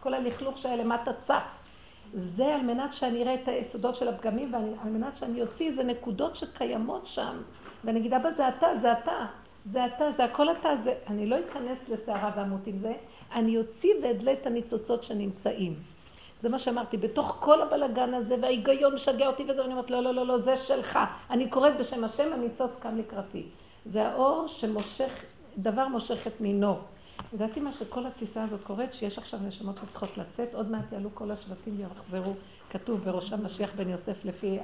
כל 0.00 0.14
הלכלוך 0.14 0.58
שהיה 0.58 0.76
למטה 0.76 1.12
צף. 1.12 1.42
זה 2.14 2.54
על 2.54 2.62
מנת 2.62 2.92
שאני 2.92 3.22
אראה 3.22 3.34
את 3.34 3.48
היסודות 3.48 3.94
של 3.96 4.08
הפגמים 4.08 4.52
ועל 4.52 4.90
מנת 4.90 5.16
שאני 5.16 5.42
אוציא 5.42 5.70
איזה 5.70 5.84
נקודות 5.84 6.36
שקיימות 6.36 7.06
שם 7.06 7.42
ואני 7.84 7.98
אגיד, 7.98 8.14
אבא 8.14 8.30
זה 8.30 8.48
אתה, 8.48 8.66
זה 8.78 8.92
אתה, 8.92 9.26
זה 9.66 9.86
אתה, 9.86 10.10
זה 10.10 10.24
הכל 10.24 10.50
אתה, 10.50 10.76
זה... 10.76 10.94
אני 11.06 11.26
לא 11.26 11.36
אכנס 11.40 11.78
לסערה 11.88 12.30
ועמות 12.36 12.66
עם 12.66 12.78
זה, 12.78 12.92
אני 13.34 13.58
אוציא 13.58 13.90
ואדלה 14.02 14.32
את 14.32 14.46
הניצוצות 14.46 15.04
שנמצאים. 15.04 15.74
זה 16.40 16.48
מה 16.48 16.58
שאמרתי, 16.58 16.96
בתוך 16.96 17.36
כל 17.40 17.62
הבלגן 17.62 18.14
הזה 18.14 18.36
וההיגיון 18.42 18.94
משגע 18.94 19.26
אותי 19.26 19.42
וזה, 19.42 19.62
ואני 19.62 19.72
אומרת, 19.72 19.90
לא, 19.90 20.00
לא, 20.00 20.14
לא, 20.14 20.26
לא, 20.26 20.38
זה 20.38 20.56
שלך. 20.56 20.98
אני 21.30 21.50
קוראת 21.50 21.78
בשם 21.78 22.04
השם, 22.04 22.32
הניצוץ 22.32 22.76
כאן 22.76 22.98
לקראתי. 22.98 23.46
זה 23.84 24.08
האור 24.08 24.46
שמושך, 24.46 25.24
דבר 25.58 25.88
מושך 25.88 26.26
את 26.26 26.40
מינו. 26.40 26.76
לדעתי 27.32 27.60
מה 27.60 27.72
שכל 27.72 28.06
התסיסה 28.06 28.42
הזאת 28.42 28.64
קורית, 28.64 28.94
שיש 28.94 29.18
עכשיו 29.18 29.40
נשמות 29.46 29.76
שצריכות 29.76 30.18
לצאת, 30.18 30.54
עוד 30.54 30.70
מעט 30.70 30.92
יעלו 30.92 31.10
כל 31.14 31.30
השבטים 31.30 31.74
ויחזרו, 31.78 32.32
כתוב 32.70 33.04
בראשם 33.04 33.44
משיח 33.44 33.70
בן 33.76 33.88
יוסף 33.88 34.24
לפי 34.24 34.58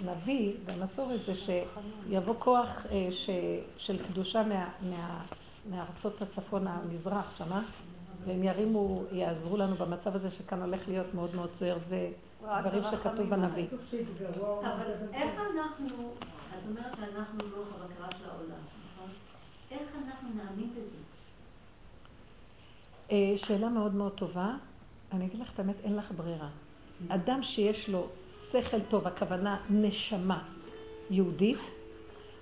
הנביא 0.00 0.52
והמסורת, 0.64 1.20
זה 1.26 1.32
שיבוא 1.34 2.34
כוח 2.38 2.86
אה, 2.90 3.08
ש, 3.10 3.30
של 3.76 4.04
קדושה 4.04 4.42
מה, 4.42 4.68
מה, 4.90 5.24
מארצות 5.70 6.22
הצפון 6.22 6.66
המזרח 6.66 7.36
שמה, 7.36 7.62
והם 8.24 8.44
ירימו, 8.44 9.02
יעזרו 9.12 9.56
לנו 9.56 9.76
במצב 9.76 10.14
הזה 10.14 10.30
שכאן 10.30 10.62
הולך 10.62 10.88
להיות 10.88 11.14
מאוד 11.14 11.34
מאוד 11.34 11.50
צוער, 11.50 11.78
זה 11.78 12.10
דברים 12.42 12.82
שכתוב 12.84 13.30
בנביא. 13.30 13.66
אבל 14.60 14.92
איך 15.12 15.30
אנחנו, 15.40 16.12
את 16.48 16.68
אומרת 16.68 16.96
שאנחנו 16.96 17.38
לא 17.38 17.64
חבקרה 17.64 18.08
של 18.18 18.30
העולם, 18.30 18.60
נכון? 18.94 19.10
איך 19.70 19.88
אנחנו 20.06 20.28
נאמין 20.34 20.70
בזה? 20.70 20.96
אה, 23.10 23.32
שאלה 23.36 23.68
מאוד 23.68 23.94
מאוד 23.94 24.12
טובה. 24.12 24.54
אני 25.12 25.26
אגיד 25.26 25.40
לך 25.40 25.52
את 25.54 25.58
האמת, 25.58 25.76
אין 25.84 25.96
לך 25.96 26.12
ברירה. 26.16 26.48
אדם 27.08 27.42
שיש 27.42 27.88
לו 27.88 28.06
שכל 28.50 28.80
טוב, 28.88 29.06
הכוונה 29.06 29.56
נשמה 29.70 30.42
יהודית, 31.10 31.58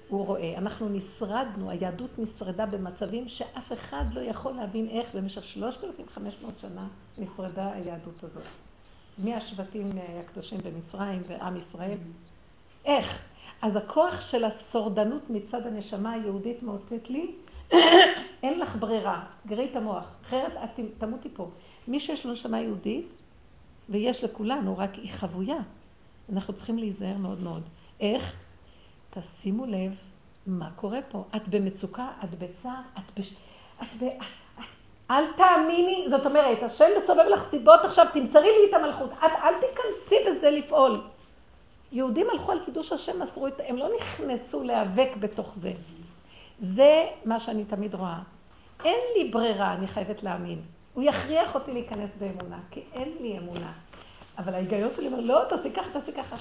הוא 0.08 0.26
רואה. 0.26 0.54
אנחנו 0.58 0.88
נשרדנו, 0.88 1.70
היהדות 1.70 2.18
נשרדה 2.18 2.66
במצבים 2.66 3.28
שאף 3.28 3.72
אחד 3.72 4.04
לא 4.12 4.20
יכול 4.20 4.52
להבין 4.52 4.88
איך 4.88 5.14
במשך 5.14 5.44
3,500 5.44 6.58
שנה 6.58 6.86
נשרדה 7.18 7.72
היהדות 7.72 8.24
הזאת. 8.24 8.42
מהשבטים 9.18 9.90
הקדושים 10.20 10.58
במצרים 10.64 11.22
ועם 11.28 11.56
ישראל, 11.56 11.98
איך? 12.84 13.22
אז 13.62 13.76
הכוח 13.76 14.20
של 14.20 14.44
השורדנות 14.44 15.30
מצד 15.30 15.66
הנשמה 15.66 16.12
היהודית 16.12 16.62
מאותת 16.62 17.10
לי, 17.10 17.34
אין 18.42 18.58
לך 18.58 18.76
ברירה, 18.76 19.24
גרי 19.46 19.68
את 19.70 19.76
המוח, 19.76 20.04
אחרת 20.22 20.52
את 20.64 20.80
תמותי 20.98 21.28
פה. 21.34 21.48
מי 21.88 22.00
שיש 22.00 22.26
לו 22.26 22.32
נשמה 22.32 22.60
יהודית, 22.60 23.06
ויש 23.88 24.24
לכולנו, 24.24 24.78
רק 24.78 24.94
היא 24.94 25.10
חבויה, 25.10 25.58
אנחנו 26.32 26.54
צריכים 26.54 26.78
להיזהר 26.78 27.16
מאוד 27.16 27.40
מאוד. 27.40 27.62
איך? 28.00 28.36
תשימו 29.10 29.66
לב 29.66 29.94
מה 30.46 30.70
קורה 30.76 30.98
פה. 31.08 31.24
את 31.36 31.48
במצוקה, 31.48 32.08
את 32.24 32.38
בצער, 32.38 32.80
את 32.98 33.18
בש... 33.18 33.34
את 33.82 34.02
ב... 34.02 34.04
אל 35.10 35.32
תאמיני, 35.32 36.04
זאת 36.08 36.26
אומרת, 36.26 36.62
השם 36.62 36.84
מסובב 36.96 37.24
לך 37.32 37.42
סיבות 37.42 37.80
עכשיו, 37.84 38.06
תמסרי 38.12 38.46
לי 38.46 38.70
את 38.70 38.74
המלכות. 38.74 39.10
את 39.12 39.32
אל 39.42 39.54
תיכנסי 39.60 40.16
בזה 40.26 40.50
לפעול. 40.50 41.00
יהודים 41.92 42.26
הלכו 42.30 42.52
על 42.52 42.64
קידוש 42.64 42.92
השם, 42.92 43.22
מסרו 43.22 43.46
את... 43.46 43.60
הם 43.66 43.76
לא 43.76 43.88
נכנסו 43.96 44.62
להיאבק 44.62 45.16
בתוך 45.20 45.54
זה. 45.54 45.72
זה 46.60 47.06
מה 47.24 47.40
שאני 47.40 47.64
תמיד 47.64 47.94
רואה. 47.94 48.18
אין 48.84 49.00
לי 49.16 49.30
ברירה, 49.30 49.74
אני 49.74 49.86
חייבת 49.86 50.22
להאמין. 50.22 50.62
הוא 50.98 51.04
יכריח 51.04 51.54
אותי 51.54 51.72
להיכנס 51.72 52.10
באמונה, 52.18 52.58
כי 52.70 52.82
אין 52.92 53.16
לי 53.20 53.38
אמונה. 53.38 53.72
אבל 54.38 54.54
ההיגיון 54.54 54.92
שלי 54.92 55.06
אומר, 55.06 55.20
לא, 55.20 55.40
תעשי 55.48 55.70
ככה, 55.70 55.90
תעשי 55.92 56.12
ככה. 56.12 56.36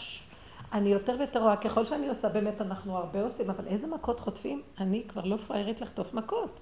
אני 0.73 0.89
יותר 0.89 1.15
ויותר 1.19 1.39
רואה, 1.39 1.57
ככל 1.57 1.85
שאני 1.85 2.09
עושה, 2.09 2.29
באמת 2.29 2.61
אנחנו 2.61 2.97
הרבה 2.97 3.23
עושים, 3.23 3.49
אבל 3.49 3.67
איזה 3.67 3.87
מכות 3.87 4.19
חוטפים? 4.19 4.61
אני 4.79 5.03
כבר 5.07 5.21
לא 5.25 5.37
פראיירית 5.37 5.81
לחטוף 5.81 6.13
מכות. 6.13 6.59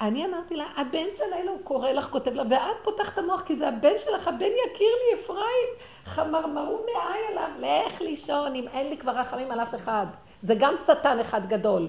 אני 0.00 0.26
אמרתי 0.26 0.56
לה, 0.56 0.64
את 0.80 0.86
באמצע 0.90 1.24
הלילה 1.24 1.50
הוא 1.50 1.60
קורא 1.64 1.90
לך, 1.90 2.10
כותב 2.10 2.32
לה, 2.32 2.42
ואת 2.50 2.76
פותחת 2.84 3.12
את 3.12 3.18
המוח, 3.18 3.42
כי 3.42 3.56
זה 3.56 3.68
הבן 3.68 3.98
שלך, 3.98 4.28
הבן 4.28 4.50
יקיר 4.70 4.88
לי, 5.02 5.20
אפרים, 5.22 5.68
חמרמרו 6.04 6.78
מעי 6.84 7.20
עליו, 7.30 7.50
לך 7.86 8.00
לישון, 8.00 8.54
אם 8.54 8.68
אין 8.72 8.88
לי 8.88 8.96
כבר 8.96 9.12
רחמים 9.12 9.50
על 9.50 9.60
אף 9.60 9.74
אחד. 9.74 10.06
זה 10.42 10.54
גם 10.58 10.74
שטן 10.86 11.20
אחד 11.20 11.48
גדול. 11.48 11.88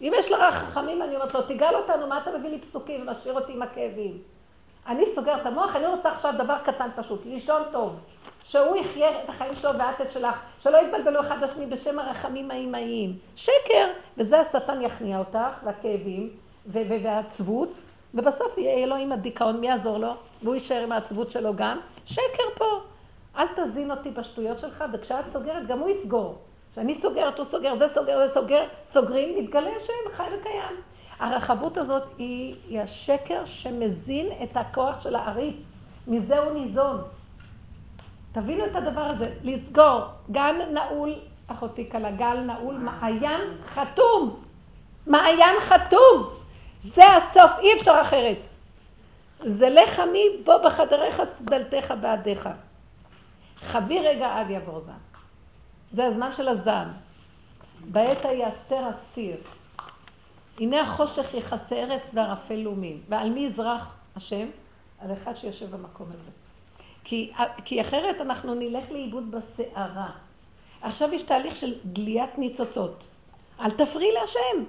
אם 0.00 0.12
יש 0.16 0.32
לך 0.32 0.40
רחמים, 0.40 1.02
אני 1.02 1.14
אומרת 1.14 1.34
לו, 1.34 1.42
תגאל 1.42 1.74
אותנו, 1.74 2.06
מה 2.06 2.18
אתה 2.18 2.38
מביא 2.38 2.50
לי 2.50 2.58
פסוקים 2.58 3.02
ומשאיר 3.02 3.34
אותי 3.34 3.52
עם 3.52 3.62
הכאבים? 3.62 4.18
אני 4.86 5.06
סוגר 5.06 5.36
את 5.40 5.46
המוח, 5.46 5.76
אני 5.76 5.86
רוצה 5.86 6.12
עכשיו 6.12 6.34
דבר 6.38 6.58
קטן 6.64 6.88
פשוט, 6.96 7.26
לישון 7.26 7.62
טוב. 7.72 7.96
שהוא 8.44 8.76
יחיה 8.76 9.10
את 9.10 9.28
החיים 9.28 9.54
שלו 9.54 9.70
ואת 9.78 10.00
את 10.00 10.12
שלך, 10.12 10.36
שלא 10.60 10.78
יתבלבלו 10.78 11.20
אחד 11.20 11.42
לשני 11.42 11.66
בשם 11.66 11.98
הרחמים 11.98 12.50
האימהיים. 12.50 13.18
שקר, 13.36 13.88
וזה 14.18 14.40
השטן 14.40 14.82
יכניע 14.82 15.18
אותך, 15.18 15.60
והכאבים, 15.64 16.30
והעצבות, 16.66 17.82
ובסוף 18.14 18.58
יהיה 18.58 18.86
לו 18.86 18.94
עם 18.94 19.12
הדיכאון, 19.12 19.60
מי 19.60 19.66
יעזור 19.66 19.98
לו? 19.98 20.14
והוא 20.42 20.54
יישאר 20.54 20.82
עם 20.82 20.92
העצבות 20.92 21.30
שלו 21.30 21.56
גם. 21.56 21.80
שקר 22.04 22.44
פה. 22.54 22.80
אל 23.36 23.46
תזין 23.56 23.90
אותי 23.90 24.10
בשטויות 24.10 24.58
שלך, 24.58 24.84
וכשאת 24.92 25.28
סוגרת, 25.28 25.66
גם 25.66 25.78
הוא 25.78 25.90
יסגור. 25.90 26.38
כשאני 26.76 26.94
סוגרת, 26.94 27.38
הוא 27.38 27.44
סוגר, 27.44 27.76
זה 27.76 27.88
סוגר, 27.88 28.26
זה 28.26 28.32
סוגר, 28.32 28.64
סוגרים, 28.86 29.38
מתגלה 29.38 29.70
השם, 29.82 30.16
חי 30.16 30.22
וקיים. 30.40 30.80
הרחבות 31.18 31.76
הזאת 31.76 32.02
היא, 32.18 32.54
היא 32.68 32.80
השקר 32.80 33.44
שמזין 33.44 34.26
את 34.42 34.56
הכוח 34.56 35.00
של 35.00 35.14
העריץ. 35.14 35.72
מזה 36.06 36.38
הוא 36.38 36.52
ניזון. 36.52 37.02
תבינו 38.32 38.66
את 38.66 38.76
הדבר 38.76 39.00
הזה, 39.00 39.34
לסגור, 39.42 40.00
גן 40.30 40.56
נעול, 40.72 41.14
אחותי 41.46 41.90
כלה, 41.90 42.10
גל 42.10 42.40
נעול, 42.40 42.74
מעיין 42.74 43.40
חתום. 43.66 44.42
מעיין 45.06 45.60
חתום. 45.60 46.30
זה 46.82 47.12
הסוף, 47.16 47.50
אי 47.58 47.74
אפשר 47.76 47.98
אחרת. 48.02 48.38
זה 49.44 49.68
לך 49.70 50.00
מי 50.12 50.24
בוא 50.44 50.56
בחדריך 50.64 51.24
סדלתך 51.24 51.94
בעדיך. 52.00 52.48
חבי 53.60 53.98
רגע 53.98 54.38
עד 54.38 54.50
יעבור 54.50 54.80
זן. 54.80 55.05
זה 55.92 56.06
הזמן 56.06 56.32
של 56.32 56.48
הזן. 56.48 56.88
בעת 57.84 58.24
ההיא 58.24 58.48
אסתר 58.48 58.90
אסתיר. 58.90 59.36
הנה 60.58 60.80
החושך 60.80 61.34
יכסה 61.34 61.76
ארץ 61.76 62.10
וערפל 62.14 62.54
לאומים. 62.54 63.02
ועל 63.08 63.30
מי 63.30 63.40
יזרח 63.40 63.96
השם? 64.16 64.46
על 64.98 65.12
אחד 65.12 65.36
שיושב 65.36 65.70
במקום 65.70 66.06
הזה. 66.08 66.30
כי, 67.04 67.32
כי 67.64 67.80
אחרת 67.80 68.20
אנחנו 68.20 68.54
נלך 68.54 68.90
לאיבוד 68.90 69.30
בסערה. 69.30 70.10
עכשיו 70.82 71.14
יש 71.14 71.22
תהליך 71.22 71.56
של 71.56 71.74
גליית 71.92 72.38
ניצוצות. 72.38 73.04
אל 73.60 73.70
תפריעי 73.70 74.12
להשם. 74.12 74.64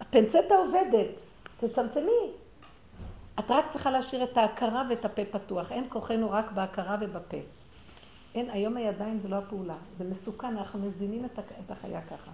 הפנצטה 0.00 0.54
עובדת, 0.56 1.08
תצמצמי. 1.60 2.30
את 3.38 3.50
רק 3.50 3.68
צריכה 3.68 3.90
להשאיר 3.90 4.24
את 4.24 4.36
ההכרה 4.36 4.82
ואת 4.90 5.04
הפה 5.04 5.22
פתוח. 5.24 5.72
אין 5.72 5.84
כוחנו 5.88 6.30
רק 6.30 6.52
בהכרה 6.52 6.96
ובפה. 7.00 7.36
אין, 8.34 8.50
היום 8.50 8.76
הידיים 8.76 9.18
זה 9.18 9.28
לא 9.28 9.36
הפעולה, 9.36 9.76
זה 9.98 10.04
מסוכן, 10.04 10.56
אנחנו 10.56 10.78
מזינים 10.78 11.24
את 11.24 11.70
החיה 11.70 12.00
ככה. 12.02 12.30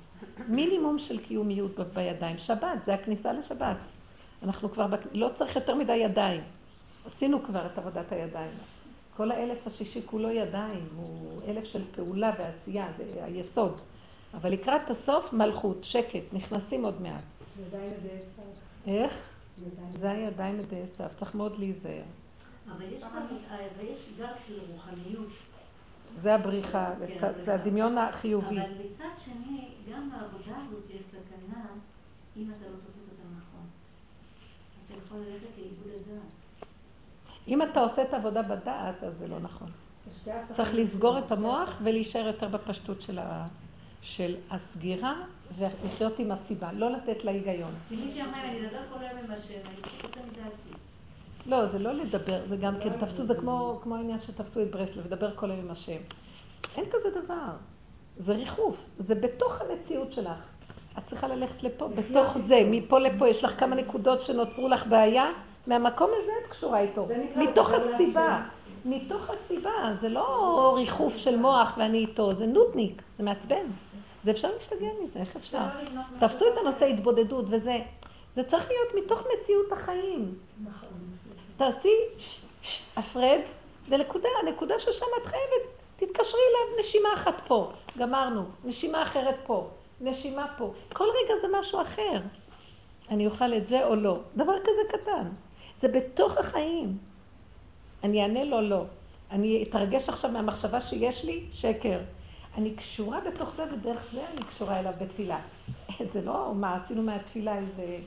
מינימום 0.48 0.98
של 0.98 1.18
קיומיות 1.18 1.78
בידיים. 1.94 2.38
שבת, 2.38 2.84
זה 2.84 2.94
הכניסה 2.94 3.32
לשבת. 3.32 3.76
אנחנו 4.42 4.72
כבר, 4.72 4.86
לא 5.12 5.30
צריך 5.34 5.56
יותר 5.56 5.74
מדי 5.74 5.96
ידיים. 5.96 6.40
עשינו 7.06 7.42
כבר 7.42 7.66
את 7.66 7.78
עבודת 7.78 8.12
הידיים. 8.12 8.50
כל 9.16 9.30
האלף 9.30 9.66
השישי 9.66 10.00
כולו 10.06 10.30
ידיים, 10.30 10.88
הוא 10.96 11.42
אלף 11.48 11.64
של 11.64 11.82
פעולה 11.94 12.32
ועשייה, 12.38 12.88
זה 12.96 13.24
היסוד. 13.24 13.80
אבל 14.34 14.52
לקראת 14.52 14.90
הסוף 14.90 15.32
מלכות, 15.32 15.84
שקט, 15.84 16.32
נכנסים 16.32 16.84
עוד 16.84 17.02
מעט. 17.02 17.22
ידיים 17.66 17.92
ידי 17.92 18.08
עשיו. 18.08 18.94
איך? 18.94 19.18
זה 20.00 20.10
הידיים 20.10 20.60
ידי 20.60 20.82
עשיו, 20.82 21.08
צריך 21.16 21.34
מאוד 21.34 21.58
להיזהר. 21.58 22.02
אבל 22.74 22.84
יש 23.82 24.08
גל 24.18 24.26
של 24.46 24.58
רוחניות. 24.72 25.28
זה 26.16 26.34
הבריחה, 26.34 26.90
כן, 27.20 27.32
זה 27.42 27.54
הדמיון 27.54 27.98
החיובי. 27.98 28.60
אבל 28.60 28.70
מצד 28.84 29.24
שני, 29.24 29.68
גם 29.92 30.10
בעבודה 30.10 30.62
הזאת 30.66 30.90
יש 30.90 31.02
סכנה 31.02 31.64
אם 32.36 32.50
אתה 32.50 32.68
לא 32.68 32.76
תופס 32.76 33.08
אותה 33.10 33.22
נכון. 33.36 33.66
אתה 34.86 34.94
יכול 35.04 35.18
ללכת 35.18 35.58
לאיבוד 35.58 35.86
הדעת. 35.86 36.68
אם 37.48 37.62
אתה 37.62 37.80
עושה 37.80 38.02
את 38.02 38.14
העבודה 38.14 38.42
בדעת, 38.42 39.02
אז 39.02 39.14
זה 39.18 39.28
לא 39.28 39.40
נכון. 39.40 39.68
צריך 40.50 40.74
לסגור 40.74 41.18
את 41.18 41.32
המוח 41.32 41.78
ולהישאר 41.82 42.26
יותר 42.26 42.48
בפשטות 42.48 43.02
של, 43.02 43.18
ה... 43.18 43.46
של 44.02 44.36
הסגירה 44.50 45.14
ולחיות 45.58 46.18
עם 46.18 46.32
הסיבה, 46.32 46.72
לא 46.72 46.90
לתת 46.90 47.24
לה 47.24 47.30
היגיון. 47.30 47.74
כי 47.88 47.96
מי 47.96 48.12
שאומר, 48.14 48.44
אני 48.44 48.66
אדבר 48.66 48.80
כל 48.92 49.04
היום 49.04 49.18
עם 49.18 49.30
השם, 49.30 49.60
אני 49.66 49.82
פשוט 49.82 50.16
את 50.16 50.36
דעתי. 50.36 50.78
לא, 51.48 51.66
זה 51.66 51.78
לא 51.78 51.92
לדבר, 51.92 52.40
זה 52.46 52.56
גם 52.56 52.74
כן, 52.80 52.92
תפסו, 53.00 53.24
זה 53.24 53.34
כמו, 53.34 53.80
העניין 53.92 54.20
שתפסו 54.20 54.62
את 54.62 54.70
ברסלב, 54.70 55.06
לדבר 55.06 55.36
כל 55.36 55.50
היום 55.50 55.60
עם 55.64 55.70
השם. 55.70 55.96
אין 56.76 56.84
כזה 56.90 57.08
דבר. 57.10 57.50
זה 58.16 58.32
ריחוף, 58.32 58.84
זה 58.98 59.14
בתוך 59.14 59.60
המציאות 59.60 60.12
שלך. 60.12 60.38
את 60.98 61.06
צריכה 61.06 61.28
ללכת 61.28 61.62
לפה, 61.62 61.88
בתוך 61.88 62.38
זה, 62.38 62.60
מפה 62.70 62.98
לפה, 62.98 63.28
יש 63.28 63.44
לך 63.44 63.60
כמה 63.60 63.76
נקודות 63.76 64.22
שנוצרו 64.22 64.68
לך 64.68 64.86
בעיה, 64.86 65.30
מהמקום 65.66 66.10
הזה 66.22 66.32
את 66.44 66.50
קשורה 66.50 66.80
איתו. 66.80 67.06
מתוך 67.36 67.70
הסיבה. 67.72 68.42
מתוך 68.84 69.30
הסיבה, 69.30 69.70
זה 69.94 70.08
לא 70.08 70.74
ריחוף 70.76 71.16
של 71.16 71.36
מוח 71.36 71.74
ואני 71.78 71.98
איתו, 71.98 72.34
זה 72.34 72.46
נודניק, 72.46 73.02
זה 73.18 73.24
מעצבן. 73.24 73.66
זה 74.22 74.30
אפשר 74.30 74.50
להשתגע 74.54 74.88
מזה, 75.04 75.20
איך 75.20 75.36
אפשר? 75.36 75.62
תפסו 76.18 76.44
את 76.52 76.58
הנושא 76.60 76.86
התבודדות 76.86 77.44
וזה. 77.48 77.78
זה 78.34 78.44
צריך 78.44 78.68
להיות 78.70 79.04
מתוך 79.04 79.22
מציאות 79.38 79.72
החיים. 79.72 80.34
תעשי 81.58 81.94
הפרד, 82.96 83.40
ונקודה, 83.88 84.28
הנקודה 84.42 84.78
ששם 84.78 85.06
את 85.22 85.26
חייבת, 85.26 85.68
תתקשרי 85.96 86.40
אליו 86.40 86.80
נשימה 86.80 87.08
אחת 87.14 87.42
פה, 87.46 87.72
גמרנו, 87.98 88.44
נשימה 88.64 89.02
אחרת 89.02 89.34
פה, 89.46 89.68
נשימה 90.00 90.46
פה. 90.58 90.72
כל 90.92 91.04
רגע 91.04 91.34
זה 91.40 91.46
משהו 91.60 91.82
אחר. 91.82 92.20
אני 93.10 93.26
אוכל 93.26 93.54
את 93.54 93.66
זה 93.66 93.86
או 93.86 93.94
לא. 93.94 94.18
דבר 94.36 94.52
כזה 94.60 94.98
קטן. 94.98 95.28
זה 95.76 95.88
בתוך 95.88 96.36
החיים. 96.36 96.98
אני 98.04 98.22
אענה 98.22 98.44
לו 98.44 98.60
לא. 98.60 98.84
אני 99.30 99.62
אתרגש 99.62 100.08
עכשיו 100.08 100.30
מהמחשבה 100.30 100.80
שיש 100.80 101.24
לי, 101.24 101.44
שקר. 101.52 102.00
אני 102.58 102.74
קשורה 102.74 103.20
בתוך 103.20 103.50
זה, 103.50 103.64
ודרך 103.72 104.08
זה 104.12 104.20
אני 104.32 104.42
קשורה 104.46 104.80
אליו 104.80 104.92
בתפילה. 105.00 105.40
זה 106.12 106.22
לא 106.22 106.52
מה 106.54 106.76
עשינו 106.76 107.02
מהתפילה 107.02 107.58
איזה 107.58 107.98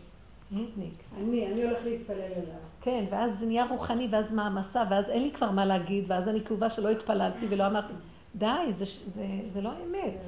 נודניק. 0.51 1.03
אני, 1.17 1.47
אני 1.47 1.63
הולך 1.63 1.79
להתפלל 1.83 2.21
אליו. 2.21 2.70
כן, 2.81 3.05
ואז 3.09 3.39
זה 3.39 3.45
נהיה 3.45 3.65
רוחני, 3.65 4.07
ואז 4.11 4.31
מעמסה, 4.31 4.83
ואז 4.89 5.09
אין 5.09 5.23
לי 5.23 5.31
כבר 5.31 5.51
מה 5.51 5.65
להגיד, 5.65 6.03
ואז 6.07 6.27
אני 6.27 6.41
כאובה 6.45 6.69
שלא 6.69 6.89
התפללתי 6.89 7.45
ולא 7.49 7.67
אמרתי, 7.67 7.93
די, 8.35 8.47
זה, 8.69 8.85
זה, 8.85 9.25
זה 9.53 9.61
לא 9.61 9.69
אמת. 9.69 10.25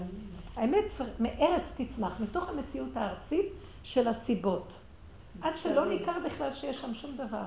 האמת 0.55 0.85
מארץ 1.19 1.73
תצמח, 1.77 2.19
מתוך 2.19 2.49
המציאות 2.49 2.97
הארצית 2.97 3.45
של 3.83 4.07
הסיבות. 4.07 4.73
עד 5.41 5.57
שלא 5.57 5.85
ניכר 5.85 6.19
בכלל 6.25 6.53
שיש 6.53 6.81
שם 6.81 6.93
שום 6.93 7.17
דבר. 7.17 7.45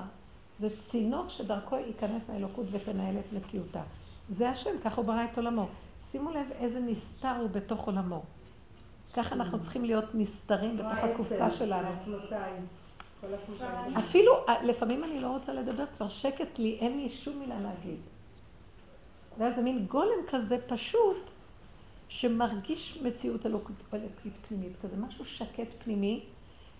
זה 0.59 0.67
צינור 0.77 1.29
שדרכו 1.29 1.75
ייכנס 1.75 2.29
האלוקות 2.29 2.65
ותנהל 2.71 3.15
את 3.19 3.33
מציאותה. 3.33 3.81
זה 4.29 4.49
השם, 4.49 4.69
ככה 4.83 5.01
הוא 5.01 5.05
ברא 5.05 5.23
את 5.31 5.37
עולמו. 5.37 5.67
שימו 6.11 6.31
לב 6.31 6.51
איזה 6.59 6.79
נסתר 6.79 7.35
הוא 7.39 7.49
בתוך 7.49 7.85
עולמו. 7.85 8.23
ככה 9.13 9.35
אנחנו 9.35 9.59
צריכים 9.59 9.85
להיות 9.85 10.05
נסתרים 10.13 10.77
בתוך 10.77 10.97
הקופסה 10.97 11.51
שלנו. 11.51 11.89
אפילו, 13.99 14.45
לפעמים 14.63 15.03
אני 15.03 15.19
לא 15.19 15.27
רוצה 15.27 15.53
לדבר, 15.53 15.83
כבר 15.97 16.07
שקט 16.07 16.59
לי, 16.59 16.77
אין 16.79 16.97
לי 16.97 17.09
שום 17.09 17.39
מילה 17.39 17.59
להגיד. 17.59 17.99
ואז 19.37 19.55
זה 19.55 19.61
מין 19.61 19.85
גולם 19.85 20.25
כזה 20.27 20.57
פשוט, 20.67 21.31
שמרגיש 22.09 22.97
מציאות 23.03 23.45
אלוקית 23.45 23.75
פנימית, 24.47 24.71
כזה 24.81 24.97
משהו 24.97 25.25
שקט 25.25 25.67
פנימי, 25.83 26.23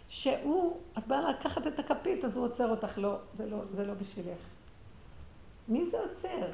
שהוא, 0.09 0.77
את 0.97 1.07
באה 1.07 1.31
לקחת 1.31 1.67
את 1.67 1.79
הכפית, 1.79 2.25
אז 2.25 2.37
הוא 2.37 2.45
עוצר 2.45 2.69
אותך, 2.69 2.97
לא, 2.97 3.17
זה 3.37 3.49
לא, 3.49 3.57
זה 3.75 3.85
לא 3.85 3.93
בשבילך. 3.93 4.39
מי 5.67 5.85
זה 5.85 5.97
עוצר? 5.99 6.47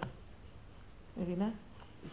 מבינה? 1.17 1.49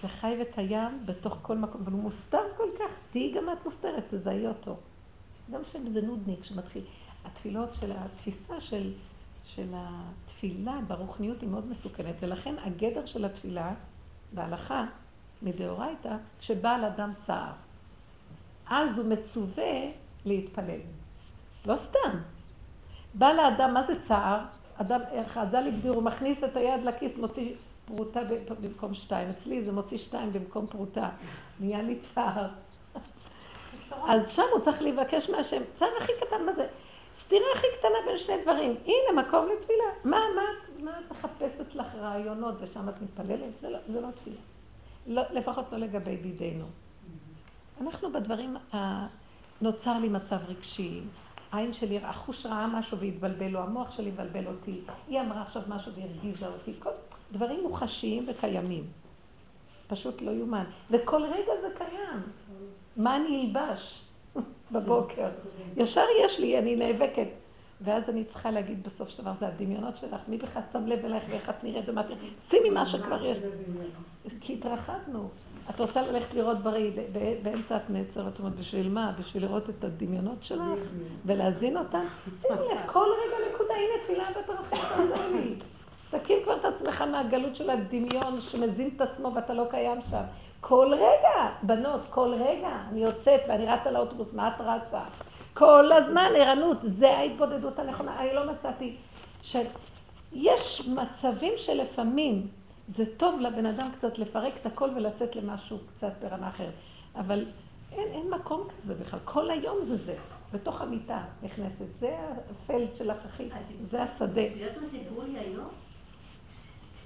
זה 0.00 0.08
חי 0.08 0.36
וקיים 0.42 1.06
בתוך 1.06 1.38
כל 1.42 1.56
מקום, 1.56 1.80
אבל 1.80 1.92
הוא 1.92 2.02
מוסתר 2.02 2.42
כל 2.56 2.68
כך. 2.78 2.90
תהיי 3.10 3.32
גם 3.32 3.52
את 3.52 3.64
מוסתרת, 3.64 4.04
תזהי 4.10 4.46
אותו. 4.46 4.76
גם 5.50 5.60
שזה 5.72 6.02
נודניק 6.02 6.44
שמתחיל. 6.44 6.82
התפילות 7.24 7.74
של, 7.74 7.92
התפיסה 7.96 8.60
של, 8.60 8.92
של 9.44 9.68
התפילה 9.74 10.78
ברוחניות 10.86 11.40
היא 11.40 11.48
מאוד 11.48 11.66
מסוכנת, 11.66 12.14
ולכן 12.20 12.54
הגדר 12.58 13.06
של 13.06 13.24
התפילה 13.24 13.72
בהלכה, 14.32 14.84
מדאורייתא, 15.42 16.16
כשבא 16.38 16.70
על 16.70 16.84
אדם 16.84 17.12
צער. 17.16 17.52
אז 18.70 18.98
הוא 18.98 19.06
מצווה 19.06 19.90
להתפלל. 20.24 20.80
לא 21.66 21.76
סתם. 21.76 22.18
בא 23.14 23.32
לאדם, 23.32 23.74
מה 23.74 23.86
זה 23.86 24.02
צער? 24.02 24.40
אדם, 24.76 25.00
חז"ל 25.26 25.66
הגדיר, 25.66 25.92
הוא 25.92 26.02
מכניס 26.02 26.44
את 26.44 26.56
היד 26.56 26.84
לכיס, 26.84 27.18
מוציא 27.18 27.54
פרוטה 27.84 28.20
במקום 28.60 28.94
שתיים. 28.94 29.30
אצלי 29.30 29.62
זה 29.62 29.72
מוציא 29.72 29.98
שתיים 29.98 30.32
במקום 30.32 30.66
פרוטה. 30.66 31.08
נהיה 31.60 31.82
לי 31.82 31.98
צער. 31.98 32.48
אז 34.10 34.30
שם 34.30 34.42
הוא 34.52 34.60
צריך 34.60 34.82
לבקש 34.82 35.30
מהשם. 35.30 35.62
צער 35.74 35.88
הכי 36.00 36.12
קטן, 36.20 36.44
מה 36.46 36.52
זה? 36.52 36.66
סתירה 37.14 37.46
הכי 37.54 37.66
קטנה 37.78 37.98
בין 38.06 38.18
שני 38.18 38.42
דברים. 38.42 38.76
הנה, 38.84 39.22
מקום 39.22 39.48
לתפילה. 39.52 39.84
מה, 40.04 40.20
מה, 40.36 40.42
מה 40.84 40.98
את 40.98 41.10
מחפשת 41.10 41.74
לך 41.74 41.86
רעיונות 41.94 42.54
ושם 42.60 42.88
את 42.88 43.02
מתפללת? 43.02 43.60
זה 43.60 43.70
לא, 43.70 43.78
זה 43.86 44.00
לא 44.00 44.08
תפילה. 44.10 44.40
לא, 45.06 45.22
לפחות 45.30 45.64
לא 45.72 45.78
לגבי 45.78 46.16
דידינו. 46.16 46.64
אנחנו 47.80 48.12
בדברים, 48.12 48.56
נוצר 49.60 49.98
לי 49.98 50.08
מצב 50.08 50.38
רגשי, 50.48 51.00
העין 51.52 51.72
שלי, 51.72 51.98
החוש 51.98 52.46
ראה 52.46 52.66
משהו 52.66 52.98
והתבלבל 52.98 53.48
לו, 53.48 53.60
המוח 53.60 53.90
שלי 53.90 54.10
מבלבל 54.10 54.46
אותי, 54.46 54.80
היא 55.08 55.20
אמרה 55.20 55.42
עכשיו 55.42 55.62
משהו 55.68 55.92
והרגיזה 55.92 56.46
אותי, 56.46 56.72
כל 56.78 56.90
דברים 57.32 57.62
מוחשיים 57.62 58.26
וקיימים. 58.28 58.84
פשוט 59.86 60.22
לא 60.22 60.30
יאומן. 60.30 60.64
וכל 60.90 61.22
רגע 61.24 61.52
זה 61.60 61.68
קיים. 61.74 62.22
מה 62.96 63.16
אני 63.16 63.46
אלבש 63.46 64.02
בבוקר? 64.72 65.28
ישר 65.76 66.04
יש 66.24 66.38
לי, 66.38 66.58
אני 66.58 66.76
נאבקת. 66.76 67.28
ואז 67.80 68.10
אני 68.10 68.24
צריכה 68.24 68.50
להגיד 68.50 68.82
בסוף 68.82 69.08
של 69.08 69.22
דבר, 69.22 69.32
זה 69.38 69.48
הדמיונות 69.48 69.96
שלך, 69.96 70.20
מי 70.28 70.38
בכלל 70.38 70.62
שם 70.72 70.86
לב 70.86 71.04
אלייך 71.04 71.24
ואיך 71.28 71.50
את 71.50 71.64
נראית 71.64 71.88
ומה 71.88 72.02
תראית? 72.02 72.42
שימי 72.48 72.70
מה 72.70 72.86
שכבר 72.86 73.26
יש. 73.26 73.38
כי 74.40 74.52
התרחבנו. 74.52 75.28
את 75.70 75.80
רוצה 75.80 76.02
ללכת 76.02 76.34
לראות 76.34 76.58
בריא, 76.58 76.90
באמצע 77.42 77.76
את 77.76 77.90
נעצרת, 77.90 78.38
אומרת, 78.38 78.54
בשביל 78.54 78.88
מה? 78.88 79.12
בשביל 79.18 79.42
לראות 79.42 79.70
את 79.70 79.84
הדמיונות 79.84 80.44
שלך 80.44 80.62
ולהזין 81.26 81.76
אותם? 81.76 82.04
שימי 82.42 82.60
לב, 82.60 82.86
כל 82.86 83.06
רגע 83.26 83.54
נקודה, 83.54 83.74
הנה 83.74 84.02
תפילה 84.02 84.24
בדרכים, 84.30 84.78
תעזור. 84.88 85.26
תקים 86.10 86.38
כבר 86.44 86.56
את 86.56 86.64
עצמך 86.64 87.02
מהגלות 87.02 87.56
של 87.56 87.70
הדמיון 87.70 88.40
שמזין 88.40 88.90
את 88.96 89.00
עצמו 89.00 89.32
ואתה 89.34 89.54
לא 89.54 89.66
קיים 89.70 89.98
שם. 90.10 90.22
כל 90.60 90.92
רגע, 90.94 91.50
בנות, 91.62 92.00
כל 92.10 92.34
רגע, 92.34 92.82
אני 92.88 93.00
יוצאת 93.00 93.40
ואני 93.48 93.66
רצה 93.66 93.90
לאוטובוס, 93.90 94.32
מה 94.32 94.48
את 94.48 94.60
רצה? 94.60 95.02
כל 95.54 95.92
הזמן 95.92 96.32
ערנות, 96.36 96.76
זה 96.82 97.10
ההתבודדות 97.10 97.78
הנכונה. 97.78 98.20
אני 98.20 98.34
לא 98.34 98.52
מצאתי 98.52 98.96
שיש 99.42 100.88
מצבים 100.88 101.52
שלפעמים 101.56 102.48
זה 102.88 103.04
טוב 103.16 103.40
לבן 103.40 103.66
אדם 103.66 103.90
קצת 103.98 104.18
לפרק 104.18 104.56
את 104.56 104.66
הכל 104.66 104.90
ולצאת 104.96 105.36
למשהו 105.36 105.78
קצת 105.88 106.12
ברמה 106.22 106.48
אחרת. 106.48 106.74
אבל 107.16 107.44
אין, 107.92 108.08
אין 108.12 108.30
מקום 108.30 108.68
כזה 108.78 108.94
בכלל, 108.94 109.20
כל 109.24 109.50
היום 109.50 109.82
זה 109.82 109.96
זה. 109.96 110.16
בתוך 110.52 110.80
המיטה 110.80 111.24
נכנסת, 111.42 111.98
זה 112.00 112.16
הפלד 112.50 112.96
שלך 112.96 113.16
הכי, 113.24 113.48
זה 113.84 114.02
השדה. 114.02 114.46
את 114.46 114.52
יודעת 114.56 114.76
מה 114.76 114.88
סיפרו 114.90 115.22
לי 115.22 115.38
היום? 115.38 115.68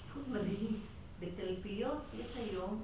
סיפור 0.06 0.22
מדהים. 0.28 0.80
בתלפיות 1.20 2.02
יש 2.20 2.36
היום 2.36 2.80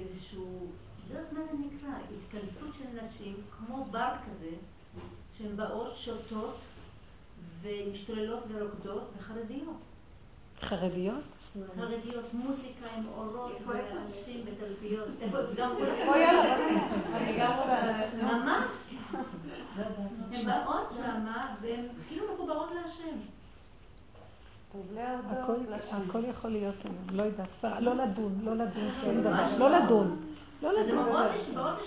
איזשהו, 0.00 0.66
לא 1.10 1.18
יודעת 1.18 1.32
מה 1.32 1.40
זה 1.50 1.56
נקרא, 1.58 1.88
התכנסות 2.16 2.74
של 2.78 3.04
נשים, 3.04 3.34
כמו 3.58 3.84
בר 3.84 4.12
כזה, 4.26 4.50
שהן 5.38 5.56
באות, 5.56 5.96
שותות, 5.96 6.56
ומשתוללות 7.62 8.42
ורוקדות, 8.48 9.02
וחרדיות. 9.18 9.76
חרדיות? 10.60 11.22
חרדיות, 11.76 12.34
מוזיקה 12.34 12.86
עם 12.96 13.04
אורות 13.16 13.52
ואנשים 13.66 14.44
גם 17.38 17.52
רוצה 17.58 17.86
ללכת. 17.86 18.14
ממש. 18.22 18.72
הן 20.32 20.46
באות 20.46 20.92
שמה, 20.96 21.54
והן 21.62 21.86
כאילו 22.08 22.34
מחוברות 22.34 22.70
להשם. 22.74 23.16
הכל 25.90 26.20
יכול 26.30 26.50
להיות 26.50 26.74
היום, 26.84 26.96
לא 27.12 27.22
יודעת, 27.22 27.80
לא 27.80 27.94
לדון, 27.94 28.38
לא 28.42 28.54
לדון 28.54 28.90
שום 29.04 29.20
דבר, 29.20 29.42
לא 29.58 29.70
לדון. 29.70 30.16
לא 30.62 30.72
לדון. 30.72 31.06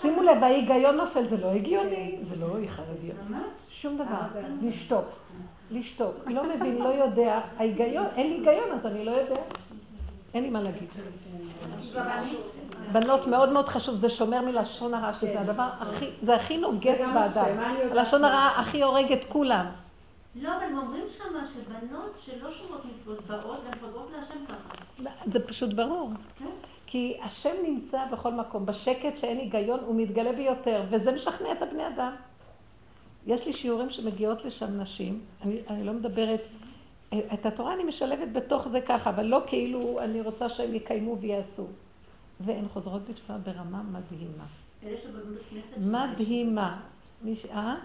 שימו 0.01 0.21
לב, 0.21 0.43
ההיגיון 0.43 0.95
נופל, 0.95 1.27
זה 1.27 1.37
לא 1.37 1.51
הגיוני, 1.51 2.17
זה 2.29 2.35
לא 2.35 2.47
חרדיות. 2.67 3.17
שום 3.69 3.95
דבר, 3.97 4.41
לשתוק. 4.61 5.05
לשתוק. 5.71 6.15
לא 6.27 6.43
מבין, 6.55 6.77
לא 6.77 6.89
יודע. 6.89 7.39
ההיגיון, 7.57 8.05
אין 8.15 8.27
לי 8.27 8.33
היגיון, 8.33 8.71
אז 8.71 8.85
אני 8.85 9.05
לא 9.05 9.11
יודע. 9.11 9.41
אין 10.33 10.43
לי 10.43 10.49
מה 10.49 10.61
להגיד. 10.61 10.87
בנות, 12.91 13.27
מאוד 13.27 13.51
מאוד 13.51 13.69
חשוב, 13.69 13.95
זה 13.95 14.09
שומר 14.09 14.41
מלשון 14.41 14.93
הרע, 14.93 15.13
שזה 15.13 15.39
הדבר 15.39 15.69
הכי, 15.79 16.09
זה 16.21 16.35
הכי 16.35 16.57
נוגס 16.57 17.01
באדם. 17.13 17.59
הלשון 17.91 18.23
הרע 18.23 18.49
הכי 18.55 18.83
הורג 18.83 19.11
את 19.11 19.25
כולם. 19.29 19.65
לא, 20.35 20.57
אבל 20.57 20.63
הם 20.63 20.77
אומרים 20.77 21.05
שמה 21.17 21.47
שבנות 21.47 22.19
שלא 22.25 22.51
שומרות 22.51 22.81
מצוות 22.85 23.21
באות, 23.27 23.59
הן 23.65 23.79
חוזרות 23.79 24.11
להשם 24.11 24.45
ככה. 24.47 24.73
זה 25.25 25.47
פשוט 25.47 25.73
ברור. 25.73 26.11
כן. 26.39 26.45
כי 26.87 27.17
השם 27.23 27.53
נמצא 27.63 28.05
בכל 28.11 28.33
מקום, 28.33 28.65
בשקט 28.65 29.17
שאין 29.17 29.37
היגיון, 29.37 29.79
הוא 29.79 29.95
מתגלה 29.95 30.33
ביותר, 30.33 30.83
וזה 30.89 31.11
משכנע 31.11 31.51
את 31.51 31.61
הבני 31.61 31.87
אדם. 31.87 32.15
יש 33.27 33.45
לי 33.45 33.53
שיעורים 33.53 33.89
שמגיעות 33.89 34.45
לשם 34.45 34.81
נשים, 34.81 35.21
אני, 35.41 35.61
אני 35.67 35.83
לא 35.83 35.93
מדברת, 35.93 36.41
את 37.33 37.45
התורה 37.45 37.73
אני 37.73 37.83
משלבת 37.83 38.27
בתוך 38.31 38.67
זה 38.67 38.81
ככה, 38.81 39.09
אבל 39.09 39.25
לא 39.25 39.41
כאילו 39.47 39.99
אני 39.99 40.21
רוצה 40.21 40.49
שהם 40.49 40.75
יקיימו 40.75 41.17
ויעשו. 41.19 41.67
והן 42.39 42.67
חוזרות 42.67 43.09
בתשובה 43.09 43.37
ברמה 43.37 43.83
מדהימה. 43.83 44.45
אלה 44.83 44.97
שבנו 45.03 45.33
בית 45.33 45.43
כנסת. 45.49 45.77
מדהימה. 45.77 46.81
אה? 47.51 47.75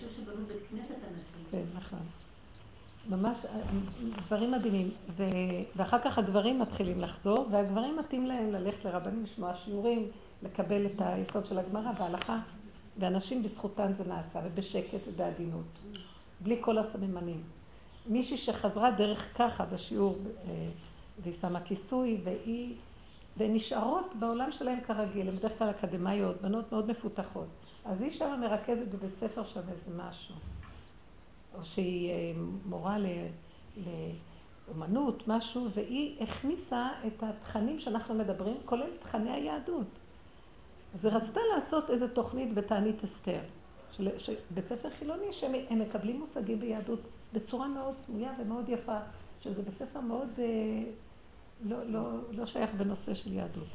שוב 0.00 0.10
שבנו 0.16 0.46
בית 0.46 0.62
כנסת 0.70 0.94
אנשים. 0.94 1.35
כן, 1.56 1.78
נכון. 1.78 1.98
ממש 3.08 3.46
דברים 4.26 4.52
מדהימים. 4.52 4.90
ו... 5.16 5.24
ואחר 5.76 5.98
כך 5.98 6.18
הגברים 6.18 6.58
מתחילים 6.58 7.00
לחזור, 7.00 7.48
והגברים 7.50 7.96
מתאים 7.96 8.26
להם 8.26 8.52
ללכת 8.52 8.84
לרבנים, 8.84 9.22
לשמוע 9.22 9.56
שיעורים, 9.56 10.08
לקבל 10.42 10.86
את 10.86 10.92
היסוד 10.98 11.46
של 11.46 11.58
הגמרא 11.58 11.90
וההלכה. 11.98 12.38
ואנשים 12.98 13.42
בזכותן 13.42 13.92
זה 13.92 14.04
נעשה, 14.04 14.40
ובשקט 14.44 15.00
ובעדינות, 15.08 15.78
בלי 16.40 16.56
כל 16.60 16.78
הסממנים. 16.78 17.42
מישהי 18.06 18.36
שחזרה 18.36 18.90
דרך 18.90 19.38
ככה 19.38 19.64
בשיעור, 19.64 20.16
אה, 20.44 20.68
והיא 21.22 21.34
שמה 21.34 21.60
כיסוי, 21.60 22.20
והיא, 22.24 22.74
והן 23.36 23.54
נשארות 23.54 24.12
בעולם 24.18 24.52
שלהן 24.52 24.80
כרגיל, 24.80 25.28
הן 25.28 25.36
בדרך 25.36 25.58
כלל 25.58 25.70
אקדמאיות, 25.70 26.42
בנות 26.42 26.72
מאוד 26.72 26.90
מפותחות. 26.90 27.48
אז 27.84 28.02
היא 28.02 28.10
שמה 28.10 28.36
מרכזת 28.36 28.88
בבית 28.88 29.16
ספר 29.16 29.44
שם 29.44 29.60
איזה 29.72 29.90
משהו. 29.96 30.34
או 31.58 31.64
שהיא 31.64 32.10
אה, 32.10 32.32
מורה. 32.66 32.96
לאומנות, 34.68 35.28
משהו, 35.28 35.68
והיא 35.74 36.22
הכניסה 36.22 36.88
את 37.06 37.22
התכנים 37.22 37.80
שאנחנו 37.80 38.14
מדברים, 38.14 38.56
כולל 38.64 38.90
תכני 39.00 39.30
היהדות. 39.30 39.86
אז 40.94 41.04
היא 41.04 41.14
רצתה 41.14 41.40
לעשות 41.54 41.90
איזו 41.90 42.08
תוכנית 42.08 42.54
בתענית 42.54 43.04
אסתר, 43.04 43.40
של, 43.92 44.18
של 44.18 44.34
בית 44.50 44.68
ספר 44.68 44.90
חילוני, 44.90 45.32
שהם 45.32 45.78
מקבלים 45.78 46.18
מושגים 46.18 46.60
ביהדות 46.60 47.00
בצורה 47.32 47.68
מאוד 47.68 47.94
סמויה 47.98 48.32
ומאוד 48.40 48.68
יפה, 48.68 48.98
שזה 49.40 49.62
בית 49.62 49.78
ספר 49.78 50.00
מאוד 50.00 50.28
אה, 50.38 50.44
לא, 51.64 51.76
לא, 51.86 52.00
לא 52.30 52.46
שייך 52.46 52.74
בנושא 52.74 53.14
של 53.14 53.32
יהדות. 53.32 53.68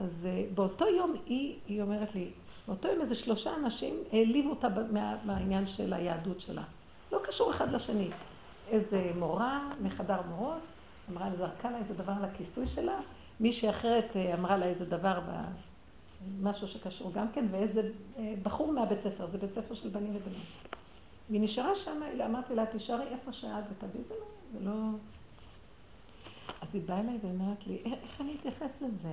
אז 0.00 0.26
אה, 0.26 0.44
באותו 0.54 0.86
יום 0.88 1.14
היא, 1.26 1.56
היא 1.68 1.82
אומרת 1.82 2.14
לי, 2.14 2.30
באותו 2.68 2.88
יום 2.88 3.00
איזה 3.00 3.14
שלושה 3.14 3.54
אנשים 3.54 3.94
העליבו 4.12 4.50
אותה 4.50 4.68
מה, 4.92 5.16
מהעניין 5.24 5.66
של 5.66 5.92
היהדות 5.92 6.40
שלה. 6.40 6.64
לא 7.14 7.20
קשור 7.22 7.50
אחד 7.50 7.72
לשני. 7.72 8.10
איזה 8.68 9.12
מורה 9.18 9.70
מחדר 9.82 10.20
מורות, 10.28 10.62
אמרה 11.10 11.28
לה, 11.28 11.36
זרקה 11.36 11.70
לה 11.70 11.78
איזה 11.78 11.94
דבר 11.94 12.12
על 12.12 12.24
הכיסוי 12.24 12.68
שלה, 12.68 13.00
מישהי 13.40 13.70
אחרת 13.70 14.16
אה, 14.16 14.34
אמרה 14.34 14.56
לה 14.56 14.66
איזה 14.66 14.84
דבר 14.84 15.20
משהו 16.42 16.68
שקשור 16.68 17.12
גם 17.12 17.26
כן, 17.32 17.46
ואיזה 17.50 17.90
אה, 18.18 18.34
בחור 18.42 18.72
מהבית 18.72 19.00
ספר, 19.00 19.26
זה 19.26 19.38
בית 19.38 19.52
ספר 19.52 19.74
של 19.74 19.88
בנים 19.88 20.16
ובנים. 20.16 20.44
והיא 21.30 21.40
נשארה 21.40 21.76
שם, 21.76 22.00
אמרתי 22.24 22.54
לה, 22.54 22.66
תישארי 22.66 23.08
איפה 23.08 23.32
שאת 23.32 23.64
ותביא, 23.70 24.00
זה 24.08 24.14
לא, 24.14 24.26
זה 24.52 24.64
לא... 24.64 24.72
אז 26.62 26.74
היא 26.74 26.82
באה 26.86 27.00
אליי 27.00 27.18
ואומרת 27.22 27.66
לי, 27.66 27.82
איך 27.84 28.20
אני 28.20 28.36
אתייחס 28.40 28.82
לזה? 28.82 29.12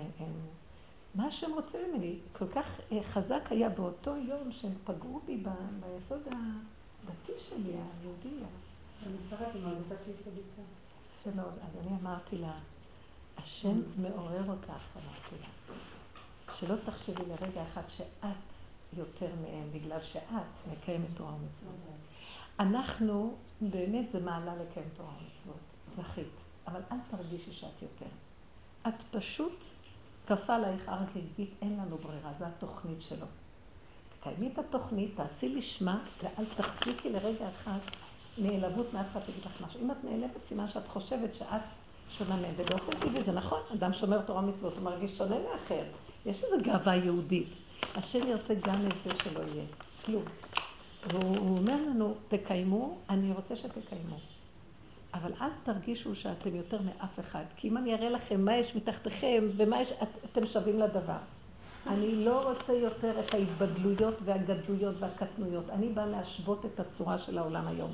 מה 1.16 1.28
השם 1.28 1.52
רוצה 1.54 1.78
ממני? 1.88 2.16
כל 2.32 2.48
כך 2.48 2.80
אה, 2.92 3.04
חזק 3.04 3.42
היה 3.50 3.70
באותו 3.70 4.18
יום 4.18 4.52
שהם 4.52 4.74
פגעו 4.84 5.22
בי 5.26 5.44
ביסוד 5.80 6.28
הדתי 7.08 7.32
שלי, 7.38 7.72
היהודי. 7.72 8.44
אני 9.06 9.14
מצטרפת 9.14 9.56
עם 9.56 9.66
הרגשת 9.66 10.04
שהיא 10.04 10.16
צדיקה. 10.24 10.62
יפה 11.22 11.36
מאוד. 11.36 11.54
אז 11.54 11.78
אני 11.82 11.98
אמרתי 12.02 12.38
לה, 12.38 12.54
השם 13.38 13.82
מעורר 13.98 14.50
אותך, 14.50 14.84
אמרתי 14.96 15.36
לה, 15.42 15.76
שלא 16.56 16.76
תחשבי 16.86 17.24
לרגע 17.26 17.64
אחד 17.64 17.82
שאת 17.98 18.38
יותר 18.98 19.30
מהם, 19.42 19.70
בגלל 19.74 20.02
שאת 20.02 20.72
מקיימת 20.72 21.08
תורה 21.16 21.34
ומצוות. 21.34 21.76
אנחנו, 22.60 23.36
באמת 23.62 24.12
זה 24.12 24.20
מעלה 24.20 24.56
לקיים 24.56 24.90
תורה 24.98 25.10
ומצוות, 25.10 25.60
זכית, 25.98 26.34
אבל 26.68 26.82
אל 26.92 26.98
תרגישי 27.12 27.52
שאת 27.52 27.82
יותר. 27.82 28.12
את 28.88 29.04
פשוט, 29.12 29.64
כפה 30.28 30.56
עלייך 30.56 30.90
הר 30.90 31.08
כגיגית, 31.14 31.54
אין 31.62 31.78
לנו 31.78 31.98
ברירה, 31.98 32.34
זו 32.40 32.46
התוכנית 32.46 33.02
שלו. 33.02 33.26
תקיימי 34.22 34.50
את 34.54 34.60
התוכנית, 34.60 35.12
תעשי 35.16 35.56
לשמה, 35.56 36.04
ואל 36.24 36.46
תחזיקי 36.58 37.10
לרגע 37.10 37.50
אחד 37.50 37.80
נעלבות 38.38 38.94
מאף 38.94 39.06
אחד 39.12 39.20
תגיד 39.20 39.46
לך 39.46 39.62
משהו. 39.68 39.82
אם 39.82 39.92
את 39.92 39.96
נעלבת, 40.04 40.46
סימן 40.46 40.68
שאת 40.68 40.88
חושבת 40.88 41.36
שאת 41.36 41.62
שונה 42.10 42.36
מהם, 42.36 42.54
ובאופן 42.58 42.92
טבעי 43.00 43.24
זה 43.24 43.32
נכון, 43.32 43.60
אדם 43.74 43.94
שומר 43.94 44.22
תורה 44.22 44.44
ומצוות, 44.44 44.74
הוא 44.74 44.84
מרגיש 44.84 45.18
שונה 45.18 45.36
מאחר. 45.40 45.84
יש 46.26 46.44
איזו 46.44 46.58
גאווה 46.64 46.96
יהודית. 46.96 47.56
השם 47.96 48.28
ירצה 48.28 48.54
גם 48.54 48.88
את 48.88 49.02
זה 49.04 49.10
שלא 49.24 49.40
יהיה. 49.40 49.66
כלום. 50.06 50.24
והוא 51.10 51.38
הוא 51.38 51.58
אומר 51.58 51.76
לנו, 51.76 52.16
תקיימו, 52.28 52.98
אני 53.10 53.32
רוצה 53.32 53.56
שתקיימו. 53.56 54.20
אבל 55.14 55.32
אל 55.42 55.50
תרגישו 55.64 56.16
שאתם 56.16 56.56
יותר 56.56 56.80
מאף 56.82 57.20
אחד, 57.20 57.44
כי 57.56 57.68
אם 57.68 57.78
אני 57.78 57.94
אראה 57.94 58.10
לכם 58.10 58.46
מה 58.46 58.58
יש 58.58 58.76
מתחתיכם 58.76 59.44
ומה 59.58 59.82
יש, 59.82 59.92
את, 59.92 60.08
אתם 60.32 60.46
שווים 60.46 60.80
לדבר. 60.80 61.18
אני 61.88 62.26
לא 62.26 62.50
רוצה 62.50 62.74
יותר 62.74 63.20
את 63.20 63.34
ההתבדלויות 63.34 64.16
והגדלויות 64.26 64.96
והקטנויות. 65.00 65.70
אני 65.70 65.90
באה 65.90 66.06
להשוות 66.06 66.66
את 66.66 66.80
הצורה 66.80 67.18
של 67.18 67.38
העולם 67.38 67.68
היום. 67.68 67.92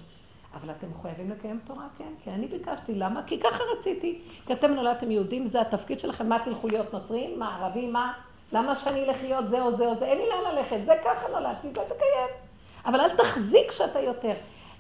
אבל 0.54 0.72
אתם 0.72 0.88
חייבים 1.02 1.30
לקיים 1.30 1.60
תורה, 1.66 1.88
כן? 1.98 2.14
כי 2.24 2.30
אני 2.30 2.48
ביקשתי, 2.48 2.96
למה? 2.96 3.24
כי 3.24 3.40
ככה 3.40 3.64
רציתי. 3.78 4.22
כי 4.46 4.54
אתם 4.54 4.72
נולדתם 4.72 5.12
יהודים, 5.12 5.48
זה 5.48 5.62
התפקיד 5.62 6.00
שלכם, 6.00 6.30
מה 6.30 6.40
תלכו 6.46 6.68
להיות 6.68 6.94
נוצרים? 6.94 7.40
מה 7.40 7.56
ערבים? 7.56 7.94
מה? 7.94 8.14
למה 8.52 8.76
שאני 8.76 9.04
אלך 9.04 9.18
להיות 9.22 9.50
זה 9.50 9.62
או 9.62 9.78
זה 9.78 9.88
או 9.88 9.96
זה? 10.00 10.06
אין 10.06 10.18
לי 10.18 10.24
לאן 10.30 10.56
ללכת, 10.56 10.78
זה 10.86 10.94
ככה 11.06 11.28
נולדתי, 11.28 11.68
זה 11.68 11.82
תקיים. 11.86 12.30
אבל 12.86 13.02
אל 13.02 13.16
תחזיק 13.18 13.72
שאתה 13.72 14.00
יותר. 14.00 14.34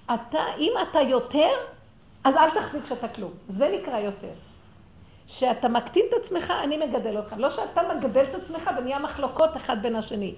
אתה, 0.05 0.39
אם 0.57 0.71
אתה 0.89 1.01
יותר, 1.01 1.49
אז 2.23 2.35
אל 2.35 2.49
תחזיק 2.49 2.85
שאתה 2.85 3.07
כלום. 3.07 3.31
זה 3.47 3.69
נקרא 3.79 3.99
יותר. 3.99 4.31
שאתה 5.27 5.67
מקטין 5.67 6.05
את 6.09 6.13
עצמך, 6.21 6.53
אני 6.63 6.77
מגדל 6.77 7.17
אותך. 7.17 7.35
לא 7.37 7.49
שאתה 7.49 7.81
מגדל 7.95 8.23
את 8.23 8.35
עצמך 8.35 8.69
ונהיה 8.77 8.99
מחלוקות 8.99 9.57
אחד 9.57 9.81
בין 9.81 9.95
השני. 9.95 10.35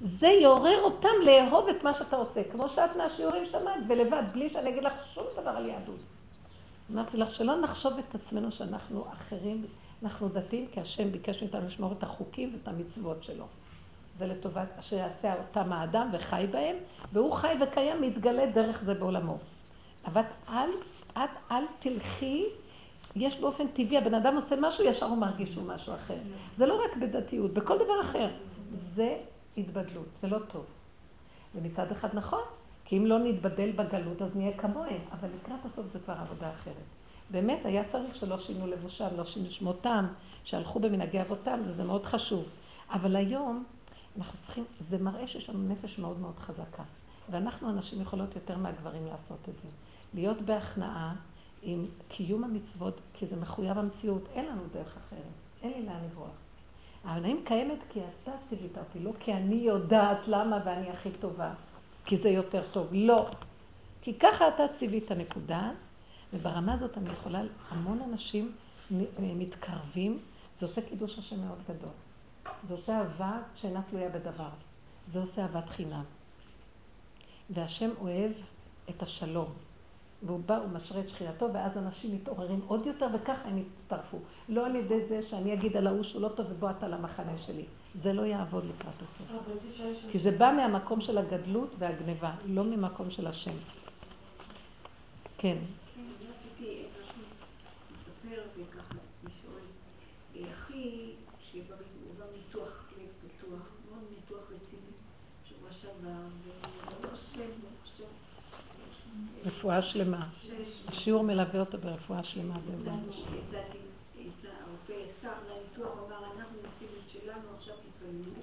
זה 0.00 0.28
יעורר 0.28 0.82
אותם 0.82 1.08
לאהוב 1.24 1.68
את 1.68 1.84
מה 1.84 1.92
שאתה 1.92 2.16
עושה, 2.16 2.40
כמו 2.52 2.68
שאת 2.68 2.96
מהשיעורים 2.96 3.46
שמעת, 3.46 3.80
ולבד, 3.88 4.22
בלי 4.32 4.50
שאני 4.50 4.70
אגיד 4.70 4.82
לך 4.82 4.92
שום 5.14 5.24
דבר 5.40 5.50
על 5.50 5.66
יהדות. 5.66 6.00
אמרתי 6.92 7.16
לך 7.16 7.34
שלא 7.34 7.60
נחשוב 7.60 7.92
את 7.98 8.14
עצמנו 8.14 8.52
שאנחנו 8.52 9.04
אחרים, 9.12 9.66
אנחנו 10.02 10.28
דתיים, 10.28 10.66
כי 10.72 10.80
השם 10.80 11.12
ביקש 11.12 11.42
מאיתנו 11.42 11.66
לשמור 11.66 11.92
את 11.98 12.02
החוקים 12.02 12.52
ואת 12.52 12.68
המצוות 12.68 13.22
שלו. 13.22 13.44
זה 14.18 14.26
לטובת 14.26 14.68
אשר 14.78 14.96
יעשה 14.96 15.34
אותם 15.34 15.72
האדם 15.72 16.08
וחי 16.12 16.46
בהם, 16.50 16.76
והוא 17.12 17.32
חי 17.32 17.54
וקיים, 17.60 18.02
מתגלה 18.02 18.46
דרך 18.46 18.82
זה 18.82 18.94
בעולמו. 18.94 19.38
אבל 20.06 20.22
אל, 20.48 20.70
את 21.12 21.30
אל 21.50 21.64
תלכי, 21.78 22.44
יש 23.16 23.40
באופן 23.40 23.68
טבעי, 23.68 23.98
הבן 23.98 24.14
אדם 24.14 24.34
עושה 24.34 24.56
משהו, 24.60 24.84
ישר 24.84 25.06
הוא 25.06 25.18
מרגיש 25.18 25.52
שהוא 25.52 25.66
משהו 25.66 25.94
אחר. 25.94 26.16
זה 26.56 26.66
לא 26.66 26.84
רק 26.84 26.96
בדתיות, 26.96 27.54
בכל 27.54 27.76
דבר 27.76 28.00
אחר. 28.00 28.30
זה 28.74 29.18
התבדלות, 29.56 30.08
זה 30.22 30.28
לא 30.28 30.38
טוב. 30.38 30.64
ומצד 31.54 31.92
אחד 31.92 32.08
נכון, 32.12 32.42
כי 32.84 32.98
אם 32.98 33.06
לא 33.06 33.18
נתבדל 33.18 33.72
בגלות 33.72 34.22
אז 34.22 34.36
נהיה 34.36 34.58
כמוהם, 34.58 35.00
אבל 35.12 35.28
לקראת 35.40 35.64
הסוף 35.64 35.86
זה 35.92 35.98
כבר 35.98 36.14
עבודה 36.14 36.50
אחרת. 36.50 36.74
באמת 37.30 37.64
היה 37.64 37.84
צריך 37.84 38.14
שלא 38.14 38.38
שינו 38.38 38.66
לבושם, 38.66 39.08
לא 39.16 39.24
שינו 39.24 39.50
שמותם, 39.50 40.06
שהלכו 40.44 40.80
במנהגי 40.80 41.20
אבותם, 41.20 41.60
וזה 41.64 41.84
מאוד 41.84 42.06
חשוב. 42.06 42.44
אבל 42.90 43.16
היום 43.16 43.64
אנחנו 44.18 44.38
צריכים, 44.42 44.64
זה 44.80 44.98
מראה 44.98 45.26
שיש 45.26 45.50
לנו 45.50 45.68
נפש 45.68 45.98
מאוד 45.98 46.20
מאוד 46.20 46.38
חזקה. 46.38 46.82
ואנחנו 47.30 47.68
הנשים 47.68 48.00
יכולות 48.00 48.34
יותר 48.34 48.56
מהגברים 48.56 49.06
לעשות 49.06 49.48
את 49.48 49.60
זה. 49.60 49.68
להיות 50.14 50.42
בהכנעה 50.42 51.14
עם 51.62 51.86
קיום 52.08 52.44
המצוות, 52.44 53.00
כי 53.14 53.26
זה 53.26 53.36
מחויב 53.36 53.78
המציאות, 53.78 54.22
אין 54.34 54.46
לנו 54.46 54.62
דרך 54.72 54.96
אחרת, 54.96 55.22
אין 55.62 55.72
לי 55.72 55.86
לאן 55.86 56.04
לברוח. 56.04 56.30
אבל 57.04 57.24
אני 57.24 57.34
קיימת 57.44 57.78
כי 57.88 58.00
אתה 58.00 58.32
ציווית 58.48 58.78
אותי, 58.78 58.98
לא 58.98 59.12
כי 59.20 59.34
אני 59.34 59.54
יודעת 59.54 60.28
למה 60.28 60.58
ואני 60.64 60.90
הכי 60.90 61.10
טובה, 61.20 61.52
כי 62.04 62.16
זה 62.16 62.28
יותר 62.28 62.62
טוב. 62.72 62.88
לא. 62.92 63.30
כי 64.02 64.14
ככה 64.14 64.48
אתה 64.48 64.68
ציווית 64.72 65.12
נקודה, 65.12 65.70
וברמה 66.32 66.72
הזאת 66.72 66.98
אני 66.98 67.10
יכולה, 67.10 67.42
המון 67.68 68.00
אנשים 68.02 68.52
מתקרבים, 69.20 70.18
זה 70.54 70.66
עושה 70.66 70.80
קידוש 70.82 71.18
השם 71.18 71.40
מאוד 71.40 71.58
גדול. 71.68 71.92
זה 72.68 72.74
עושה 72.74 72.98
אהבה 72.98 73.38
שאינה 73.54 73.82
תלויה 73.90 74.08
בדבר. 74.08 74.48
זה 75.08 75.20
עושה 75.20 75.42
אהבת 75.42 75.68
חינם. 75.68 76.04
והשם 77.50 77.90
אוהב 78.00 78.32
את 78.90 79.02
השלום. 79.02 79.52
והוא 80.22 80.40
בא, 80.46 80.56
הוא 80.56 80.68
משרה 80.68 81.00
את 81.00 81.08
שכינתו, 81.08 81.48
ואז 81.54 81.78
אנשים 81.78 82.14
מתעוררים 82.14 82.60
עוד 82.66 82.86
יותר, 82.86 83.06
וככה 83.14 83.48
הם 83.48 83.58
יצטרפו. 83.58 84.18
לא 84.48 84.66
על 84.66 84.76
ידי 84.76 85.06
זה 85.08 85.22
שאני 85.22 85.54
אגיד 85.54 85.76
על 85.76 85.86
ההוא 85.86 86.02
שהוא 86.02 86.22
לא 86.22 86.28
טוב, 86.28 86.46
ובוא 86.50 86.70
אתה 86.70 86.88
למחנה 86.88 87.38
שלי. 87.38 87.64
זה 87.94 88.12
לא 88.12 88.22
יעבוד 88.22 88.64
לקראת 88.64 89.02
הסוף. 89.02 89.26
כי 90.10 90.18
זה 90.18 90.30
בא 90.30 90.52
מהמקום 90.56 91.00
של 91.00 91.18
הגדלות 91.18 91.74
והגניבה, 91.78 92.32
לא 92.46 92.64
ממקום 92.64 93.10
של 93.10 93.26
השם. 93.26 93.54
כן. 95.38 95.56
רציתי 96.30 96.82
משהו 97.00 97.22
לספר 97.90 98.42
וככה 98.56 98.94
לשאול. 99.24 99.60
אחי, 100.52 101.10
שעבר 101.40 101.74
ניתוח 102.36 102.88
לב 102.98 103.08
פתוח, 103.28 103.68
מאוד 103.88 104.04
ניתוח 104.10 104.42
רציני, 104.50 104.92
שבוע 105.44 105.72
שעבר, 105.72 106.10
והוא 106.44 107.10
חושב, 107.10 107.40
הוא 107.40 107.70
חושב. 107.82 108.04
רפואה 109.60 109.82
שלמה. 109.82 110.28
השיעור 110.88 111.22
מלווה 111.22 111.60
אותו 111.60 111.78
ברפואה 111.78 112.22
שלמה 112.22 112.54
בעזרת 112.58 113.08
השם. 113.08 113.20
יצאתי, 113.20 113.78
הרופא 114.44 114.92
יצא 114.92 115.28
מהניתוח, 115.48 115.98
אמר, 116.06 116.18
אנחנו 116.18 116.58
עושים 116.64 116.88
את 117.04 117.10
שלנו, 117.10 117.42
עכשיו 117.56 117.74
תתפללו. 117.74 118.34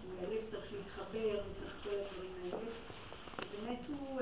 כי 0.00 0.26
הלב 0.26 0.40
צריך 0.50 0.72
להתחבר, 0.72 1.40
וצריך 1.40 1.74
כל 1.82 1.90
הדברים 1.90 2.32
האלה. 2.42 2.70
ובאמת 3.38 3.78
הוא 3.88 4.20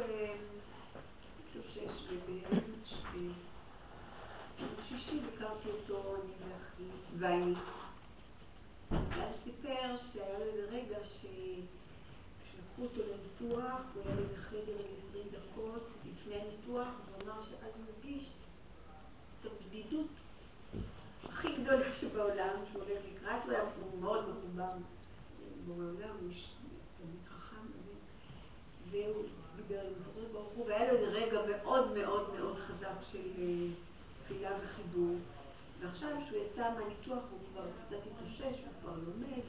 התאושש, 1.51 2.03
וביום 2.09 2.61
שישי 4.89 5.21
ביקרתי 5.21 5.69
אותו, 5.69 6.15
אני 6.15 6.33
ואחי, 6.41 6.83
ואני. 7.19 7.55
ואז 8.91 9.35
סיפר 9.45 9.97
שהיה 10.13 10.39
לו 10.39 10.45
איזה 10.45 10.67
רגע 10.71 10.97
שלקחו 12.81 13.01
אותו 13.01 13.13
לניתוח, 13.13 13.81
הוא 13.95 14.03
היה 14.05 14.17
בחדר 14.33 14.77
ל-20 14.77 15.37
דקות 15.37 15.89
לפני 16.05 16.35
הניתוח, 16.35 16.89
הוא 16.89 17.23
אמר 17.25 17.45
שאז 17.45 17.73
הוא 17.77 17.85
הרגיש 17.95 18.31
את 19.41 19.47
הבדידות 19.47 20.07
הכי 21.29 21.49
גדולה 21.63 21.93
שבעולם, 21.93 22.57
שהוא 22.71 22.83
הולך 22.83 22.99
לקראת, 23.13 23.45
הוא 23.45 23.53
היה 23.53 23.65
מאוד 24.01 24.25
מחובר 24.29 24.73
בעולם, 25.67 26.17
הוא 26.21 26.31
איש 26.31 26.55
תלמיד 26.99 27.21
חכם, 27.29 27.67
והוא 28.91 29.25
דיבר 29.57 29.81
עם 29.81 29.95
הקדוש 30.03 30.31
ברוך 30.33 30.53
הוא, 30.55 30.67
והיה 30.67 30.93
לו 30.93 30.99
איזה 30.99 31.07
רגע 31.07 31.41
מאוד 31.47 31.93
מאוד 31.93 32.35
מאוד 32.39 32.59
חזק 32.59 32.97
של 33.13 33.29
תפילה 34.25 34.51
וחיבור. 34.65 35.17
ועכשיו 35.81 36.09
כשהוא 36.25 36.39
יצא 36.45 36.71
מהניתוח 36.79 37.25
הוא 37.31 37.39
כבר 37.53 37.67
קצת 37.87 37.97
התאושש, 38.07 38.61
הוא 38.61 38.73
כבר 38.83 38.95
לומד, 39.07 39.43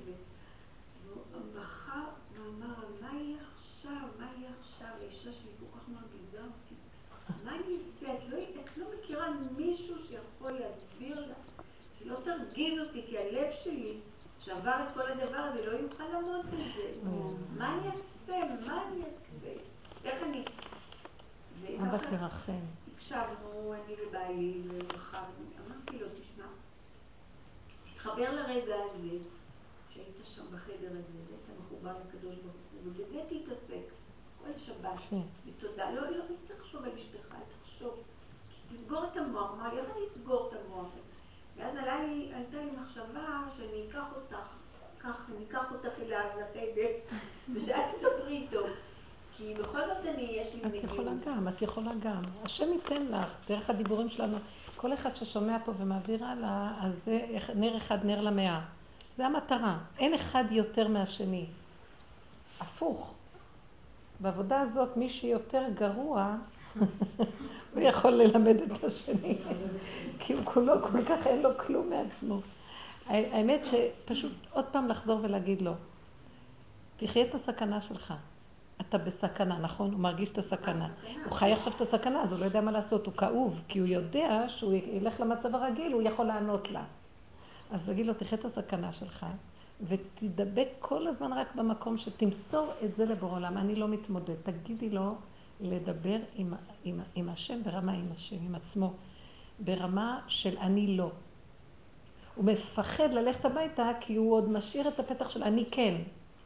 והוא 1.05 1.23
ואמר, 2.41 2.75
מה 3.01 3.19
יהיה 3.19 3.37
עכשיו? 3.55 4.07
מה 4.19 4.31
יהיה 4.37 4.49
עכשיו? 4.61 4.87
האישה 4.99 5.33
שלי 5.33 5.51
כל 5.59 5.79
כך 5.79 5.89
מרגיזה 5.89 6.37
אותי. 6.37 6.75
מה 7.43 7.55
אני 7.55 7.77
אעשה? 7.77 8.13
את 8.13 8.29
לא, 8.29 8.37
את 8.37 8.77
לא 8.77 8.85
מכירה 8.97 9.27
מישהו 9.57 9.95
שיכול 10.07 10.51
להסביר 10.51 11.19
לה, 11.19 11.35
שלא 11.99 12.17
תרגיז 12.23 12.79
אותי, 12.79 13.03
כי 13.07 13.17
הלב 13.17 13.51
שלי, 13.63 13.97
שעבר 14.39 14.85
את 14.87 14.93
כל 14.93 15.11
הדבר 15.11 15.37
הזה, 15.37 15.71
לא 15.71 15.77
יוכל 15.77 16.03
לעמוד 16.03 16.45
בזה. 16.45 16.93
מה 17.57 17.77
אני 17.77 17.87
אעשה? 17.87 18.67
מה 18.67 18.83
אני 18.87 19.01
אעשה? 19.03 19.63
איך 20.03 20.23
אני... 20.23 20.43
אבא 21.79 21.97
תרחם. 21.97 22.59
הקשבנו, 22.95 23.73
אני 23.73 23.95
ובעלי, 24.07 24.61
וברכה, 24.67 25.23
אמרתי 25.67 25.99
לו, 25.99 26.07
תשמע, 26.09 26.45
תתחבר 27.93 28.31
לרגע 28.31 28.75
הזה, 28.75 29.17
שהיית 29.89 30.15
שם 30.23 30.45
בחדר 30.51 30.89
הזה, 30.89 31.30
מחובר 31.71 31.91
לקדוש 32.07 32.35
ברוך 32.35 32.55
הוא, 32.71 32.91
ובזה 32.91 33.19
תתעסק 33.29 33.85
כל 34.37 34.57
שבת, 34.57 35.21
בתודה. 35.47 35.91
לא, 35.91 36.01
לא, 36.01 36.23
אל 36.23 36.55
תחשוב 36.57 36.83
על 36.83 36.91
אשתך, 36.95 37.31
אל 37.31 37.39
תחשוב. 37.61 38.03
תסגור 38.71 39.03
את 39.11 39.17
המוח, 39.17 39.51
מה, 39.57 39.71
איך 39.71 39.89
אני 39.95 40.05
אסגור 40.11 40.49
את 40.49 40.57
המוח? 40.65 40.87
ואז 41.57 41.75
עלה 41.75 42.03
לי, 42.03 42.31
עלתה 42.33 42.57
לי 42.57 42.71
מחשבה 42.81 43.43
שאני 43.57 43.87
אקח 43.89 44.05
אותך 44.15 44.47
כך, 45.03 45.29
אני 45.35 45.45
אקח 45.45 45.71
אותך 45.71 45.99
אליו 46.01 46.25
לחדר, 46.39 47.17
ושאת 47.53 47.75
תדברי 47.99 48.37
איתו. 48.37 48.59
כי 49.37 49.53
בכל 49.53 49.79
זאת 49.87 50.05
אני, 50.13 50.21
יש 50.21 50.55
לי 50.55 50.61
את. 50.79 50.83
יכולה 50.83 51.11
גם, 51.25 51.47
את 51.47 51.61
יכולה 51.61 51.91
גם. 51.99 52.21
השם 52.43 52.73
ייתן 52.73 53.05
לך, 53.05 53.35
דרך 53.47 53.69
הדיבורים 53.69 54.09
שלנו. 54.09 54.37
כל 54.75 54.93
אחד 54.93 55.15
ששומע 55.15 55.57
פה 55.65 55.71
ומעביר 55.77 56.25
הלאה, 56.25 56.73
אז 56.81 57.03
זה 57.05 57.39
נר 57.55 57.77
אחד 57.77 58.05
נר 58.05 58.21
למאה. 58.21 58.61
זה 59.15 59.25
המטרה. 59.25 59.77
אין 59.99 60.13
אחד 60.13 60.43
יותר 60.51 60.87
מהשני. 60.87 61.45
הפוך. 62.61 63.13
בעבודה 64.19 64.61
הזאת, 64.61 64.97
מי 64.97 65.09
שיותר 65.09 65.63
גרוע, 65.73 66.35
הוא 67.73 67.81
יכול 67.81 68.11
ללמד 68.11 68.55
את 68.55 68.83
השני. 68.83 69.37
כי 70.19 70.33
הוא 70.33 70.41
כולו, 70.45 70.73
כל 70.81 71.05
כך 71.05 71.27
אין 71.27 71.41
לו 71.41 71.49
כלום 71.57 71.89
מעצמו. 71.89 72.39
האמת 73.07 73.65
שפשוט 73.65 74.31
עוד 74.51 74.65
פעם 74.65 74.87
לחזור 74.87 75.19
ולהגיד 75.23 75.61
לו, 75.61 75.73
תחיה 76.97 77.25
את 77.25 77.35
הסכנה 77.35 77.81
שלך. 77.81 78.13
אתה 78.81 78.97
בסכנה, 78.97 79.59
נכון? 79.59 79.91
הוא 79.93 79.99
מרגיש 79.99 80.31
את 80.31 80.37
הסכנה. 80.37 80.89
הוא 81.25 81.31
חי 81.31 81.51
עכשיו 81.51 81.73
את 81.75 81.81
הסכנה, 81.81 82.23
אז 82.23 82.31
הוא 82.31 82.39
לא 82.39 82.45
יודע 82.45 82.61
מה 82.61 82.71
לעשות, 82.71 83.05
הוא 83.05 83.13
כאוב, 83.13 83.61
כי 83.67 83.79
הוא 83.79 83.87
יודע 83.87 84.43
שהוא 84.47 84.73
ילך 84.73 85.19
למצב 85.19 85.55
הרגיל, 85.55 85.93
הוא 85.93 86.01
יכול 86.01 86.25
לענות 86.25 86.71
לה. 86.71 86.83
אז 87.71 87.85
תגיד 87.85 88.05
לו, 88.05 88.13
תחיה 88.13 88.37
את 88.37 88.45
הסכנה 88.45 88.91
שלך, 88.91 89.25
ותדבק 89.87 90.67
כל 90.79 91.07
הזמן 91.07 91.33
רק 91.33 91.55
במקום 91.55 91.97
שתמסור 91.97 92.67
את 92.85 92.95
זה 92.95 93.05
לבורא 93.05 93.35
עולם. 93.35 93.57
אני 93.57 93.75
לא 93.75 93.87
מתמודד. 93.87 94.35
תגידי 94.43 94.89
לו 94.89 95.15
לדבר 95.61 96.17
עם, 96.35 96.53
עם, 96.83 96.99
עם 97.15 97.29
השם 97.29 97.63
ברמה 97.63 97.91
עם 97.91 98.07
השם, 98.13 98.35
עם 98.45 98.55
עצמו, 98.55 98.93
ברמה 99.59 100.19
של 100.27 100.57
אני 100.57 100.97
לא. 100.97 101.09
הוא 102.35 102.45
מפחד 102.45 103.13
ללכת 103.13 103.45
הביתה 103.45 103.91
כי 103.99 104.15
הוא 104.15 104.33
עוד 104.33 104.49
משאיר 104.49 104.87
את 104.87 104.99
הפתח 104.99 105.29
של 105.29 105.43
אני 105.43 105.65
כן. 105.71 105.95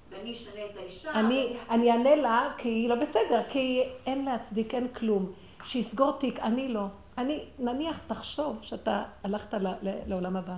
ואני 0.09 0.31
אשנה 0.31 0.65
את 0.71 0.77
האישה. 0.77 1.11
אני, 1.11 1.57
אני 1.69 1.91
אענה 1.91 2.15
לה 2.15 2.53
כי 2.57 2.69
היא 2.69 2.89
לא 2.89 2.95
בסדר, 2.95 3.41
כי 3.49 3.83
אין 4.05 4.25
להצדיק, 4.25 4.73
אין 4.73 4.87
כלום. 4.87 5.31
שיסגור 5.65 6.11
תיק, 6.11 6.39
אני 6.39 6.67
לא. 6.67 6.85
אני, 7.17 7.45
נניח, 7.59 7.99
תחשוב 8.07 8.57
שאתה 8.61 9.03
הלכת 9.23 9.53
ל, 9.53 9.67
ל, 9.67 9.89
לעולם 10.07 10.35
הבא. 10.35 10.55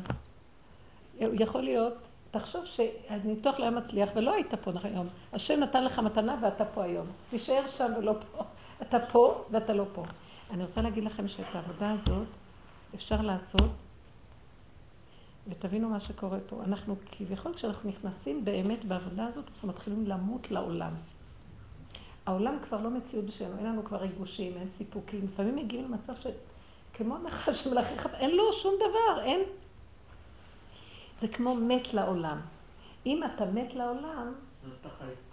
יכול 1.20 1.62
להיות, 1.62 1.94
תחשוב 2.40 2.66
שהניתוח 2.66 3.60
לא 3.60 3.64
היה 3.64 3.72
מצליח 3.72 4.10
ולא 4.16 4.34
היית 4.34 4.54
פה 4.54 4.72
היום. 4.84 5.08
השם 5.34 5.60
נתן 5.60 5.84
לך 5.84 6.00
מתנה 6.00 6.36
ואתה 6.42 6.66
פה 6.66 6.84
היום. 6.84 7.08
תישאר 7.30 7.68
שם 7.68 7.92
ולא 7.98 8.14
פה. 8.32 8.44
אתה 8.82 9.00
פה 9.00 9.46
ואתה 9.52 9.74
לא 9.74 9.86
פה. 9.94 10.04
אני 10.52 10.64
רוצה 10.64 10.82
להגיד 10.82 11.04
לכם 11.04 11.28
שאת 11.28 11.46
העבודה 11.54 11.92
הזאת 11.92 12.28
אפשר 12.96 13.22
לעשות, 13.22 13.72
ותבינו 15.48 15.90
מה 15.90 16.00
שקורה 16.00 16.38
פה. 16.50 16.64
אנחנו 16.64 16.96
כביכול 17.06 17.54
כשאנחנו 17.54 17.90
נכנסים 17.90 18.46
באמת 18.46 18.86
בעבודה 18.86 19.26
הזאת, 19.26 19.46
אנחנו 19.54 19.68
מתחילים 19.68 20.08
למות 20.08 20.52
לעולם. 20.52 20.92
העולם 22.26 22.58
כבר 22.68 22.82
לא 22.82 22.90
מציאות 22.90 23.26
בשבילנו, 23.26 23.58
אין 23.58 23.66
לנו 23.66 23.86
כבר 23.86 23.98
ריגושים, 23.98 24.58
אין 24.58 24.70
סיפוקים. 24.70 25.26
לפעמים 25.34 25.56
מגיעים 25.56 25.86
למצב 25.86 26.14
שכמו 26.16 27.18
נחש 27.18 27.64
שמלחך, 27.64 28.08
אין 28.14 28.36
לו 28.36 28.54
שום 28.54 28.76
דבר, 28.76 29.24
אין. 29.24 29.42
זה 31.20 31.28
כמו 31.28 31.56
מת 31.56 31.94
לעולם. 31.94 32.42
אם 33.06 33.24
אתה 33.24 33.46
מת 33.46 33.74
לעולם, 33.74 34.34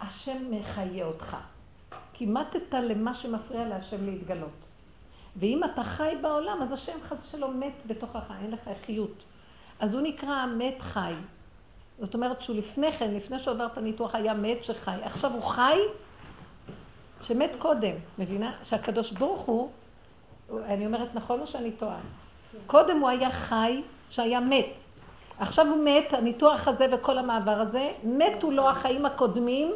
השם 0.01 0.37
מחיה 0.51 1.05
אותך. 1.05 1.37
כי 2.13 2.25
מתת 2.25 2.73
למה 2.73 3.13
שמפריע 3.13 3.67
להשם 3.67 4.05
להתגלות. 4.05 4.65
ואם 5.35 5.63
אתה 5.63 5.83
חי 5.83 6.13
בעולם, 6.21 6.61
אז 6.61 6.71
השם 6.71 6.97
חס 7.07 7.17
ושלום 7.25 7.59
מת 7.59 7.73
בתוכך, 7.85 8.31
אין 8.41 8.51
לך 8.51 8.69
חיות. 8.85 9.23
אז 9.79 9.93
הוא 9.93 10.01
נקרא 10.01 10.45
מת 10.45 10.81
חי. 10.81 11.13
זאת 11.99 12.13
אומרת 12.13 12.41
שהוא 12.41 12.55
לפני 12.55 12.91
כן, 12.91 13.13
לפני 13.13 13.39
שהוא 13.39 13.53
עבר 13.53 13.65
את 13.65 13.77
הניתוח, 13.77 14.15
היה 14.15 14.33
מת 14.33 14.63
שחי. 14.63 14.97
עכשיו 15.03 15.33
הוא 15.33 15.41
חי 15.43 15.79
שמת 17.21 17.55
קודם, 17.59 17.95
מבינה? 18.19 18.53
שהקדוש 18.63 19.11
ברוך 19.11 19.41
הוא, 19.41 19.69
אני 20.65 20.85
אומרת 20.85 21.15
נכון 21.15 21.39
או 21.39 21.47
שאני 21.47 21.71
טועה? 21.71 21.99
קודם 22.67 22.99
הוא 22.99 23.09
היה 23.09 23.31
חי 23.31 23.81
שהיה 24.09 24.39
מת. 24.39 24.81
עכשיו 25.39 25.67
הוא 25.67 25.83
מת, 25.83 26.13
הניתוח 26.13 26.67
הזה 26.67 26.87
וכל 26.91 27.17
המעבר 27.17 27.61
הזה, 27.61 27.91
מתו 28.03 28.51
לו 28.51 28.69
החיים 28.69 29.05
הקודמים, 29.05 29.71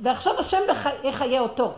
ועכשיו 0.00 0.38
השם 0.38 0.60
יחיה 1.04 1.40
אותו. 1.40 1.72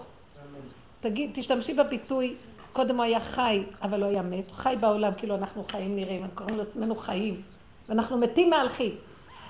תגיד, 1.01 1.31
תשתמשי 1.35 1.75
בביטוי, 1.75 2.35
קודם 2.73 2.97
הוא 2.97 3.05
היה 3.05 3.21
חי, 3.21 3.63
אבל 3.83 4.01
לא 4.01 4.07
היה 4.07 4.23
מת. 4.23 4.51
חי 4.51 4.75
בעולם, 4.81 5.13
כאילו 5.17 5.35
אנחנו 5.35 5.65
חיים 5.71 5.97
נראים, 5.97 6.23
אנחנו 6.23 6.37
קוראים 6.37 6.59
לעצמנו 6.59 6.97
חיים, 6.97 7.43
ואנחנו 7.89 8.19
מתים 8.19 8.51
מהלכים. 8.51 8.95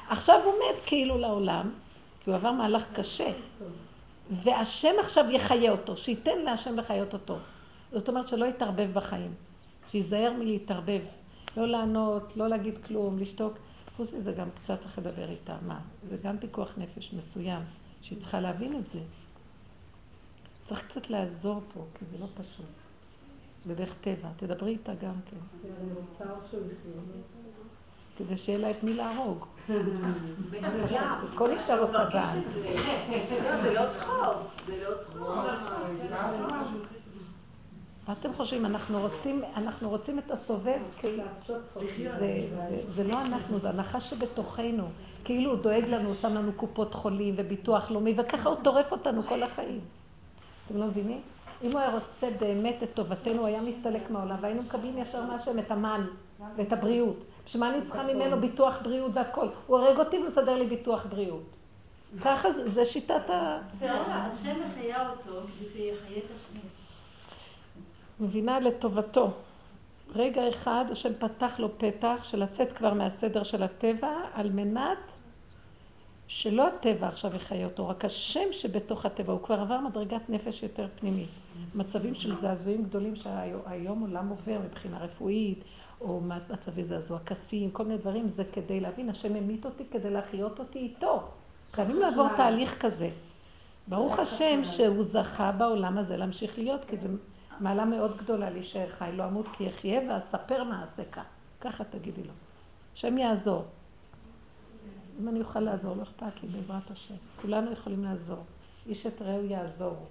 עכשיו 0.09 0.41
הוא 0.45 0.53
מת 0.53 0.77
כאילו 0.87 1.19
לעולם, 1.19 1.71
כי 2.21 2.31
הוא 2.31 2.37
עבר 2.37 2.53
מהלך 2.53 2.93
קשה. 2.93 3.31
והשם 4.31 4.95
עכשיו 5.01 5.31
יחיה 5.31 5.71
אותו, 5.71 5.97
שייתן 5.97 6.39
להשם 6.39 6.79
לחיות 6.79 7.13
אותו. 7.13 7.37
זאת 7.93 8.09
אומרת 8.09 8.29
שלא 8.29 8.47
יתערבב 8.47 8.89
בחיים, 8.93 9.35
שייזהר 9.91 10.33
מלהתערבב, 10.33 11.01
לא 11.59 11.67
לענות, 11.67 12.37
לא 12.37 12.49
להגיד 12.49 12.79
כלום, 12.87 13.19
לשתוק. 13.19 13.59
חוץ 13.97 14.13
מזה 14.13 14.33
גם 14.33 14.49
קצת 14.51 14.81
צריך 14.81 14.99
לדבר 14.99 15.31
איתה, 15.31 15.57
מה? 15.67 15.81
זה 16.09 16.17
גם 16.23 16.39
פיקוח 16.39 16.75
נפש 16.77 17.15
מסוים, 17.15 17.63
שהיא 18.03 18.21
צריכה 18.21 18.41
להבין 18.41 18.77
את 18.77 18.89
זה. 18.89 18.99
צריך 20.65 20.83
קצת 20.87 21.11
לעזור 21.11 21.63
פה, 21.75 21.85
כי 21.99 22.05
זה 22.05 22.19
לא 22.19 22.27
פשוט. 22.35 22.67
בדרך 23.67 23.95
טבע, 24.01 24.29
תדברי 24.37 24.71
איתה 24.71 24.95
גם 24.95 25.15
כן. 25.31 25.37
כדי 28.17 28.37
שיהיה 28.37 28.59
לה 28.59 28.71
את 28.71 28.83
מי 28.83 28.95
להרוג. 28.95 29.47
כל 31.35 31.51
אישה 31.51 31.81
רוצה 31.81 32.05
בעל. 32.05 32.39
זה. 33.29 33.43
לא, 33.45 33.63
זה 33.63 33.73
לא 33.75 33.93
צחוק, 33.93 34.37
זה 34.67 34.85
לא 34.89 34.95
צחוק. 35.03 35.19
מה 38.09 38.15
אתם 38.21 38.35
חושבים? 38.35 38.67
אנחנו 38.67 39.01
רוצים, 39.01 39.43
אנחנו 39.57 39.89
רוצים 39.91 40.19
את 40.19 40.31
הסובב 40.31 40.79
כאילו... 40.99 41.23
זה, 42.19 42.49
זה, 42.51 42.81
זה 42.89 43.05
לא 43.05 43.21
אנחנו, 43.21 43.59
זה 43.59 43.69
הנחש 43.69 44.11
שבתוכנו. 44.11 44.89
כאילו 45.25 45.51
הוא 45.51 45.59
דואג 45.59 45.85
לנו, 45.89 46.09
הוא 46.09 46.15
שם 46.15 46.35
לנו 46.35 46.53
קופות 46.53 46.95
חולים 46.95 47.35
וביטוח 47.37 47.91
לאומי, 47.91 48.15
וככה 48.17 48.49
הוא 48.49 48.57
טורף 48.63 48.93
אותנו 48.93 49.23
כל 49.23 49.43
החיים. 49.43 49.81
אתם 50.67 50.77
לא 50.77 50.87
מבינים? 50.87 51.21
אם 51.63 51.73
הוא 51.73 51.81
היה 51.81 51.91
רוצה 51.91 52.37
באמת 52.41 52.83
את 52.83 52.89
טובתנו, 52.95 53.39
הוא 53.39 53.47
היה 53.47 53.61
מסתלק 53.63 54.11
מהעולם, 54.11 54.37
והיינו 54.41 54.63
מקבלים 54.63 54.99
ישר 54.99 55.25
מהשם 55.25 55.59
את 55.59 55.71
המן 55.71 56.07
ואת 56.57 56.73
הבריאות. 56.73 57.25
בשביל 57.47 57.61
מה 57.61 57.75
אני 57.75 57.85
צריכה 57.85 58.03
ממנו 58.03 58.41
ביטוח 58.41 58.79
בריאות 58.83 59.11
והכל? 59.15 59.49
הוא 59.67 59.79
הורג 59.79 59.99
אותי 59.99 60.19
ומסדר 60.19 60.55
לי 60.55 60.67
ביטוח 60.67 61.07
בריאות. 61.07 61.45
ככה 62.25 62.51
זה, 62.51 62.69
זה 62.69 62.85
שיטת 62.85 63.31
ה... 63.31 63.59
השם 63.83 64.57
מחיה 64.67 65.11
אותו 65.11 65.41
שיחיה 65.59 66.19
את 66.19 66.31
השני. 66.35 66.61
מבינה 68.21 68.61
לטובתו. 68.61 69.31
רגע 70.15 70.49
אחד 70.49 70.85
השם 70.91 71.13
פתח 71.19 71.59
לו 71.59 71.79
פתח 71.79 72.21
של 72.23 72.43
לצאת 72.43 72.73
כבר 72.73 72.95
מהסדר 72.95 73.43
של 73.43 73.63
הטבע 73.63 74.13
על 74.35 74.51
מנת 74.51 74.99
שלא 76.27 76.69
הטבע 76.69 77.09
עכשיו 77.09 77.37
יחיה 77.37 77.67
אותו, 77.67 77.89
רק 77.89 78.05
השם 78.05 78.53
שבתוך 78.53 79.07
הטבע, 79.07 79.33
הוא 79.33 79.43
כבר 79.43 79.61
עבר 79.61 79.81
מדרגת 79.81 80.31
נפש 80.31 80.63
יותר 80.63 80.87
פנימית. 81.01 81.29
מצבים 81.75 82.15
של 82.15 82.35
זעזועים 82.35 82.85
גדולים 82.85 83.17
שהיום 83.17 84.01
עולם 84.01 84.29
עובר 84.29 84.59
מבחינה 84.65 84.99
רפואית, 84.99 85.65
או 86.01 86.21
מצבי 86.51 86.85
זעזוע 86.85 87.19
כספיים, 87.19 87.71
כל 87.71 87.85
מיני 87.85 87.99
דברים, 87.99 88.29
זה 88.29 88.45
כדי 88.53 88.81
להבין, 88.81 89.09
השם 89.09 89.35
המית 89.35 89.65
אותי 89.65 89.85
כדי 89.91 90.11
להחיות 90.11 90.59
אותי 90.59 90.79
איתו. 90.79 91.23
חייבים 91.73 92.01
לעבור 92.01 92.29
תהליך 92.37 92.77
כזה. 92.81 93.11
ברוך 93.89 94.19
השם 94.19 94.61
שהוא 94.65 95.05
זכה 95.05 95.53
בעולם 95.53 95.99
הזה 95.99 96.17
להמשיך 96.17 96.59
להיות, 96.59 96.85
כי 96.85 96.97
זו 96.97 97.09
מעלה 97.61 97.85
מאוד 97.85 98.17
גדולה 98.17 98.51
להישאר 98.51 98.89
חי, 98.89 99.11
לא 99.15 99.25
אמות 99.25 99.49
כי 99.53 99.69
אחיה 99.69 100.01
ואספר 100.09 100.65
מעשה 100.65 101.05
כך. 101.13 101.25
ככה 101.61 101.85
תגידי 101.85 102.23
לו. 102.23 102.33
השם 102.95 103.19
יעזור. 103.19 103.65
אם 105.21 105.29
אני 105.29 105.41
אוכל 105.41 105.61
לעזור, 105.61 105.97
לא 105.97 106.03
אכפת 106.03 106.43
לי, 106.43 106.49
בעזרת 106.49 106.91
השם. 106.91 107.15
כולנו 107.43 107.73
יכולים 107.73 108.05
לעזור. 108.05 108.45
איש 108.87 109.07
את 109.07 109.23
רעהו 109.23 109.45
יעזור. 109.45 110.07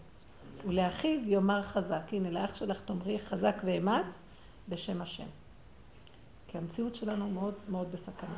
ולאחיו 0.67 1.19
יאמר 1.25 1.63
חזק. 1.63 2.01
הנה, 2.11 2.29
לאח 2.29 2.55
שלך 2.55 2.81
תאמרי 2.81 3.19
חזק 3.19 3.55
ואמץ 3.65 4.21
בשם 4.69 5.01
השם. 5.01 5.27
כי 6.47 6.57
המציאות 6.57 6.95
שלנו 6.95 7.29
מאוד 7.29 7.53
מאוד 7.69 7.91
בסכנה. 7.91 8.37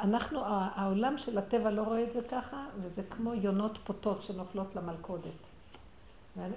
אנחנו, 0.00 0.40
העולם 0.44 1.18
של 1.18 1.38
הטבע 1.38 1.70
לא 1.70 1.82
רואה 1.82 2.02
את 2.02 2.12
זה 2.12 2.20
ככה, 2.30 2.66
וזה 2.80 3.02
כמו 3.10 3.34
יונות 3.34 3.78
פוטות 3.84 4.22
שנופלות 4.22 4.76
למלכודת. 4.76 5.49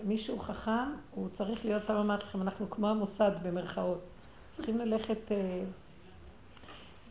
מישהו 0.03 0.39
חכם, 0.39 0.91
הוא 1.11 1.29
צריך 1.29 1.65
להיות, 1.65 1.83
פעם 1.85 1.97
אמרתי 1.97 2.25
לכם, 2.25 2.41
אנחנו 2.41 2.69
כמו 2.69 2.89
המוסד 2.89 3.31
במרכאות. 3.43 3.99
צריכים 4.51 4.77
ללכת, 4.77 5.31
אה, 5.31 5.63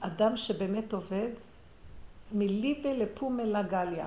אדם 0.01 0.37
שבאמת 0.37 0.93
עובד, 0.93 1.29
מליבה 2.33 2.93
לפומלה 2.93 3.63
גליה. 3.63 4.07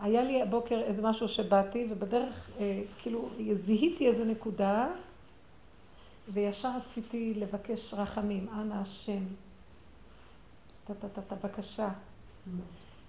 היה 0.00 0.22
לי 0.22 0.42
הבוקר 0.42 0.80
איזה 0.80 1.02
משהו 1.02 1.28
שבאתי, 1.28 1.86
ובדרך, 1.90 2.50
אה, 2.60 2.82
כאילו, 2.98 3.28
זיהיתי 3.54 4.06
איזה 4.06 4.24
נקודה, 4.24 4.88
וישר 6.32 6.70
רציתי 6.76 7.34
לבקש 7.34 7.94
רחמים, 7.94 8.48
אנא 8.52 8.74
השם. 8.74 9.24
טה-טה-טה, 10.86 11.34
בבקשה. 11.34 11.88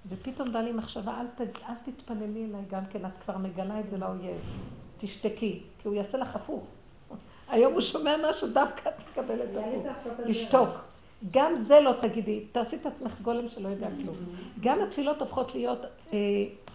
ופתאום 0.10 0.54
בא 0.54 0.60
לי 0.60 0.72
מחשבה, 0.72 1.22
אל, 1.22 1.28
ת, 1.28 1.42
אל 1.70 1.74
תתפללי 1.86 2.46
אליי 2.46 2.62
גם 2.70 2.86
כן, 2.86 3.06
את 3.06 3.12
כבר 3.26 3.38
מגלה 3.38 3.80
את 3.80 3.90
זה 3.90 3.98
לאויב. 3.98 4.38
תשתקי, 4.98 5.62
כי 5.80 5.88
הוא 5.88 5.96
יעשה 5.96 6.18
לך 6.18 6.36
הפוך. 6.36 6.64
היום 7.50 7.74
הוא 7.74 7.82
שומע 7.82 8.16
משהו, 8.30 8.48
דווקא 8.48 8.90
את 8.90 8.94
מקבלת 9.12 9.50
הפוך. 9.56 9.86
לשתוק. 10.26 10.70
גם 11.32 11.56
זה 11.56 11.80
לא 11.80 11.94
תגידי, 12.02 12.46
תעשי 12.52 12.76
את 12.76 12.86
עצמך 12.86 13.22
גולם 13.22 13.50
שלא 13.50 13.70
יודע 13.70 13.88
כלום. 14.04 14.16
גם 14.60 14.82
התפילות 14.82 15.22
הופכות 15.22 15.56
להיות 15.56 15.80
אה, 16.14 16.18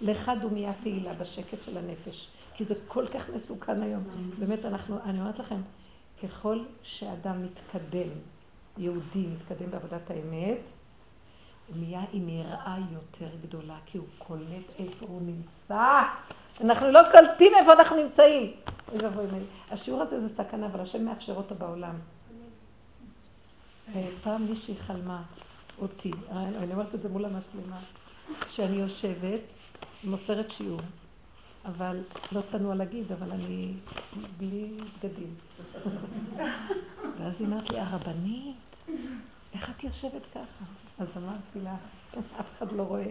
לך 0.00 0.32
דומייה 0.40 0.72
תהילה 0.82 1.14
בשקט 1.14 1.62
של 1.62 1.78
הנפש, 1.78 2.28
כי 2.54 2.64
זה 2.64 2.74
כל 2.88 3.06
כך 3.06 3.30
מסוכן 3.30 3.82
היום. 3.82 4.02
באמת, 4.38 4.64
אנחנו, 4.64 4.96
אני 5.04 5.20
אומרת 5.20 5.38
לכם, 5.38 5.60
ככל 6.22 6.58
שאדם 6.82 7.44
מתקדם, 7.44 8.08
יהודי 8.78 9.26
מתקדם 9.26 9.70
בעבודת 9.70 10.10
האמת, 10.10 10.58
נהיה 11.76 12.04
עם 12.12 12.28
יראה 12.28 12.76
יותר 12.92 13.28
גדולה, 13.42 13.76
כי 13.86 13.98
הוא 13.98 14.06
קולט 14.18 14.70
איפה 14.78 15.06
הוא 15.08 15.22
נמצא. 15.22 16.02
אנחנו 16.60 16.90
לא 16.90 17.00
קולטים 17.12 17.52
איפה 17.60 17.72
אנחנו 17.72 17.96
נמצאים. 17.96 18.52
השיעור 19.70 20.02
הזה 20.02 20.20
זה 20.20 20.28
סכנה, 20.28 20.66
אבל 20.66 20.80
השם 20.80 21.04
מאפשר 21.04 21.34
אותו 21.36 21.54
בעולם. 21.54 21.94
פעם 24.22 24.46
מישהי 24.46 24.76
חלמה 24.76 25.22
אותי, 25.80 26.10
אני 26.30 26.72
אומרת 26.72 26.94
את 26.94 27.02
זה 27.02 27.08
מול 27.08 27.24
המצלמה, 27.24 27.78
שאני 28.48 28.76
יושבת, 28.76 29.40
מוסרת 30.04 30.50
שיעור, 30.50 30.80
אבל 31.64 32.00
לא 32.32 32.40
צנוע 32.40 32.74
להגיד, 32.74 33.12
אבל 33.12 33.30
אני 33.30 33.72
בלי 34.38 34.70
בגדים. 34.98 35.34
ואז 37.18 37.40
היא 37.40 37.48
אמרת 37.48 37.70
לי, 37.70 37.80
הרבנית, 37.80 38.56
איך 39.54 39.70
את 39.70 39.84
יושבת 39.84 40.22
ככה? 40.30 40.64
אז 40.98 41.08
אמרתי 41.16 41.60
לה, 41.64 41.76
אף 42.40 42.52
אחד 42.52 42.72
לא 42.72 42.82
רואה. 42.82 43.10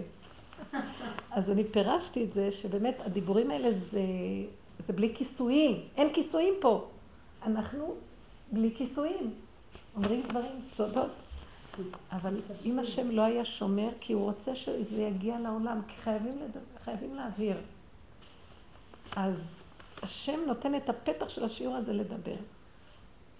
אז 1.31 1.49
אני 1.49 1.63
פירשתי 1.63 2.23
את 2.23 2.33
זה, 2.33 2.51
שבאמת 2.51 2.95
הדיבורים 2.99 3.51
האלה 3.51 3.79
זה, 3.79 4.01
זה 4.79 4.93
בלי 4.93 5.15
כיסויים, 5.15 5.81
אין 5.95 6.13
כיסויים 6.13 6.53
פה. 6.61 6.87
אנחנו 7.43 7.95
בלי 8.51 8.71
כיסויים. 8.75 9.33
אומרים 9.95 10.21
דברים, 10.21 10.61
סודות. 10.73 11.11
אבל 12.11 12.41
אם 12.65 12.79
השם 12.79 13.11
לא 13.11 13.21
היה 13.21 13.45
שומר, 13.45 13.89
כי 13.99 14.13
הוא 14.13 14.23
רוצה 14.23 14.55
שזה 14.55 15.01
יגיע 15.01 15.39
לעולם, 15.39 15.81
כי 15.87 15.95
חייבים, 15.95 16.37
לדבר, 16.43 16.59
חייבים 16.83 17.15
להעביר. 17.15 17.57
אז 19.15 19.59
השם 20.01 20.39
נותן 20.47 20.75
את 20.75 20.89
הפתח 20.89 21.29
של 21.29 21.43
השיעור 21.43 21.75
הזה 21.75 21.93
לדבר. 21.93 22.35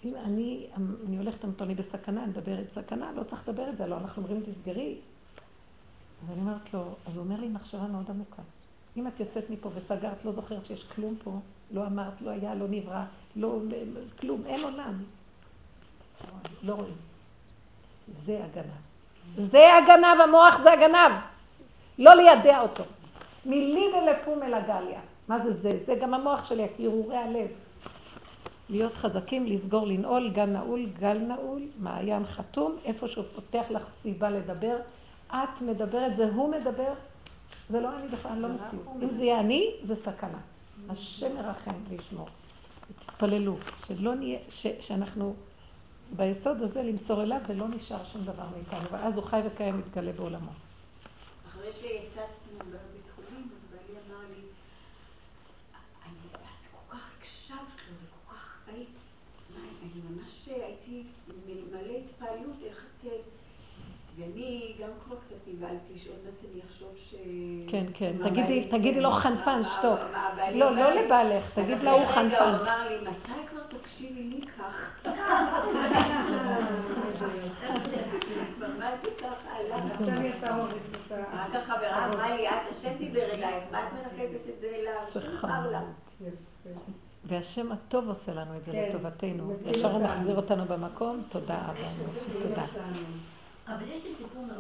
אם 0.06 0.16
אני, 0.16 0.68
אני 1.08 1.18
הולכת 1.18 1.46
איתו, 1.46 1.64
אני 1.64 1.76
בסכנה, 1.76 2.24
אני 2.24 2.30
מדברת 2.30 2.70
סכנה, 2.72 3.12
לא 3.12 3.24
צריך 3.24 3.50
לדבר 3.50 3.70
את 3.70 3.78
זה, 3.78 3.88
לא, 3.88 3.98
אנחנו 3.98 4.24
אומרים 4.24 4.42
תסגרי. 4.42 4.96
ואני 6.28 6.42
אומרת 6.42 6.74
לו, 6.74 6.82
אז 7.08 7.16
הוא 7.16 7.24
אומר 7.24 7.40
לי 7.40 7.48
מחשבה 7.48 7.88
מאוד 7.88 8.06
עמוקה. 8.10 8.42
אם 8.98 9.08
את 9.08 9.20
יוצאת 9.20 9.50
מפה 9.50 9.70
וסגרת, 9.76 10.26
לא 10.26 10.32
זוכרת 10.32 10.66
שיש 10.66 10.84
כלום 10.84 11.16
פה, 11.24 11.40
לא 11.72 11.88
אמרת, 11.88 12.22
לא 12.22 12.30
היה, 12.30 12.56
לא 12.56 12.66
נברא, 12.70 13.04
לא, 13.36 13.60
כלום, 14.20 14.42
אין 14.46 14.64
עולם. 14.64 15.04
לא 16.64 16.74
רואים. 16.74 16.94
זה 18.20 18.44
הגנב. 18.44 19.48
זה 19.50 19.78
הגנב, 19.78 20.22
המוח 20.24 20.62
זה 20.64 20.72
הגנב. 20.74 21.12
לא 22.00 22.14
לידע 22.14 22.62
אותו. 22.62 22.84
מילי 23.46 23.86
ולפום 23.88 24.44
אל 24.44 24.54
הגליה. 24.54 25.00
מה 25.28 25.40
זה 25.40 25.54
זה? 25.54 25.80
זה 25.80 25.96
גם 25.96 26.14
המוח 26.14 26.46
שלי, 26.46 26.68
הרהורי 26.80 27.18
הלב. 27.18 27.48
להיות 28.72 28.94
חזקים, 28.94 29.46
לסגור, 29.46 29.88
לנעול, 29.88 30.30
גל 30.30 30.46
נעול, 30.46 30.86
גל 31.00 31.18
נעול, 31.18 31.62
מעיין 31.80 32.26
חתום, 32.26 32.78
איפה 32.86 33.08
שהוא 33.08 33.26
פותח 33.36 33.66
לך 33.70 33.90
סיבה 34.02 34.30
לדבר. 34.30 34.78
את 35.32 35.62
מדברת, 35.62 36.18
זה 36.18 36.30
הוא 36.30 36.52
מדבר, 36.52 36.94
זה 37.70 37.80
לא 37.80 37.98
אני 37.98 38.08
בכלל, 38.08 38.40
לא 38.40 38.48
מציאות. 38.48 38.86
אם 39.04 39.10
זה 39.10 39.24
יהיה 39.24 39.40
אני, 39.40 39.72
זה 39.82 39.96
סכנה. 39.96 40.38
השם 40.90 41.38
ירחם 41.38 41.74
וישמור. 41.90 42.28
תתפללו, 43.06 43.58
שלא 43.88 44.16
נהיה, 44.16 44.40
ש, 44.50 44.68
שאנחנו 44.80 45.36
ביסוד 46.16 46.62
הזה 46.62 46.84
למסור 46.84 47.24
אליו 47.24 47.40
ולא 47.48 47.68
נשאר 47.68 48.04
שום 48.04 48.22
דבר 48.24 48.44
מאיתנו, 48.56 48.90
ואז 48.92 49.16
הוא 49.16 49.24
חי 49.24 49.42
וקיים 49.46 49.80
מתגלה 49.80 50.12
בעולמו. 50.12 50.52
אחרי 51.50 51.74
שיצאתי 51.74 52.50
מבית 52.56 53.12
חולים, 53.16 53.50
אז 53.54 53.72
בעלי 53.72 54.00
אמר 54.08 54.22
לי, 54.30 54.42
את 56.02 56.72
כל 56.72 56.96
כך 56.96 57.10
הקשבת 57.18 57.58
לו 57.58 57.96
וכל 57.96 58.34
כך 58.36 58.60
היית, 58.68 58.90
אני 59.58 60.02
ממש 60.10 60.48
הייתי 60.48 61.04
מלא 61.72 61.98
התפעלות 62.06 62.56
איך 62.66 62.86
את... 63.04 63.08
ואני 64.16 64.74
גם 64.80 64.90
כבר 65.06 65.16
קצת 65.26 65.41
נבהלתי, 65.54 65.98
שעוד 65.98 66.18
מעט 66.26 66.52
אני 66.54 66.62
אחשוב 66.70 66.90
ש... 66.96 67.16
כן, 67.68 67.86
כן, 67.94 68.30
תגידי, 68.30 68.68
תגידי 68.72 69.02
לו 69.02 69.12
חנפן, 69.12 69.64
שתוק. 69.64 70.00
לא, 70.54 70.76
לא 70.76 70.94
לבעלך, 70.94 71.60
תגיד 71.60 71.84
לו 71.84 71.92
הוא 71.92 72.06
חנפן. 72.06 72.36
הוא 72.36 72.62
אמר 72.62 72.90
לי, 72.90 72.96
מתי 73.02 73.48
כבר 73.50 73.80
תקשיבי 73.80 74.24
לי 74.24 74.42
כך? 74.48 75.02
רק 81.34 81.56
החברה 81.56 82.06
אמרה 82.06 82.36
לי, 82.36 82.50
את 82.50 82.54
השם 82.70 82.98
דיבר 82.98 83.24
אלייך, 83.32 83.64
מה 83.72 83.88
את 83.88 83.94
מנכסת 83.94 84.50
את 84.50 84.60
זה 84.62 84.68
אליו? 84.76 85.82
והשם 87.26 87.72
הטוב 87.72 88.08
עושה 88.08 88.34
לנו 88.34 88.58
את 88.58 88.66
זה 88.66 88.72
כן. 88.72 88.86
לטובתנו. 88.90 89.54
ישר 89.66 89.92
הוא 89.92 90.04
מחזיר 90.04 90.36
אותנו 90.36 90.66
במקום, 90.66 91.24
תודה 91.30 91.58
רבה. 91.58 91.88
תודה. 92.42 92.66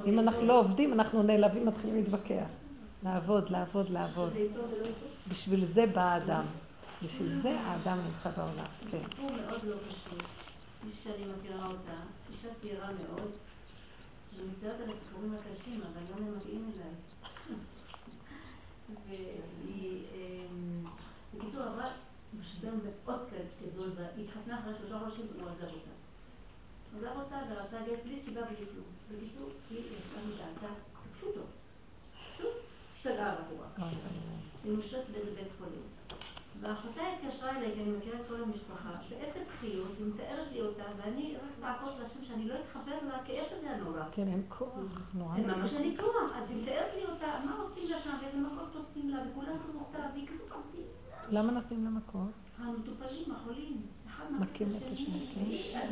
אם 0.05 0.19
אנחנו 0.19 0.45
לא 0.45 0.59
עובדים, 0.59 0.93
אנחנו 0.93 1.23
נעלבים, 1.23 1.65
מתחילים 1.65 1.95
להתווכח. 1.95 2.45
לעבוד, 3.03 3.49
לעבוד, 3.49 3.89
לעבוד. 3.89 4.33
בשביל 5.29 5.65
זה 5.65 5.85
בא 5.85 6.01
האדם. 6.01 6.45
בשביל 7.03 7.35
זה 7.35 7.59
האדם 7.59 7.97
נמצא 8.05 8.29
בעולם. 8.29 8.65
כן. 8.91 8.97
סיפור 9.09 9.31
מאוד 9.31 9.63
לא 9.63 9.75
פשוט. 9.87 10.23
אישה 10.85 11.03
שאני 11.03 11.25
מכירה 11.39 11.67
אותה, 11.67 11.93
אישה 12.31 12.47
צעירה 12.61 12.87
מאוד, 12.87 13.31
ומצטערת 14.37 14.75
על 14.81 14.89
הסיפורים 14.89 15.33
הקשים, 15.33 15.81
אבל 15.81 16.01
לא 16.09 16.27
הם 16.27 16.37
מגיעים 16.37 16.71
אליי. 16.75 16.93
והיא, 19.07 20.03
אמ, 20.15 20.85
בקיצור, 21.33 21.63
עברה 21.63 21.89
משבר 22.39 22.69
מאוד 22.83 23.19
גדול, 23.65 23.89
והיא 23.95 24.25
התחתנה 24.25 24.59
אחרי 24.59 24.73
שלושה 24.79 24.99
חודשים 24.99 25.25
והוא 25.37 25.49
עזב 25.49 25.73
אותה. 25.73 25.91
עזב 26.97 27.19
אותה 27.19 27.35
ורצה 27.49 27.77
גט 27.87 28.03
בלי 28.05 28.21
סיבה 28.21 28.41
בלי 28.41 28.55
כלום. 28.55 29.00
בקיצור, 29.17 29.49
היא 29.69 29.79
יצאה 29.79 30.21
מדעתה, 30.27 30.73
פשוטו. 31.17 31.41
פשוט 32.35 32.53
השתגעה 32.97 33.35
בחורה. 33.35 33.89
היא 34.63 34.73
מאושפזת 34.73 35.09
באיזה 35.11 35.31
בית 35.35 35.51
חולים. 35.57 35.81
ואחותה 36.61 37.01
התקשרה 37.01 37.57
אליי, 37.57 37.71
כי 37.75 37.81
אני 37.81 37.91
מכירה 37.91 38.19
את 38.19 38.25
כל 38.27 38.43
המשפחה, 38.43 38.89
בעשר 39.09 39.39
בחיות, 39.47 39.91
היא 39.99 40.07
מתארת 40.07 40.51
לי 40.51 40.61
אותה, 40.61 40.83
ואני 40.97 41.35
רק 41.35 41.51
צעקות 41.61 41.93
לשם 41.99 42.25
שאני 42.25 42.47
לא 42.47 42.55
אתחבר 42.59 42.95
לכאב 43.07 43.45
הזה 43.57 43.71
הנורא. 43.71 44.03
כן, 44.11 44.27
אין 44.27 44.43
כוח, 44.49 44.69
נורא 45.13 45.37
מסוכן. 45.37 45.61
ממש 45.61 45.73
אין 45.73 45.97
כוח, 45.97 46.31
אז 46.35 46.49
היא 46.49 46.61
מתארת 46.61 46.93
לי 46.95 47.05
אותה, 47.05 47.39
מה 47.45 47.57
עושים 47.61 47.89
לה 47.89 47.99
שם, 47.99 48.17
ואיזה 48.21 48.37
מכות 48.37 48.75
נותנים 48.75 49.09
לה, 49.09 49.23
וכולם 49.31 49.57
צריכים 49.57 49.79
אותה, 49.79 49.99
והיא 50.13 50.27
כזאת. 50.27 50.51
למה 51.29 51.51
נותנים 51.51 51.83
לה 51.83 51.89
מכות? 51.89 52.31
המטופלים, 52.57 53.31
החולים. 53.31 53.81
מכים 54.29 54.67
את 54.77 54.91
השני, 54.93 55.27
כן? 55.35 55.91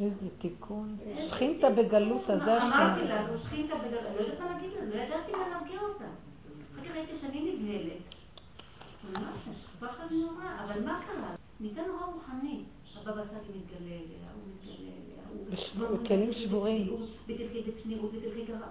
איזה 0.00 0.26
תיקון. 0.38 0.96
שכינתה 1.20 1.70
בגלותה, 1.70 2.38
זה 2.38 2.56
השכינה. 2.56 2.94
אמרתי 2.94 3.08
לה, 3.08 3.26
שכינתה 3.44 3.74
בגלותה, 3.74 4.14
לא 4.14 4.20
יודעת 4.20 4.40
מה 4.40 4.52
להגיד 4.52 4.70
לה, 4.70 4.84
לא 4.84 4.94
ידעתי 4.94 5.32
מה 5.32 5.48
להרגיע 5.48 5.80
אותה. 5.80 6.04
אחר 6.74 6.84
כך 6.84 6.90
ראיתי 6.90 7.16
שאני 7.16 7.52
נבהלת. 7.52 8.14
ממש, 9.04 9.38
פחד 9.80 10.12
נורא, 10.12 10.44
אבל 10.64 10.84
מה 10.84 11.00
קרה? 11.06 11.34
ניתן 11.60 11.82
נורא 11.86 12.06
רוחני. 12.06 12.62
הבבא 12.96 13.22
סאלי 13.24 13.58
מתגלה 13.58 13.94
אליה, 13.94 14.28
הוא 14.34 14.42
מתגלה 14.54 14.90
אליה. 14.90 16.00
בכלים 16.02 16.32
שבורים. 16.32 16.96
ותלכי 17.26 17.62
בצניעות 17.62 18.10
ותלכי 18.14 18.44
גרה. 18.44 18.68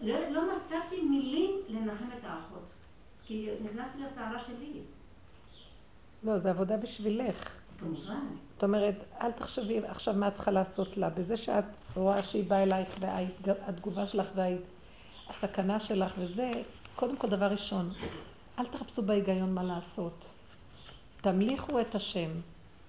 לא, 0.00 0.30
לא 0.30 0.42
מצאתי 0.56 1.02
מילים 1.02 1.50
לנחם. 1.68 2.11
כי 3.26 3.48
נכנסתי 3.64 3.98
לסערה 3.98 4.44
שלי. 4.46 4.80
לא, 6.22 6.38
זה 6.38 6.50
עבודה 6.50 6.76
בשבילך. 6.76 7.56
כמובן. 7.80 8.26
זאת 8.54 8.64
אומרת, 8.64 8.94
אל 9.20 9.32
תחשבי 9.32 9.78
עכשיו 9.86 10.14
מה 10.14 10.28
את 10.28 10.34
צריכה 10.34 10.50
לעשות 10.50 10.96
לה. 10.96 11.10
בזה 11.10 11.36
שאת 11.36 11.64
רואה 11.96 12.22
שהיא 12.22 12.44
באה 12.44 12.62
אלייך 12.62 12.88
והתגובה 13.40 14.06
שלך 14.06 14.26
והסכנה 14.34 15.80
שלך 15.80 16.12
וזה, 16.18 16.50
קודם 16.96 17.16
כל 17.16 17.28
דבר 17.28 17.46
ראשון, 17.46 17.90
אל 18.58 18.66
תחפשו 18.66 19.02
בהיגיון 19.02 19.54
מה 19.54 19.62
לעשות. 19.62 20.24
תמליכו 21.20 21.80
את 21.80 21.94
השם, 21.94 22.30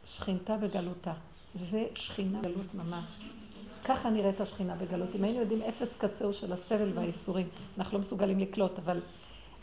שכינתה 0.05 0.57
בגלותה. 0.57 1.13
זה 1.55 1.85
שכינה 1.95 2.39
בגלות 2.39 2.73
ממש. 2.73 3.05
ככה 3.85 4.09
נראית 4.09 4.41
השכינה 4.41 4.75
בגלות. 4.75 5.09
אם 5.15 5.23
היינו 5.23 5.39
יודעים 5.39 5.61
אפס 5.61 5.89
קצהו 5.97 6.33
של 6.33 6.53
הסבל 6.53 6.91
והאיסורים, 6.93 7.47
אנחנו 7.77 7.97
לא 7.97 8.01
מסוגלים 8.01 8.39
לקלוט, 8.39 8.79
אבל 8.79 8.99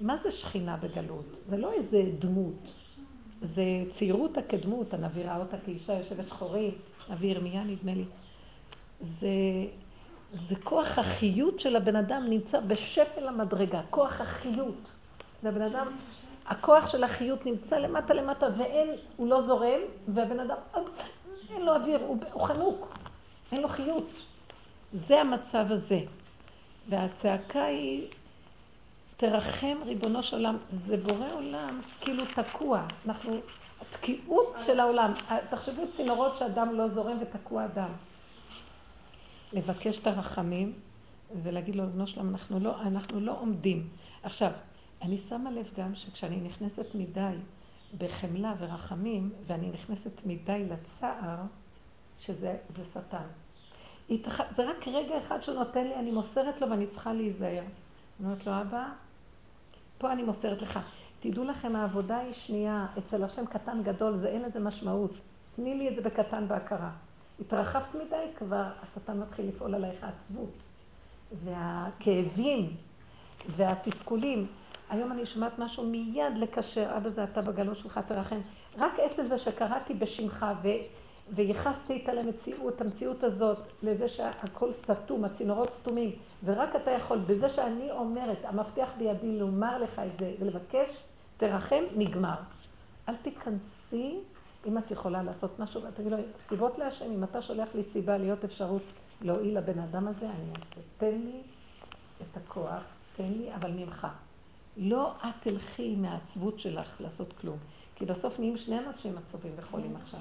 מה 0.01 0.17
זה 0.17 0.31
שכינה 0.31 0.77
בגלות? 0.77 1.39
זה 1.49 1.57
לא 1.57 1.73
איזה 1.73 2.03
דמות. 2.19 2.73
זה 3.43 3.63
צעירות 3.89 4.39
הקדמות, 4.39 4.95
הנביא 4.95 5.25
ראה 5.25 5.37
אותה 5.37 5.57
כאישה 5.65 5.93
יושבת 5.93 6.29
שחורים, 6.29 6.71
נביא 7.11 7.31
ירמיה 7.31 7.65
נדמה 7.65 7.95
לי. 7.95 8.05
זה, 9.01 9.29
זה 10.33 10.57
כוח 10.57 10.99
החיות 10.99 11.61
של 11.61 11.77
הבן 11.77 11.97
אדם 11.97 12.27
נמצא 12.29 12.61
בשפל 12.61 13.29
המדרגה, 13.29 13.81
כוח 13.91 14.21
החיות. 14.21 14.91
והבן 15.43 15.63
אדם, 15.63 15.87
הכוח 16.47 16.87
של 16.87 17.05
החיות 17.05 17.47
נמצא 17.47 17.77
למטה 17.79 18.15
למטה 18.15 18.47
ואין, 18.59 18.89
הוא 19.17 19.29
לא 19.29 19.43
זורם, 19.43 19.81
והבן 20.09 20.41
אדם, 20.41 20.57
אין 21.51 21.63
לו 21.63 21.75
אוויר, 21.75 22.01
הוא, 22.01 22.17
הוא 22.33 22.43
חנוק, 22.43 22.95
אין 23.53 23.63
לו 23.63 23.69
חיות. 23.69 24.09
זה 24.93 25.21
המצב 25.21 25.67
הזה. 25.71 26.01
והצעקה 26.89 27.65
היא, 27.65 28.09
תרחם 29.21 29.77
ריבונו 29.85 30.23
של 30.23 30.37
עולם, 30.37 30.57
זה 30.71 30.97
בורא 30.97 31.33
עולם 31.33 31.81
כאילו 32.01 32.25
תקוע. 32.35 32.87
אנחנו, 33.07 33.37
התקיעות 33.81 34.57
של 34.67 34.81
העולם, 34.81 35.13
תחשבו 35.51 35.83
צינורות 35.97 36.37
שאדם 36.37 36.75
לא 36.75 36.89
זורם 36.89 37.17
ותקוע 37.21 37.65
אדם. 37.65 37.91
לבקש 39.53 39.99
את 39.99 40.07
הרחמים 40.07 40.73
ולהגיד 41.43 41.77
לו, 41.77 41.85
ריבונו 41.85 42.07
שלם, 42.07 42.29
אנחנו 42.29 42.61
לא, 42.61 42.83
אנחנו 42.83 43.21
לא 43.21 43.37
עומדים. 43.41 43.89
עכשיו, 44.23 44.51
אני 45.03 45.19
שמה 45.19 45.51
לב 45.51 45.71
גם 45.77 45.95
שכשאני 45.95 46.41
נכנסת 46.41 46.87
מדי 46.95 47.35
בחמלה 47.99 48.55
ורחמים, 48.59 49.31
ואני 49.47 49.71
נכנסת 49.71 50.27
מדי 50.27 50.65
לצער, 50.71 51.39
שזה 52.19 52.57
שטן. 52.85 53.27
זה 54.57 54.71
רק 54.71 54.89
רגע 54.89 55.19
אחד 55.19 55.43
שהוא 55.43 55.55
נותן 55.55 55.85
לי, 55.85 55.95
אני 55.95 56.11
מוסרת 56.11 56.61
לו 56.61 56.71
ואני 56.71 56.87
צריכה 56.87 57.13
להיזהר. 57.13 57.63
אני 58.21 58.27
אומרת 58.27 58.47
לו, 58.47 58.61
אבא, 58.61 58.89
פה 60.01 60.13
אני 60.13 60.23
מוסרת 60.23 60.63
לך. 60.63 60.79
תדעו 61.21 61.45
לכם, 61.45 61.77
העבודה 61.77 62.19
היא 62.19 62.33
שנייה, 62.33 62.87
אצל 62.99 63.25
השם 63.25 63.47
קטן 63.47 63.83
גדול, 63.83 64.17
זה 64.17 64.29
אין 64.29 64.43
לזה 64.43 64.61
משמעות. 64.61 65.11
תני 65.57 65.75
לי 65.75 65.89
את 65.89 65.97
זה 65.97 66.03
בקטן 66.03 66.49
בהכרה. 66.49 66.91
התרחבת 67.41 67.95
מדי, 67.95 68.25
כבר 68.37 68.65
השטן 68.83 69.21
מתחיל 69.21 69.49
לפעול 69.49 69.75
עלייך 69.75 70.05
העצבות. 70.05 70.53
והכאבים 71.45 72.77
והתסכולים. 73.49 74.47
היום 74.91 75.13
אני 75.13 75.27
שומעת 75.27 75.59
משהו 75.59 75.87
מיד 75.87 76.37
לקשר, 76.37 76.97
אבא 76.97 77.09
זה 77.09 77.25
אתה 77.25 77.43
בגלות 77.43 77.79
שלך, 77.79 78.01
תרחם. 78.09 78.41
רק 78.79 78.93
עצם 78.99 79.27
זה 79.27 79.39
שקראתי 79.39 79.95
בשמך 79.95 80.47
ו... 80.63 80.69
וייחסתי 81.35 81.93
איתה 81.93 82.13
למציאות, 82.13 82.81
המציאות 82.81 83.25
הזאת, 83.25 83.59
לזה 83.83 84.09
שהכל 84.09 84.73
סתום, 84.73 85.25
הצינורות 85.25 85.73
סתומים, 85.73 86.11
ורק 86.45 86.77
אתה 86.77 86.91
יכול, 86.91 87.19
בזה 87.19 87.49
שאני 87.49 87.91
אומרת, 87.91 88.39
המפתח 88.45 88.89
בידי 88.99 89.39
לומר 89.39 89.79
לך 89.79 89.99
את 89.99 90.19
זה 90.19 90.35
ולבקש, 90.41 90.89
תרחם, 91.37 91.83
נגמר. 91.97 92.37
אל 93.09 93.15
תיכנסי 93.23 94.19
אם 94.67 94.79
את 94.79 94.91
יכולה 94.91 95.23
לעשות 95.23 95.59
משהו, 95.59 95.83
ותגידי 95.83 96.11
לו, 96.11 96.17
סיבות 96.49 96.79
להשם, 96.79 97.05
אם 97.05 97.25
אתה 97.25 97.43
שולח 97.43 97.69
לי 97.75 97.83
סיבה 97.85 98.19
להיות 98.19 98.45
אפשרות 98.45 98.83
להועיל 99.23 99.59
לבן 99.59 99.79
אדם 99.79 100.09
הזה, 100.09 100.27
אני 100.27 100.51
אעשה. 100.51 100.81
תן 100.99 101.19
לי 101.25 101.41
את 102.23 102.37
הכוח, 102.37 102.83
תן 103.17 103.33
לי, 103.33 103.55
אבל 103.55 103.71
ממך. 103.71 104.07
לא 104.77 105.13
את 105.21 105.35
תלכי 105.41 105.97
מהעצבות 105.97 106.61
שלך 106.61 107.01
לעשות 107.01 107.33
כלום. 107.41 107.57
כי 107.95 108.07
בסוף 108.07 108.39
נהיים 108.39 108.57
שני 108.57 108.79
אנשים 108.79 109.19
עצובים 109.19 109.53
וחולים 109.57 109.97
עכשיו. 109.97 110.21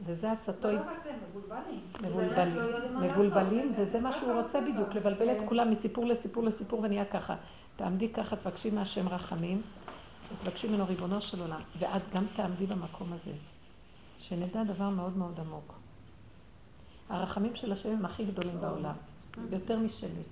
וזה 0.00 0.32
עצתו... 0.32 0.70
לא 0.70 0.80
מבולבלים. 0.80 1.80
מבולבלים, 2.02 2.56
לא 2.56 3.00
מבולבלים, 3.00 3.74
וזה 3.76 4.00
מה 4.00 4.12
שהוא 4.12 4.32
רוצה 4.32 4.60
בדיוק, 4.60 4.94
לבלבל 4.94 5.30
את 5.30 5.38
כן. 5.38 5.46
כולם 5.46 5.70
מסיפור 5.70 6.04
לסיפור 6.06 6.44
לסיפור 6.44 6.80
ונהיה 6.82 7.04
ככה. 7.04 7.36
תעמדי 7.76 8.08
ככה, 8.08 8.36
תבקשי 8.36 8.70
מהשם 8.70 9.08
רחמים, 9.08 9.62
ותבקשי 10.32 10.68
ממנו 10.68 10.86
ריבונו 10.86 11.20
של 11.20 11.40
עולם, 11.40 11.60
ואת 11.78 12.02
גם 12.14 12.24
תעמדי 12.36 12.66
במקום 12.66 13.12
הזה. 13.12 13.32
שנדע 14.18 14.64
דבר 14.64 14.88
מאוד 14.88 15.16
מאוד 15.16 15.40
עמוק. 15.40 15.74
הרחמים 17.08 17.56
של 17.56 17.72
השם 17.72 17.92
הם 17.92 18.04
הכי 18.04 18.24
גדולים 18.24 18.60
בעולם, 18.60 18.94
יותר 19.50 19.78
משלי. 19.78 20.22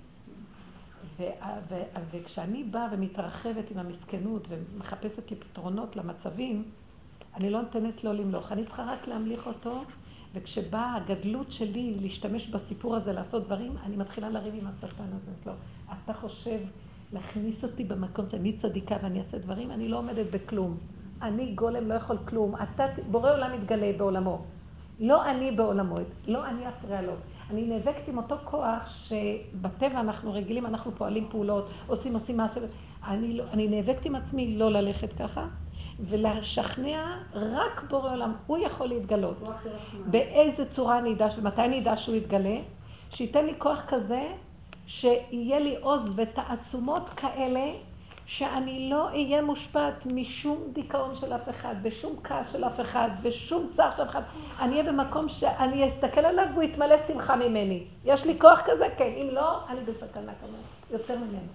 ו- 1.17 1.23
ו- 1.69 1.83
וכשאני 2.11 2.63
באה 2.63 2.87
ומתרחבת 2.91 3.71
עם 3.71 3.77
המסכנות 3.77 4.47
ומחפשת 4.49 5.31
לי 5.31 5.37
פתרונות 5.37 5.95
למצבים, 5.95 6.63
אני 7.35 7.49
לא 7.49 7.61
נותנת 7.61 8.03
לו 8.03 8.13
למלוך, 8.13 8.51
אני 8.51 8.65
צריכה 8.65 8.83
רק 8.83 9.07
להמליך 9.07 9.47
אותו, 9.47 9.83
וכשבאה 10.33 10.95
הגדלות 10.95 11.51
שלי 11.51 11.97
להשתמש 12.01 12.47
בסיפור 12.47 12.95
הזה, 12.95 13.13
לעשות 13.13 13.45
דברים, 13.45 13.75
אני 13.85 13.97
מתחילה 13.97 14.29
לריב 14.29 14.53
עם 14.55 14.67
השטן 14.67 15.03
הזה. 15.13 15.31
לא, 15.45 15.53
אתה 16.03 16.13
חושב 16.13 16.59
להכניס 17.13 17.63
אותי 17.63 17.83
במקום 17.83 18.25
שאני 18.29 18.53
צדיקה 18.57 18.95
ואני 19.03 19.19
אעשה 19.19 19.37
דברים, 19.37 19.71
אני 19.71 19.89
לא 19.89 19.97
עומדת 19.97 20.25
בכלום. 20.31 20.77
אני 21.21 21.51
גולם 21.51 21.87
לא 21.87 21.93
יכול 21.93 22.17
כלום. 22.25 22.55
אתה, 22.55 22.83
בורא 23.11 23.33
עולם 23.33 23.51
מתגלה 23.53 23.91
בעולמו. 23.97 24.41
לא 24.99 25.31
אני 25.31 25.51
בעולמו, 25.51 25.97
לא 26.27 26.45
אני 26.45 26.69
אפריע 26.69 27.01
לו. 27.01 27.13
אני 27.49 27.67
נאבקת 27.67 28.07
עם 28.07 28.17
אותו 28.17 28.35
כוח 28.43 28.89
שבטבע 28.89 29.99
אנחנו 29.99 30.33
רגילים, 30.33 30.65
אנחנו 30.65 30.91
פועלים 30.91 31.27
פעולות, 31.29 31.69
עושים 31.87 32.13
עושים 32.13 32.37
משהו. 32.37 32.61
אני, 33.07 33.37
לא, 33.37 33.43
אני 33.53 33.67
נאבקת 33.67 34.05
עם 34.05 34.15
עצמי 34.15 34.57
לא 34.57 34.69
ללכת 34.69 35.13
ככה, 35.13 35.47
ולשכנע 36.01 37.17
רק 37.33 37.83
בורא 37.89 38.11
עולם, 38.11 38.33
הוא 38.47 38.57
יכול 38.57 38.87
להתגלות. 38.87 39.37
באיזה 40.05 40.69
צורה 40.69 40.99
אני 40.99 41.13
אדע, 41.13 41.27
ומתי 41.37 41.61
אני 41.61 41.79
אדע 41.79 41.97
שהוא 41.97 42.15
יתגלה? 42.15 42.57
שייתן 43.09 43.45
לי 43.45 43.53
כוח 43.57 43.83
כזה, 43.87 44.27
שיהיה 44.87 45.59
לי 45.59 45.75
עוז 45.81 46.13
ותעצומות 46.15 47.09
כאלה, 47.09 47.71
שאני 48.25 48.89
לא 48.89 49.07
אהיה 49.07 49.41
מושפעת 49.41 50.05
משום 50.05 50.57
דיכאון 50.73 51.15
של 51.15 51.33
אף 51.33 51.49
אחד, 51.49 51.75
ושום 51.83 52.15
כעס 52.23 52.51
של 52.51 52.65
אף 52.65 52.79
אחד, 52.81 53.09
ושום 53.21 53.69
צער 53.71 53.91
של 53.91 54.03
אף 54.03 54.09
אחד. 54.09 54.21
אני 54.59 54.71
אהיה 54.71 54.91
במקום 54.91 55.29
שאני 55.29 55.89
אסתכל 55.89 56.25
עליו 56.25 56.45
והוא 56.53 56.63
יתמלא 56.63 56.95
שמחה 57.07 57.35
ממני. 57.35 57.83
יש 58.05 58.25
לי 58.25 58.39
כוח 58.39 58.61
כזה? 58.65 58.87
כן. 58.97 59.13
אם 59.21 59.27
לא, 59.31 59.67
אני 59.69 59.81
בסכנה 59.81 60.31
כמובן, 60.41 60.57
יותר 60.91 61.17
ממנו. 61.17 61.47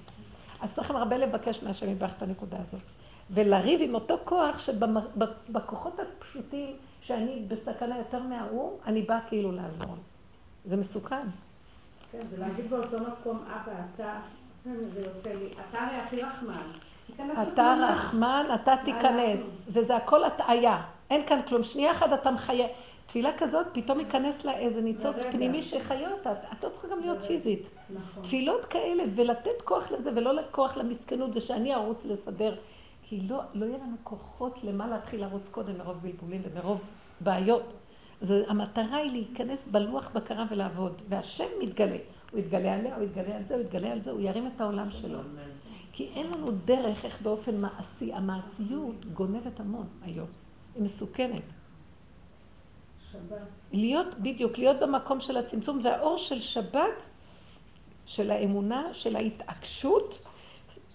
אז 0.60 0.72
צריכים 0.72 0.96
הרבה 0.96 1.16
לבקש 1.16 1.62
מהשם 1.62 1.88
יברך 1.88 2.12
את 2.16 2.22
הנקודה 2.22 2.56
הזאת. 2.56 2.95
ולריב 3.30 3.80
עם 3.82 3.94
אותו 3.94 4.18
כוח 4.24 4.58
שבכוחות 4.58 6.00
הפשוטים, 6.00 6.76
שאני 7.00 7.42
בסכנה 7.48 7.98
יותר 7.98 8.22
מההוא, 8.22 8.78
אני 8.86 9.02
באה 9.02 9.20
כאילו 9.28 9.52
לעזור. 9.52 9.96
זה 10.64 10.76
מסוכן. 10.76 11.26
כן, 12.12 12.22
זה 12.30 12.36
להגיד 12.38 12.70
באותו 12.70 12.96
מקום, 13.00 13.38
אבא, 13.38 13.72
אתה, 13.94 14.20
זה 14.64 15.00
יוצא 15.00 15.28
לי, 15.28 15.48
אתה 15.70 15.78
הרי 15.80 15.96
הכי 15.96 16.22
רחמן. 16.22 16.62
אתה 17.42 17.74
רחמן, 17.90 18.46
אתה 18.54 18.74
תיכנס, 18.84 19.68
וזה 19.72 19.96
הכל 19.96 20.24
הטעיה. 20.24 20.82
אין 21.10 21.26
כאן 21.26 21.40
כלום. 21.48 21.64
שנייה 21.64 21.92
אחת 21.92 22.12
אתה 22.12 22.30
מחיה. 22.30 22.66
תפילה 23.06 23.30
כזאת, 23.38 23.66
פתאום 23.72 24.00
ייכנס 24.00 24.44
לה 24.44 24.58
איזה 24.58 24.80
ניצוץ 24.80 25.22
פנימי 25.32 25.62
שיחיה 25.62 26.10
אותה. 26.12 26.32
את 26.52 26.64
לא 26.64 26.68
צריכה 26.68 26.88
גם 26.88 27.00
להיות 27.00 27.18
פיזית. 27.26 27.70
נכון. 27.90 28.22
תפילות 28.22 28.64
כאלה, 28.64 29.02
ולתת 29.14 29.62
כוח 29.64 29.90
לזה, 29.90 30.10
ולא 30.16 30.32
כוח 30.50 30.76
למסכנות, 30.76 31.30
ושאני 31.34 31.74
ארוץ 31.74 32.04
לסדר. 32.04 32.54
כי 33.08 33.20
לא, 33.20 33.40
לא 33.54 33.66
יהיה 33.66 33.78
לנו 33.78 33.96
כוחות 34.02 34.58
למה 34.64 34.86
להתחיל 34.86 35.20
לרוץ 35.20 35.48
קודם 35.48 35.78
מרוב 35.78 35.96
בלבולים 36.02 36.42
ומרוב 36.44 36.80
בעיות. 37.20 37.72
אז 38.22 38.34
המטרה 38.48 38.96
היא 38.96 39.10
להיכנס 39.10 39.68
בלוח 39.68 40.10
בקרה 40.14 40.44
ולעבוד, 40.50 41.02
והשם 41.08 41.44
מתגלה. 41.62 41.96
הוא 42.32 42.40
יתגלה 42.40 42.74
עליה, 42.74 42.96
הוא 42.96 43.04
יתגלה 43.04 43.36
על 43.36 43.42
זה, 43.44 43.54
הוא 43.54 43.62
יתגלה 43.62 43.92
על 43.92 44.00
זה, 44.00 44.10
הוא 44.10 44.20
ירים 44.20 44.46
את 44.46 44.60
העולם 44.60 44.90
שלו. 44.90 45.18
כי 45.92 46.10
אין 46.14 46.26
לנו 46.26 46.50
דרך 46.50 47.04
איך 47.04 47.22
באופן 47.22 47.60
מעשי, 47.60 48.12
המעשיות 48.12 49.04
גונבת 49.04 49.60
המון 49.60 49.86
היום, 50.02 50.28
היא 50.74 50.82
מסוכנת. 50.82 51.42
שבת. 53.12 53.38
להיות, 53.72 54.14
בדיוק, 54.14 54.58
להיות 54.58 54.76
במקום 54.80 55.20
של 55.20 55.36
הצמצום, 55.36 55.78
והאור 55.82 56.18
של 56.18 56.40
שבת, 56.40 57.08
של 58.06 58.30
האמונה, 58.30 58.94
של 58.94 59.16
ההתעקשות, 59.16 60.18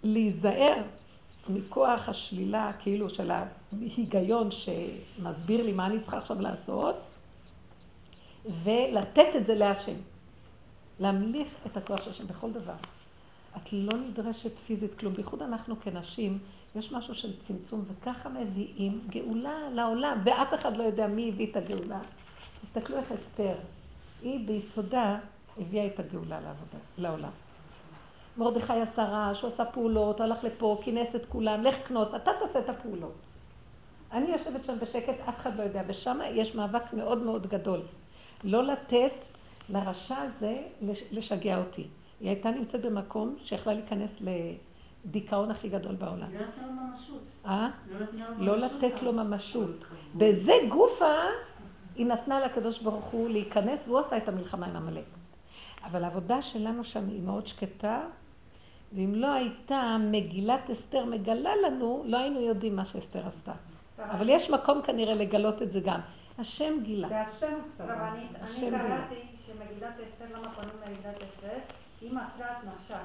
להיזהר 0.03 0.83
מכוח 1.49 2.09
השלילה, 2.09 2.71
כאילו 2.79 3.09
של 3.09 3.31
ההיגיון 3.31 4.49
שמסביר 4.51 5.63
לי 5.63 5.71
מה 5.71 5.85
אני 5.85 5.99
צריכה 5.99 6.17
עכשיו 6.17 6.41
לעשות, 6.41 6.95
ולתת 8.63 9.35
את 9.35 9.45
זה 9.45 9.55
להשם. 9.55 9.95
להמליך 10.99 11.47
את 11.65 11.77
הכוח 11.77 12.03
של 12.03 12.09
השם 12.09 12.27
בכל 12.27 12.51
דבר. 12.51 12.73
את 13.57 13.73
לא 13.73 13.97
נדרשת 13.97 14.57
פיזית 14.67 14.99
כלום, 14.99 15.13
בייחוד 15.13 15.41
אנחנו 15.41 15.75
כנשים, 15.81 16.39
יש 16.75 16.91
משהו 16.91 17.15
של 17.15 17.39
צמצום, 17.39 17.83
וככה 17.87 18.29
מביאים 18.29 19.01
גאולה 19.09 19.69
לעולם, 19.73 20.21
ואף 20.25 20.53
אחד 20.59 20.77
לא 20.77 20.83
יודע 20.83 21.07
מי 21.07 21.29
הביא 21.29 21.51
את 21.51 21.55
הגאולה. 21.55 21.99
תסתכלו 22.65 22.97
איך 22.97 23.11
אסתר, 23.11 23.55
היא 24.21 24.47
ביסודה 24.47 25.19
הביאה 25.57 25.87
את 25.87 25.99
הגאולה 25.99 26.41
לעבודה, 26.41 26.77
לעולם. 26.97 27.31
מרדכי 28.41 28.73
עשה 28.73 29.03
רעש, 29.03 29.41
הוא 29.41 29.47
עשה 29.47 29.65
פעולות, 29.65 30.21
הלך 30.21 30.43
לפה, 30.43 30.79
כינס 30.81 31.15
את 31.15 31.25
כולם, 31.25 31.63
לך 31.63 31.87
כנוס, 31.87 32.13
אתה 32.15 32.31
תעשה 32.39 32.59
את 32.59 32.69
הפעולות. 32.69 33.13
אני 34.11 34.31
יושבת 34.31 34.65
שם 34.65 34.79
בשקט, 34.79 35.13
אף 35.29 35.39
אחד 35.39 35.57
לא 35.57 35.63
יודע, 35.63 35.83
ושם 35.87 36.19
יש 36.31 36.55
מאבק 36.55 36.93
מאוד 36.93 37.23
מאוד 37.23 37.47
גדול. 37.47 37.81
לא 38.43 38.63
לתת 38.63 39.11
לרשע 39.69 40.15
הזה 40.17 40.61
לשגע 41.11 41.57
אותי. 41.57 41.87
היא 42.19 42.29
הייתה 42.29 42.51
נמצאת 42.51 42.81
במקום 42.81 43.35
שיכלה 43.43 43.73
להיכנס 43.73 44.17
הדיכאון 45.05 45.51
הכי 45.51 45.69
גדול 45.69 45.95
בעולם. 45.95 46.33
לא. 46.33 46.45
אה? 47.45 47.69
לא 48.37 48.57
לא 48.57 48.57
לתת 48.57 49.01
לו. 49.01 49.13
ממשות. 49.13 49.75
בזה 50.15 50.53
גופה 50.69 51.15
היא 51.95 52.05
נתנה 52.05 52.39
לקדוש 52.39 52.79
ברוך 52.79 53.05
הוא 53.05 53.29
להיכנס, 53.29 53.87
והוא 53.87 53.99
עשה 53.99 54.17
את 54.17 54.27
המלחמה 54.27 54.65
עם 54.65 54.75
עמלק. 54.75 55.05
אבל 55.83 56.03
העבודה 56.03 56.41
שלנו 56.41 56.83
שם 56.83 57.07
היא 57.07 57.21
מאוד 57.21 57.47
שקטה, 57.47 58.01
ואם 58.93 59.15
לא 59.15 59.27
הייתה 59.27 59.97
מגילת 59.99 60.69
אסתר 60.69 61.05
מגלה 61.05 61.51
לנו, 61.55 62.03
לא 62.05 62.17
היינו 62.17 62.39
יודעים 62.39 62.75
מה 62.75 62.85
שאסתר 62.85 63.27
עשתה. 63.27 63.51
אבל 63.99 64.29
יש 64.29 64.49
מקום 64.49 64.81
כנראה 64.81 65.13
לגלות 65.13 65.61
את 65.61 65.71
זה 65.71 65.79
גם. 65.79 65.99
השם 66.39 66.73
גילה. 66.83 67.07
זה 67.09 67.21
השם. 67.21 67.57
רבנית, 67.79 68.29
השם 68.41 68.67
אני 68.67 68.69
גילה. 68.69 68.79
קראתי 68.79 69.21
שמגילת 69.45 69.93
אסתר, 69.93 70.37
למה 70.37 70.53
קוראים 70.55 70.71
למגילת 70.87 71.15
אסתר? 71.15 71.57
היא 72.01 72.09
מסרה 72.09 72.51
את 72.51 72.63
נפשה. 72.63 72.99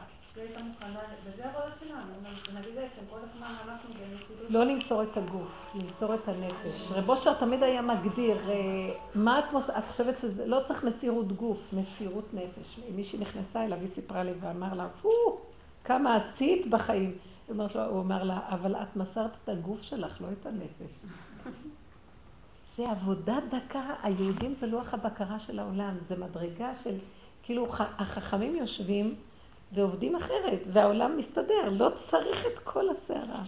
לא 4.48 4.64
למסור 4.64 5.02
את 5.02 5.16
הגוף, 5.16 5.74
למסור 5.74 6.14
את 6.14 6.28
הנפש. 6.28 6.92
רב 6.92 7.10
אושר 7.10 7.34
תמיד 7.34 7.62
היה 7.62 7.82
מגדיר, 7.82 8.50
אה, 8.50 8.54
מה 9.14 9.38
את, 9.38 9.52
מוס... 9.52 9.70
את 9.70 9.84
חושבת 9.84 10.18
שזה, 10.18 10.46
לא 10.46 10.60
צריך 10.64 10.84
מסירות 10.84 11.32
גוף, 11.32 11.58
מסירות 11.72 12.34
נפש. 12.34 12.80
מישהי 12.94 13.18
נכנסה 13.18 13.64
אליו, 13.64 13.78
היא 13.78 13.88
סיפרה 13.88 14.22
לי 14.22 14.32
ואמר 14.40 14.74
לה, 14.74 14.86
כמה 15.86 16.16
עשית 16.16 16.66
בחיים. 16.66 17.18
הוא 17.48 18.00
אמר 18.00 18.22
לה, 18.22 18.40
אבל 18.48 18.76
את 18.76 18.96
מסרת 18.96 19.30
את 19.44 19.48
הגוף 19.48 19.82
שלך, 19.82 20.20
לא 20.20 20.26
את 20.40 20.46
הנפש. 20.46 20.92
זה 22.76 22.90
עבודה 22.90 23.38
דקה, 23.50 23.94
היהודים 24.02 24.54
זה 24.54 24.66
לוח 24.66 24.94
הבקרה 24.94 25.38
של 25.38 25.58
העולם, 25.58 25.98
זה 25.98 26.16
מדרגה 26.16 26.74
של, 26.74 26.98
כאילו 27.42 27.66
החכמים 27.78 28.56
יושבים 28.56 29.14
ועובדים 29.72 30.16
אחרת, 30.16 30.60
והעולם 30.72 31.16
מסתדר, 31.16 31.68
לא 31.70 31.90
צריך 31.96 32.46
את 32.46 32.58
כל 32.58 32.90
הסערה. 32.90 33.42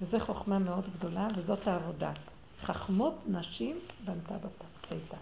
וזו 0.00 0.18
חוכמה 0.18 0.58
מאוד 0.58 0.84
גדולה, 0.98 1.28
וזאת 1.36 1.66
העבודה. 1.66 2.12
חכמות 2.60 3.14
נשים 3.26 3.78
בנתה 4.04 4.34
בתתה. 4.34 5.16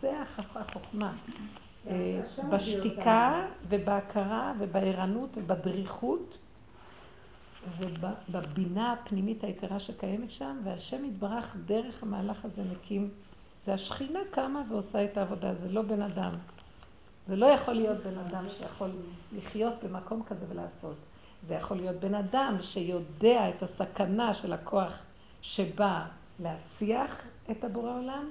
זה 0.00 0.12
החוכמה. 0.54 1.12
אה, 1.86 2.20
בשתיקה 2.50 3.46
ובהכרה 3.68 4.52
ובערנות 4.58 5.30
ובדריכות 5.36 6.38
ובבינה 7.80 8.92
הפנימית 8.92 9.44
היתרה 9.44 9.80
שקיימת 9.80 10.30
שם, 10.30 10.56
והשם 10.64 11.04
יתברך 11.04 11.56
דרך 11.66 12.02
המהלך 12.02 12.44
הזה 12.44 12.62
מקים. 12.72 13.10
זה 13.64 13.74
השכינה 13.74 14.20
קמה 14.30 14.62
ועושה 14.70 15.04
את 15.04 15.16
העבודה, 15.16 15.54
זה 15.54 15.68
לא 15.68 15.82
בן 15.82 16.02
אדם. 16.02 16.32
זה 17.28 17.36
לא 17.36 17.46
יכול 17.46 17.74
להיות 17.74 17.98
בן 17.98 18.18
אדם 18.18 18.44
שיכול 18.58 18.90
לחיות 19.36 19.74
במקום 19.84 20.22
כזה 20.22 20.44
ולעשות. 20.48 20.96
זה 21.48 21.54
יכול 21.54 21.76
להיות 21.76 21.96
בן 21.96 22.14
אדם 22.14 22.56
שיודע 22.60 23.48
את 23.48 23.62
הסכנה 23.62 24.34
של 24.34 24.52
הכוח 24.52 24.98
שבא 25.42 26.04
להסיח 26.40 27.22
את 27.50 27.64
הבורא 27.64 27.98
עולם 27.98 28.28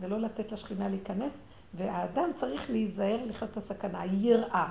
ולא 0.00 0.20
לתת 0.20 0.52
לשכינה 0.52 0.88
להיכנס, 0.88 1.42
והאדם 1.74 2.30
צריך 2.34 2.70
להיזהר 2.70 3.18
לחיות 3.26 3.50
את 3.50 3.56
הסכנה, 3.56 4.04
יראה. 4.04 4.68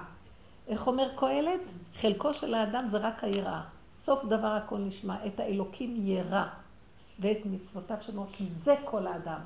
איך 0.67 0.87
אומר 0.87 1.09
קהלת? 1.15 1.59
חלקו 1.95 2.33
של 2.33 2.53
האדם 2.53 2.87
זה 2.87 2.97
רק 2.97 3.23
היראה. 3.23 3.61
סוף 4.01 4.25
דבר 4.25 4.47
הכל 4.47 4.77
נשמע, 4.77 5.25
את 5.27 5.39
האלוקים 5.39 6.07
ירא 6.07 6.45
ואת 7.19 7.37
מצוותיו 7.45 7.97
שמור, 8.01 8.27
כי 8.31 8.45
זה 8.55 8.75
כל 8.85 9.07
האדם. 9.07 9.39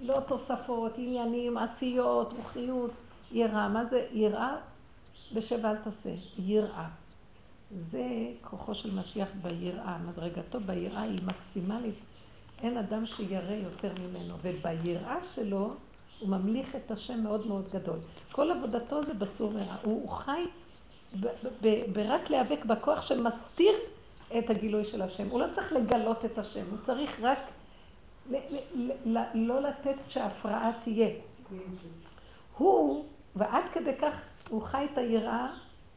לא 0.00 0.20
תוספות, 0.20 0.92
עניינים, 0.96 1.58
עשיות, 1.58 2.32
רוחניות, 2.32 2.90
יראה. 3.32 3.68
מה 3.68 3.84
זה 3.84 4.06
יראה? 4.12 4.56
בשב 5.34 5.66
אל 5.66 5.76
תעשה, 5.76 6.14
יראה. 6.38 6.88
זה 7.70 8.06
כוחו 8.40 8.74
של 8.74 8.94
משיח 8.94 9.28
ביראה, 9.42 9.98
מדרגתו 9.98 10.60
ביראה 10.60 11.02
היא 11.02 11.18
מקסימלית. 11.26 11.94
אין 12.62 12.76
אדם 12.76 13.06
שירא 13.06 13.52
יותר 13.52 13.92
ממנו, 14.00 14.34
וביראה 14.42 15.18
שלו 15.34 15.74
הוא 16.20 16.28
ממליך 16.28 16.76
את 16.76 16.90
השם 16.90 17.22
מאוד 17.22 17.46
מאוד 17.46 17.68
גדול. 17.72 17.98
כל 18.32 18.50
עבודתו 18.50 19.02
זה 19.02 19.14
בסור 19.14 19.52
מרע. 19.52 19.76
הוא, 19.82 20.08
חי 20.08 20.44
ברק 21.92 22.30
להיאבק 22.30 22.64
בכוח 22.64 23.02
שמסתיר 23.02 23.74
את 24.38 24.50
הגילוי 24.50 24.84
של 24.84 25.02
השם. 25.02 25.28
הוא 25.28 25.40
לא 25.40 25.46
צריך 25.52 25.72
לגלות 25.72 26.24
את 26.24 26.38
השם, 26.38 26.64
הוא 26.70 26.78
צריך 26.82 27.20
רק 27.22 27.38
לא 29.34 29.60
לתת 29.62 29.94
שההפרעה 30.08 30.72
תהיה. 30.84 31.08
הוא, 32.56 33.04
ועד 33.36 33.64
כדי 33.72 33.94
כך 33.94 34.14
הוא 34.48 34.62
חי 34.62 34.86
את 34.92 34.98
היראה, 34.98 35.48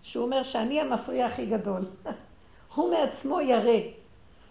שהוא 0.01 0.25
אומר 0.25 0.43
שאני 0.43 0.81
המפריע 0.81 1.25
הכי 1.25 1.45
גדול. 1.45 1.81
הוא 2.75 2.91
מעצמו 2.91 3.41
ירא, 3.41 3.79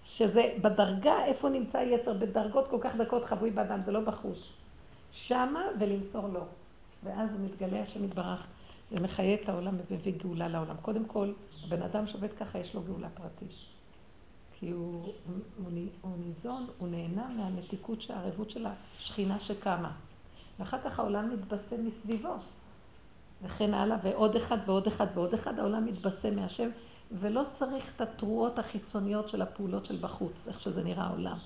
שזה 0.05 0.55
בדרגה, 0.61 1.25
איפה 1.25 1.49
נמצא 1.49 1.79
היצר, 1.79 2.13
בדרגות 2.13 2.69
כל 2.69 2.79
כך 2.81 2.97
דקות 2.97 3.25
חבוי 3.25 3.51
באדם, 3.51 3.81
זה 3.83 3.93
לא 3.93 4.01
בחוץ. 4.01 4.53
שמה 5.27 5.63
ולמסור 5.81 6.29
לו. 6.29 6.45
ואז 7.05 7.31
הוא 7.33 7.41
מתגלה 7.41 7.83
השם 7.83 8.05
יתברך 8.05 8.47
ומחיה 8.93 9.35
את 9.35 9.49
העולם 9.49 9.75
ומביא 9.91 10.13
גאולה 10.23 10.49
לעולם. 10.49 10.77
קודם 10.83 11.05
כל, 11.05 11.33
הבן 11.65 11.83
אדם 11.83 12.07
שעובד 12.07 12.33
ככה, 12.33 12.59
יש 12.59 12.75
לו 12.75 12.83
גאולה 12.83 13.09
פרטית. 13.09 13.53
כי 14.59 14.71
הוא, 14.71 15.03
הוא, 15.05 15.73
הוא, 16.01 16.13
ניזון, 16.27 16.67
הוא 16.79 16.89
נהנה 16.89 17.29
מהמתיקות, 17.29 18.03
של 18.03 18.13
הערבות 18.13 18.51
של 18.51 18.67
השכינה 18.67 19.41
שקמה. 19.41 19.93
ואחר 20.59 20.79
כך 20.85 20.99
העולם 20.99 21.31
מתבשם 21.33 21.87
מסביבו. 21.87 22.35
וכן 23.43 23.75
הלאה, 23.75 23.97
ועוד 24.03 24.37
אחד 24.37 24.59
ועוד 24.67 24.87
אחד 24.87 25.07
ועוד 25.15 25.35
אחד, 25.35 25.59
העולם 25.59 25.85
מתבשם 25.85 26.37
מהשם, 26.37 26.69
ולא 27.13 27.43
צריך 27.53 27.93
את 27.97 28.01
התרועות 28.01 28.59
החיצוניות 28.59 29.29
של 29.29 29.43
הפעולות 29.43 29.87
של 29.87 29.97
בחוץ, 30.01 30.49
איך 30.49 30.63
שזה 30.63 30.83
נראה 30.83 31.05
העולם. 31.05 31.37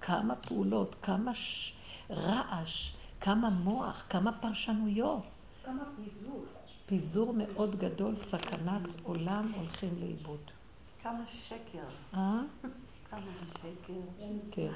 כמה 0.00 0.34
פעולות, 0.34 0.96
כמה 1.02 1.34
ש... 1.34 1.72
רעש, 2.10 2.90
כמה 3.20 3.50
מוח, 3.50 4.04
כמה 4.10 4.32
פרשנויות. 4.32 5.22
כמה 5.64 5.82
פיזור. 5.96 6.44
פיזור 6.86 7.32
מאוד 7.32 7.78
גדול, 7.78 8.16
סכנת 8.16 8.82
עולם 9.02 9.52
הולכים 9.56 9.94
לאיבוד. 10.00 10.40
כמה 11.02 11.24
שקר, 11.48 11.88
אה? 12.14 12.40
כמה 13.10 13.20
שקר. 13.52 13.92
כן. 14.50 14.68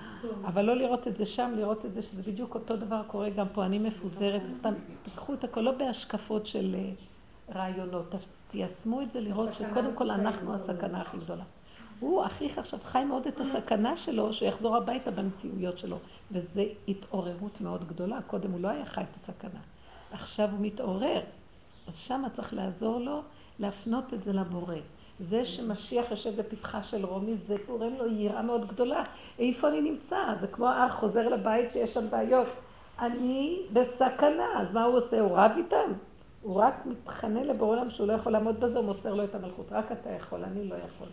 אבל 0.45 0.63
לא 0.65 0.77
לראות 0.77 1.09
את 1.09 1.17
זה 1.17 1.27
שם, 1.27 1.53
לראות 1.57 1.85
את 1.85 1.93
זה 1.93 2.03
שזה 2.03 2.23
בדיוק 2.23 2.55
אותו 2.55 2.77
דבר 2.77 3.03
קורה 3.07 3.31
גם 3.31 3.47
פה. 3.53 3.65
אני 3.65 3.79
מפוזרת, 3.79 4.43
אתם 4.61 4.75
תיקחו 5.03 5.35
את 5.35 5.45
הכל, 5.45 5.61
לא 5.61 5.73
בהשקפות 5.73 6.47
של 6.47 6.75
אה, 6.75 6.91
רעיונות, 7.55 8.15
תיישמו 8.49 9.03
את 9.03 9.13
זה 9.13 9.21
לראות 9.21 9.55
שקודם 9.55 9.95
כל 9.95 10.11
אנחנו 10.11 10.55
הסכנה 10.55 11.01
הכי 11.01 11.17
גדולה. 11.17 11.45
הוא, 12.03 12.27
אחיך 12.27 12.59
עכשיו 12.59 12.79
חי 12.85 13.05
מאוד 13.05 13.27
את 13.27 13.41
הסכנה 13.41 13.97
שלו, 13.97 14.33
שיחזור 14.33 14.77
הביתה 14.77 15.11
במציאויות 15.11 15.79
שלו. 15.79 15.97
וזו 16.33 16.63
התעוררות 16.89 17.61
מאוד 17.61 17.89
גדולה. 17.89 18.19
קודם 18.27 18.51
הוא 18.51 18.61
לא 18.61 18.69
היה 18.69 18.85
חי 18.85 19.01
את 19.01 19.17
הסכנה. 19.17 19.61
עכשיו 20.13 20.49
הוא 20.51 20.59
מתעורר. 20.61 21.21
אז 21.89 21.97
שמה 21.97 22.31
צריך 22.31 22.55
לעזור 22.55 23.01
לו 23.01 23.23
להפנות 23.59 24.15
את 24.15 24.23
זה 24.23 24.33
לבורא. 24.33 24.75
זה 25.21 25.45
שמשיח 25.45 26.11
יושב 26.11 26.41
בפתחה 26.41 26.83
של 26.83 27.07
רומי, 27.07 27.37
זה 27.37 27.57
גורם 27.67 27.93
לו 27.99 28.07
יראה 28.07 28.43
מאוד 28.43 28.69
גדולה. 28.69 29.05
איפה 29.39 29.69
אני 29.69 29.81
נמצא? 29.81 30.17
זה 30.41 30.47
כמו 30.47 30.69
אח 30.87 30.95
חוזר 30.95 31.29
לבית 31.29 31.71
שיש 31.71 31.95
שם 31.95 32.11
בעיות. 32.11 32.49
אני 32.99 33.61
בסכנה, 33.73 34.47
אז 34.61 34.73
מה 34.73 34.85
הוא 34.85 34.97
עושה? 34.97 35.21
הוא 35.21 35.37
רב 35.37 35.51
איתם? 35.57 35.93
הוא 36.43 36.61
רק 36.61 36.87
מתחנן 36.87 37.45
לבורא 37.45 37.77
עולם 37.77 37.91
שהוא 37.91 38.07
לא 38.07 38.13
יכול 38.13 38.33
לעמוד 38.33 38.61
בזה, 38.61 38.79
הוא 38.79 38.87
מוסר 38.87 39.15
לו 39.15 39.25
את 39.25 39.35
המלכות. 39.35 39.67
רק 39.71 39.93
אתה 39.93 40.11
יכול, 40.11 40.45
אני 40.45 40.69
לא 40.69 40.75
יכול. 40.75 41.09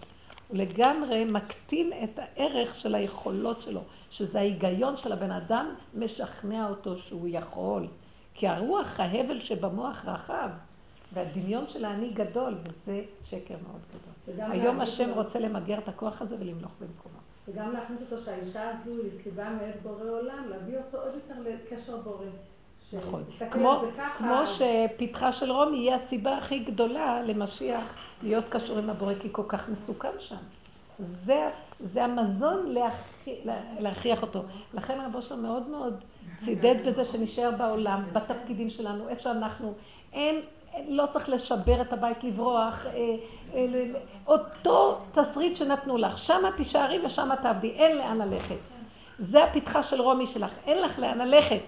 הוא 0.49 0.57
לגמרי 0.57 1.25
מקטין 1.25 1.91
את 2.03 2.19
הערך 2.19 2.79
של 2.79 2.95
היכולות 2.95 3.61
שלו, 3.61 3.81
שזה 4.09 4.39
ההיגיון 4.39 4.97
של 4.97 5.11
הבן 5.11 5.31
אדם, 5.31 5.73
משכנע 5.93 6.69
אותו 6.69 6.97
שהוא 6.97 7.27
יכול. 7.31 7.87
כי 8.33 8.47
הרוח, 8.47 8.99
ההבל 8.99 9.41
שבמוח 9.41 10.05
רחב, 10.05 10.49
והדמיון 11.13 11.67
של 11.67 11.85
האני 11.85 12.09
גדול, 12.09 12.55
וזה 12.63 13.01
שקר 13.23 13.55
מאוד 13.67 13.81
גדול. 13.89 14.51
היום 14.51 14.79
השם 14.79 15.09
רוצה 15.15 15.39
למגר 15.39 15.77
את 15.77 15.87
הכוח 15.87 16.21
הזה 16.21 16.35
ולמלוך 16.39 16.75
במקומו. 16.81 17.19
וגם 17.47 17.71
להכניס 17.73 18.01
אותו 18.01 18.23
שהאישה 18.25 18.69
הזו 18.69 18.91
היא 18.91 19.11
סיבה 19.23 19.49
מאת 19.49 19.81
בורא 19.83 20.03
עולם, 20.03 20.45
להביא 20.49 20.77
אותו 20.77 20.97
עוד 20.97 21.13
יותר 21.13 21.41
לקשר 21.49 21.97
בורא. 21.97 22.25
נכון. 22.93 23.23
כמו, 23.51 23.81
כמו 24.17 24.35
שפתחה 24.45 25.31
של 25.31 25.51
רומי 25.51 25.77
היא 25.77 25.93
הסיבה 25.93 26.37
הכי 26.37 26.59
גדולה 26.59 27.21
למשיח 27.21 27.93
להיות 28.23 28.49
קשור 28.49 28.77
עם 28.77 28.89
הבורא, 28.89 29.13
כי 29.19 29.27
כל 29.31 29.43
כך 29.47 29.69
מסוכן 29.69 30.09
שם. 30.19 30.35
זה, 30.99 31.49
זה 31.79 32.03
המזון 32.03 32.71
להכי, 32.71 33.35
לה- 33.45 33.53
להכריח 33.79 34.21
אותו. 34.21 34.41
לכן 34.73 34.97
רב 35.05 35.15
אושר 35.15 35.35
מאוד 35.35 35.69
מאוד 35.69 35.93
צידד 36.37 36.75
בזה 36.85 37.05
שנשאר 37.05 37.51
בעולם, 37.57 38.03
בתפקידים 38.13 38.69
שלנו, 38.69 39.09
איפה 39.09 39.21
שאנחנו. 39.21 39.73
אין, 40.13 40.41
לא 40.87 41.03
צריך 41.13 41.29
לשבר 41.29 41.81
את 41.81 41.93
הבית, 41.93 42.23
לברוח. 42.23 42.85
אה, 42.85 42.91
אה, 43.53 43.65
אותו 44.27 44.97
תסריט 45.11 45.55
שנתנו 45.55 45.97
לך, 45.97 46.17
שמה 46.17 46.49
תישארי 46.57 47.05
ושמה 47.05 47.35
תעבדי, 47.35 47.71
אין 47.71 47.97
לאן 47.97 48.17
ללכת. 48.17 48.55
זה 49.19 49.43
הפתחה 49.43 49.83
של 49.83 50.01
רומי 50.01 50.27
שלך, 50.27 50.51
אין 50.67 50.81
לך 50.81 50.99
לאן 50.99 51.17
ללכת. 51.17 51.59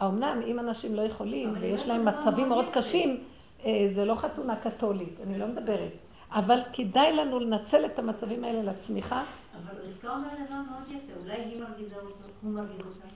האמנם 0.00 0.40
אם 0.46 0.58
אנשים 0.58 0.94
לא 0.94 1.02
יכולים 1.02 1.54
ויש 1.60 1.86
להם 1.86 2.04
מצבים 2.04 2.48
מאוד 2.48 2.70
קשים, 2.72 3.24
אה, 3.64 3.86
זה 3.94 4.04
לא 4.04 4.14
חתונה 4.14 4.56
קתולית, 4.56 5.20
אני 5.26 5.38
לא 5.38 5.46
מדברת. 5.46 5.92
אבל 6.32 6.60
כדאי 6.72 7.12
לנו 7.12 7.38
לנצל 7.38 7.86
את 7.86 7.98
המצבים 7.98 8.44
האלה 8.44 8.62
לצמיחה. 8.62 9.24
אבל 9.54 9.74
רבקה 9.82 10.10
אומר 10.10 10.28
דבר 10.46 10.54
מאוד 10.54 10.88
יפה, 10.88 11.20
אולי 11.22 11.34
היא 11.34 11.60
מרגיזה 11.60 11.96
אותו, 11.96 12.14
הוא 12.42 12.52
מרגיז 12.52 12.86
אותה. 12.86 13.08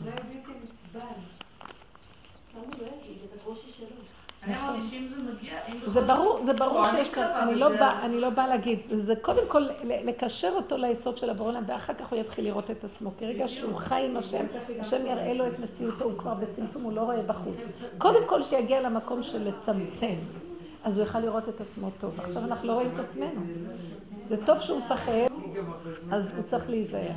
אולי 0.00 0.10
הוא 0.10 0.20
בלתי 0.20 0.58
נסבל. 0.62 1.00
למה 2.54 2.62
הוא 2.62 2.82
לא 2.82 2.86
יגיד 2.86 3.18
את 3.24 3.40
הקושי 3.40 3.72
שלו? 3.72 3.86
זה 5.86 6.00
ברור, 6.00 6.44
זה 6.44 6.52
ברור 6.52 6.84
שיש 6.84 7.08
כאן, 7.08 7.24
מקווה, 7.24 7.42
אני 7.42 7.54
לא 7.54 7.68
באה, 7.68 8.04
אני 8.04 8.20
לא 8.20 8.30
באה 8.30 8.48
להגיד, 8.48 8.78
זה 8.92 9.14
קודם 9.16 9.42
כל 9.48 9.66
לקשר 9.84 10.52
אותו 10.54 10.76
ליסוד 10.76 11.18
של 11.18 11.30
הבורא 11.30 11.48
עולם, 11.48 11.62
ואחר 11.66 11.94
כך 11.94 12.12
הוא 12.12 12.18
יתחיל 12.18 12.44
לראות 12.44 12.70
את 12.70 12.84
עצמו. 12.84 13.10
כי 13.18 13.26
רגע 13.26 13.48
שהוא 13.48 13.74
חי 13.74 14.06
עם 14.10 14.16
השם, 14.16 14.46
השם 14.80 15.06
יראה 15.06 15.32
לו 15.32 15.46
את 15.46 15.58
מציאותו, 15.58 16.04
הוא 16.04 16.18
כבר 16.18 16.34
בצמצום, 16.34 16.82
הוא 16.82 16.92
לא 16.92 17.00
רואה 17.00 17.22
בחוץ. 17.22 17.68
קודם 17.98 18.20
כל 18.26 18.42
שיגיע 18.42 18.80
למקום 18.80 19.22
של 19.22 19.48
לצמצם, 19.48 20.14
אז 20.84 20.98
הוא 20.98 21.06
יוכל 21.06 21.18
לראות 21.18 21.48
את 21.48 21.60
עצמו 21.60 21.90
טוב. 22.00 22.20
עכשיו 22.20 22.44
אנחנו 22.44 22.68
לא 22.68 22.72
רואים 22.72 22.90
את 22.94 23.00
עצמנו. 23.08 23.40
זה 24.28 24.46
טוב 24.46 24.60
שהוא 24.60 24.78
מפחד, 24.78 25.12
אז 26.10 26.34
הוא 26.34 26.42
צריך 26.42 26.70
להיזהר. 26.70 27.12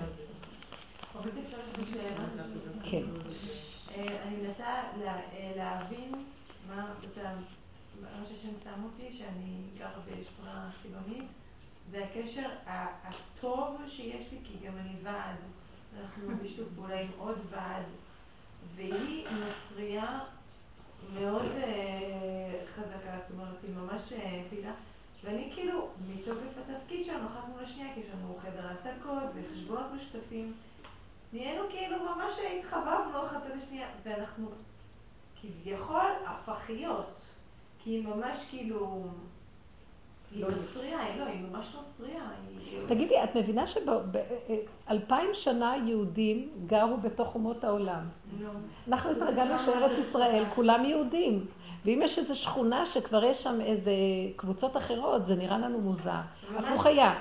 כן. 2.84 3.02
אה, 3.98 4.04
אני 4.28 4.36
מנסה 4.48 4.66
אה, 4.66 5.52
להבין 5.56 6.12
מה, 6.78 8.26
שהשם 8.30 8.50
שם 8.64 8.84
אותי, 8.84 9.18
שאני 9.18 9.62
גרה 9.78 10.00
בשכונה 10.06 10.70
חילונית, 10.82 11.28
והקשר 11.92 12.50
ה- 12.66 13.08
הטוב 13.08 13.82
שיש 13.88 14.32
לי, 14.32 14.38
כי 14.44 14.68
גם 14.68 14.74
אני 14.78 14.94
ועד, 15.04 15.36
אנחנו 16.00 16.38
בשיתוף 16.44 16.68
פעולה 16.76 17.00
עם 17.02 17.08
עוד 17.18 17.38
ועד, 17.50 17.84
והיא 18.76 19.28
נוצרייה 19.32 20.20
מאוד 21.14 21.46
אה, 21.46 22.62
חזקה, 22.76 23.18
זאת 23.28 23.32
אומרת, 23.32 23.56
היא 23.64 23.76
ממש 23.76 24.14
אה, 24.14 24.44
פעילה. 24.50 24.72
ואני 25.24 25.52
כאילו, 25.56 25.88
מתוקף 26.08 26.58
התפקיד 26.58 27.06
שלנו, 27.06 27.28
אחת 27.28 27.48
מול 27.50 27.64
השנייה, 27.64 27.94
כי 27.94 28.00
יש 28.00 28.06
לנו 28.14 28.38
חדר 28.42 28.68
העסקות 28.68 29.24
וחשבונות 29.36 29.86
משותפים, 29.96 30.54
נהיינו 31.34 31.64
כאילו 31.70 31.98
ממש 32.04 32.34
התחבבנו 32.60 33.26
אחת 33.28 33.46
על 33.46 33.52
השנייה, 33.58 33.88
ואנחנו 34.04 34.50
כביכול 35.42 36.02
הפכיות, 36.26 37.22
כי 37.84 37.90
היא 37.90 38.08
ממש 38.08 38.38
כאילו, 38.50 39.04
היא 40.36 40.46
נוצרייה, 40.46 41.00
היא 41.00 41.20
לא, 41.20 41.26
היא 41.26 41.42
ממש 41.52 41.76
נוצרייה. 41.76 42.24
היא- 42.60 42.80
תגידי, 42.88 43.24
את 43.24 43.36
מבינה 43.36 43.64
שבאלפיים 43.68 45.30
שנה 45.34 45.76
יהודים 45.86 46.50
גרו 46.68 46.98
בתוך 46.98 47.36
אומות 47.36 47.64
העולם? 47.64 48.02
נו. 48.40 48.50
אנחנו 48.88 49.12
התרגלנו 49.12 49.60
שארץ 49.60 49.98
ישראל 49.98 50.44
כולם 50.56 50.86
יהודים. 50.86 51.46
ואם 51.86 52.00
יש 52.04 52.20
איזו 52.20 52.36
שכונה 52.36 52.86
שכבר 52.86 53.24
יש 53.24 53.44
שם 53.44 53.62
איזה 53.62 53.92
קבוצות 54.36 54.78
אחרות, 54.78 55.26
זה 55.26 55.36
נראה 55.36 55.58
לנו 55.58 55.80
מוזר. 55.82 56.12
הפוך 56.58 56.86
היה. 56.86 57.20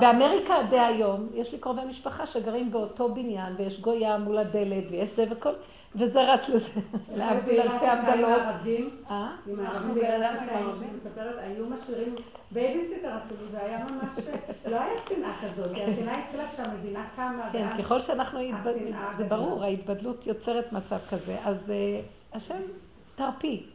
באמריקה 0.00 0.54
דהיום, 0.70 1.28
יש 1.34 1.52
לי 1.52 1.58
קרובי 1.58 1.84
משפחה 1.84 2.26
שגרים 2.26 2.70
באותו 2.72 3.14
בניין, 3.14 3.54
ויש 3.58 3.80
גויה 3.80 4.18
מול 4.18 4.38
הדלת, 4.38 4.84
ויש 4.90 5.10
זה 5.10 5.24
וכל, 5.30 5.52
וזה 5.94 6.32
רץ 6.32 6.48
לזה, 6.48 6.70
להבדיל 7.16 7.60
אלפי 7.60 7.86
הבדלות. 7.86 8.40
אה? 9.10 9.36
עם 9.46 9.60
אנחנו 9.60 9.94
הערבים 9.94 9.94
גדלנו 9.94 10.40
עם 10.40 10.48
הערבים. 10.48 10.88
אני 10.88 10.96
מספרת, 10.96 11.34
היו 11.38 11.66
משאירים 11.66 12.14
בייביסיטר 12.50 13.16
אפילו, 13.16 13.50
זה 13.50 13.62
היה 13.64 13.84
ממש, 13.84 14.24
לא 14.66 14.76
היה 14.80 14.94
שנאה 15.08 15.32
כזאת, 15.42 15.74
כי 15.74 15.82
השנאה 15.92 16.18
התחילה 16.18 16.52
כשהמדינה 16.52 17.08
קמה, 17.16 17.48
כן, 17.52 17.68
ככל 17.78 18.00
שאנחנו, 18.00 18.40
זה. 19.18 19.24
ברור, 19.24 19.64
ההתבדלות 19.64 20.26
יוצרת 20.26 20.72
מצב 20.72 20.98
כזה. 21.10 21.36
אז 21.44 21.70
אה, 21.70 22.00
השם, 22.32 22.60
תרפי. 23.16 23.66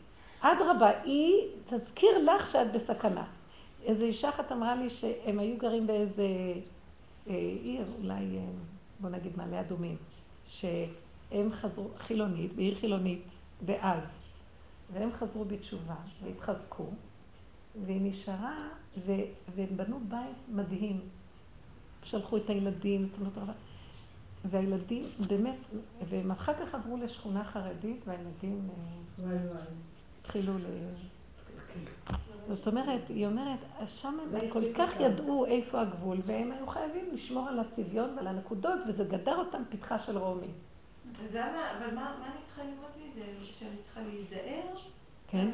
אדרבה, 0.41 0.91
היא 1.03 1.33
תזכיר 1.69 2.17
לך 2.17 2.51
שאת 2.51 2.71
בסכנה. 2.71 3.23
איזו 3.85 4.05
אישה 4.05 4.29
אחת 4.29 4.51
אמרה 4.51 4.75
לי 4.75 4.89
שהם 4.89 5.39
היו 5.39 5.57
גרים 5.57 5.87
באיזה 5.87 6.23
אה, 7.29 7.33
עיר, 7.63 7.85
אולי, 8.01 8.13
אה, 8.13 8.41
בוא 8.99 9.09
נגיד 9.09 9.31
מעלה 9.37 9.59
אדומים, 9.59 9.95
שהם 11.33 11.51
חזרו, 11.51 11.89
חילונית, 11.97 12.55
בעיר 12.55 12.75
חילונית, 12.75 13.33
דאז, 13.65 14.17
והם 14.93 15.13
חזרו 15.13 15.45
בתשובה 15.45 15.95
והתחזקו, 16.23 16.85
והיא 17.85 18.01
נשארה, 18.01 18.69
ו, 19.05 19.11
והם 19.55 19.77
בנו 19.77 19.99
בית 20.07 20.37
מדהים. 20.49 20.99
שלחו 22.03 22.37
את 22.37 22.49
הילדים, 22.49 23.07
את 23.11 23.17
בנות 23.17 23.37
הרבה, 23.37 23.53
והילדים 24.45 25.05
באמת, 25.27 25.57
והם 26.09 26.31
אחר 26.31 26.53
כך 26.53 26.75
עברו 26.75 26.97
לשכונה 26.97 27.43
חרדית, 27.43 28.01
והילדים 28.05 28.69
אה. 29.23 29.31
התחילו 30.21 30.53
ל... 30.53 30.65
זאת 32.47 32.67
אומרת, 32.67 33.01
היא 33.09 33.27
אומרת, 33.27 33.59
שם 33.87 34.17
הם 34.33 34.49
כל 34.49 34.63
כך. 34.75 34.93
ידעו 34.99 35.45
איפה 35.45 35.81
הגבול, 35.81 36.17
והם 36.25 36.51
היו 36.51 36.67
חייבים 36.67 37.05
לשמור 37.13 37.47
על 37.47 37.59
הצביון 37.59 38.09
ועל 38.15 38.27
הנקודות, 38.27 38.79
וזה 38.87 39.03
גדר 39.03 39.35
אותם 39.35 39.63
פתחה 39.69 39.99
של 39.99 40.17
רומי. 40.17 40.47
אז 41.19 41.35
למה, 41.35 41.71
אבל 41.77 41.95
מה 41.95 42.13
אני 42.21 42.39
צריכה 42.45 42.61
ללמוד 42.63 42.89
מזה? 42.97 43.21
שאני 43.59 43.77
צריכה 43.83 43.99
להיזהר? 44.01 44.79
כן? 45.27 45.49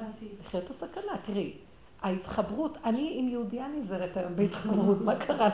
את 0.58 0.70
הסכנה. 0.70 1.18
תראי, 1.26 1.54
ההתחברות, 2.02 2.78
אני 2.86 3.14
עם 3.16 3.30
יהודייה 3.30 3.68
נזהרת 3.68 4.18
היום 4.18 4.36
בהתחברות, 4.36 5.02
מה 5.02 5.16
קרה? 5.16 5.50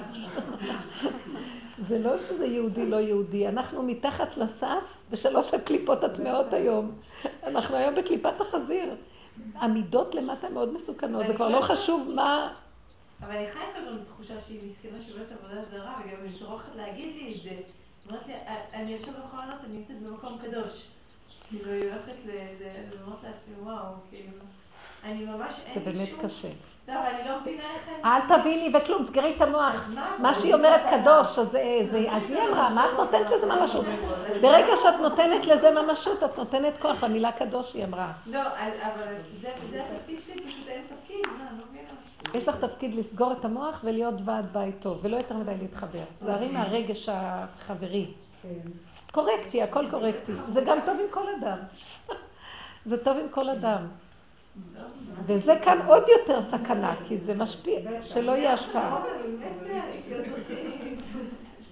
זה 1.87 1.99
לא 1.99 2.17
שזה 2.17 2.45
יהודי 2.45 2.85
לא 2.85 2.95
יהודי, 2.95 3.47
אנחנו 3.47 3.83
מתחת 3.83 4.37
לסף 4.37 4.97
בשלוש 5.11 5.53
הקליפות 5.53 6.03
הטמעות 6.03 6.53
היום. 6.53 6.91
אנחנו 7.43 7.75
היום 7.75 7.95
בקליפת 7.95 8.41
החזיר. 8.41 8.95
המידות 9.55 10.15
למטה 10.15 10.49
מאוד 10.49 10.73
מסוכנות, 10.73 11.27
זה 11.27 11.33
כבר 11.33 11.49
לא 11.49 11.61
חשוב 11.61 12.11
מה... 12.15 12.53
אבל 13.21 13.35
אני 13.35 13.51
חיה 13.51 13.67
כזאת 13.75 14.01
בתחושה 14.01 14.41
שהיא 14.41 14.59
מסכנה 14.69 15.03
שעובדת 15.03 15.31
עבודה 15.31 15.63
זרה, 15.71 16.01
וגם 16.05 16.23
היא 16.23 16.39
טורחת 16.39 16.75
להגיד 16.75 17.15
לי 17.15 17.35
את 17.35 17.43
זה. 17.43 17.49
אומרת 18.09 18.27
לי, 18.27 18.33
אני 18.73 18.91
יושבת 18.91 19.09
בכל 19.15 19.37
העונות, 19.37 19.57
אני 19.69 19.77
נמצאת 19.77 19.99
במקום 20.01 20.37
קדוש. 20.41 20.83
כאילו, 21.49 21.71
היא 21.71 21.83
הולכת 21.83 22.13
לזה, 22.25 22.41
אני 22.75 23.01
אומרת 23.05 23.19
לעצמי, 23.23 23.53
וואו, 23.63 23.93
כאילו, 24.09 24.31
אני 25.03 25.25
ממש, 25.25 25.53
זה 25.55 25.61
אין 25.79 25.83
לי 25.85 25.93
באמת 25.93 26.09
שום... 26.09 26.19
קשה. 26.21 26.47
לא, 26.87 26.93
אבל 26.93 27.05
אני 27.07 27.29
לא 27.29 27.39
מבינה 27.41 27.61
איך 27.63 27.89
אני... 27.89 28.03
אל 28.03 28.39
תביני 28.39 28.69
בכלום, 28.69 29.05
סגרי 29.05 29.33
את 29.35 29.41
המוח. 29.41 29.89
מה? 30.19 30.33
שהיא 30.33 30.53
אומרת 30.53 30.81
קדוש, 30.89 31.39
אז 31.39 31.47
זה, 31.51 31.61
זה- 31.91 32.05
אז 32.11 32.31
היא 32.31 32.39
אמרה, 32.49 32.69
מה 32.69 32.85
את 32.85 32.97
נותנת 32.97 33.29
לזה 33.29 33.45
ממשות? 33.45 33.85
ברגע 34.41 34.75
שאת 34.75 34.95
נותנת 35.01 35.45
לזה 35.45 35.71
ממשות, 35.71 36.23
את 36.23 36.37
נותנת 36.37 36.73
כוח 36.81 37.03
למילה 37.03 37.31
קדוש, 37.31 37.73
היא 37.73 37.83
אמרה. 37.85 38.11
לא, 38.27 38.41
אבל 38.41 39.13
זה 39.41 39.49
זה 39.71 39.81
התפקיד 39.83 40.19
שלי, 40.19 40.41
פשוט 40.47 40.67
אין 40.67 40.81
תפקיד, 40.87 41.17
מה, 41.37 41.47
אני 41.49 41.59
לא 41.59 41.65
מבינה. 41.69 41.89
יש 42.35 42.47
לך 42.47 42.55
תפקיד 42.55 42.95
לסגור 42.95 43.31
את 43.31 43.45
המוח 43.45 43.81
ולהיות 43.83 44.15
ועד 44.25 44.53
בית 44.53 44.75
טוב, 44.79 44.99
ולא 45.01 45.17
יותר 45.17 45.37
מדי 45.37 45.53
להתחבר. 45.61 46.03
זהרי 46.19 46.47
מהרגש 46.47 47.09
החברי. 47.11 48.07
כן. 48.41 48.49
קורקטי, 49.11 49.61
הכל 49.61 49.89
קורקטי. 49.89 50.31
זה 50.47 50.61
גם 50.61 50.77
טוב 50.85 50.97
עם 50.99 51.05
כל 51.11 51.25
אדם. 51.39 51.57
זה 52.89 53.03
טוב 53.03 53.17
עם 53.17 53.29
כל 53.31 53.49
אדם. 53.49 53.87
וזה 55.25 55.53
כאן 55.63 55.79
עוד 55.87 56.03
יותר 56.17 56.41
סכנה, 56.41 56.95
כי 57.07 57.17
זה 57.17 57.33
משפיע, 57.33 58.01
שלא 58.01 58.31
יהיה 58.31 58.53
השפעה. 58.53 59.03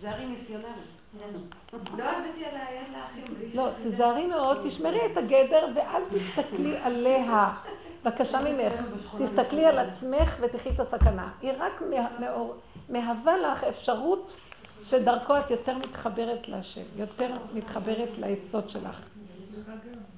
זה 0.01 0.09
הרי 0.09 0.25
ניסיונרי. 0.25 0.69
לא 1.97 2.03
לאחים. 2.91 3.23
לא, 3.53 3.69
מאוד, 4.27 4.57
תשמרי 4.67 5.05
את 5.05 5.17
הגדר 5.17 5.67
ואל 5.75 6.01
תסתכלי 6.11 6.77
עליה. 6.77 7.53
בבקשה 8.05 8.39
ממך, 8.41 8.73
תסתכלי 9.23 9.65
על 9.65 9.79
עצמך 9.79 10.35
ותחי 10.39 10.69
את 10.69 10.79
הסכנה. 10.79 11.29
היא 11.41 11.51
רק 11.59 11.81
מהווה 12.89 13.37
לך 13.37 13.63
אפשרות 13.63 14.33
שדרכו 14.83 15.37
את 15.37 15.51
יותר 15.51 15.77
מתחברת 15.77 16.47
להשם, 16.47 16.81
יותר 16.95 17.33
מתחברת 17.53 18.17
ליסוד 18.17 18.69
שלך. 18.69 19.05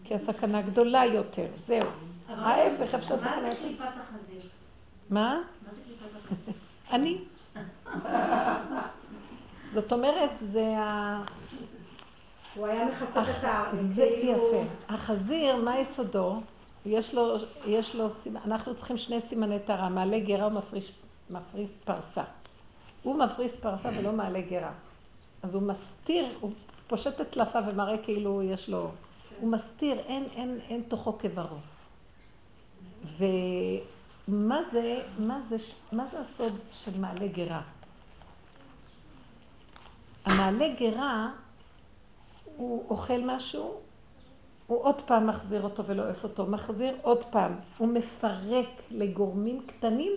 כי 0.03 0.15
הסכנה 0.15 0.61
גדולה 0.61 1.05
יותר, 1.05 1.45
זהו. 1.59 1.79
ההפך, 2.29 2.81
איפה 2.81 3.01
שהסכנה 3.01 3.41
מה 3.41 3.51
זה. 3.51 3.57
קליפת 3.57 3.83
החזיר? 3.83 4.41
מה? 5.09 5.39
מה 5.65 5.69
זה 5.75 5.81
קליפת 5.86 6.15
החזיר? 6.25 6.53
אני. 6.91 7.17
זאת 9.73 9.91
אומרת, 9.93 10.29
זה 10.41 10.75
ה... 10.77 11.21
הוא 12.55 12.67
היה 12.67 12.86
מכסה 12.86 13.21
את 13.21 13.43
ה... 13.43 13.63
זה 13.73 14.07
כאילו- 14.21 14.47
יפה. 14.47 14.63
החזיר, 14.93 15.55
מה 15.55 15.79
יסודו? 15.79 16.39
יש 16.86 17.13
לו, 17.13 17.36
יש 17.65 17.95
לו, 17.95 18.07
אנחנו 18.45 18.75
צריכים 18.75 18.97
שני 18.97 19.21
סימני 19.21 19.59
טהרה, 19.59 19.89
מעלה 19.89 20.19
גרה 20.19 20.47
ומפריש 20.47 20.91
מפריס 21.29 21.79
פרסה. 21.86 22.23
הוא 23.03 23.15
מפריס 23.15 23.55
פרסה 23.55 23.89
ולא 23.97 24.11
מעלה 24.11 24.41
גרה. 24.41 24.71
אז 25.43 25.55
הוא 25.55 25.61
מסתיר, 25.61 26.25
הוא 26.39 26.51
פושט 26.88 27.21
את 27.21 27.29
טלפיו 27.29 27.63
ומראה 27.67 27.97
כאילו 27.97 28.43
יש 28.43 28.69
לו... 28.69 28.91
הוא 29.39 29.49
מסתיר, 29.49 29.99
אין, 29.99 30.23
אין, 30.36 30.59
אין 30.69 30.83
תוכו 30.88 31.17
כברו. 31.17 31.57
ומה 33.17 34.59
זה, 34.71 35.01
מה 35.19 35.41
זה, 35.49 35.55
מה 35.91 36.05
זה 36.11 36.19
הסוד 36.19 36.53
של 36.71 36.99
מעלה 36.99 37.27
גרה? 37.27 37.61
המעלה 40.25 40.67
גרה, 40.79 41.31
הוא 42.55 42.86
אוכל 42.89 43.21
משהו, 43.25 43.79
הוא 44.68 44.84
עוד 44.84 45.01
פעם 45.01 45.28
מחזיר 45.28 45.63
אותו 45.63 45.86
ולא 45.86 46.03
אוהב 46.03 46.16
אותו, 46.24 46.45
מחזיר 46.45 46.95
עוד 47.01 47.26
פעם. 47.26 47.55
הוא 47.78 47.88
מפרק 47.88 48.70
לגורמים 48.91 49.61
קטנים 49.68 50.11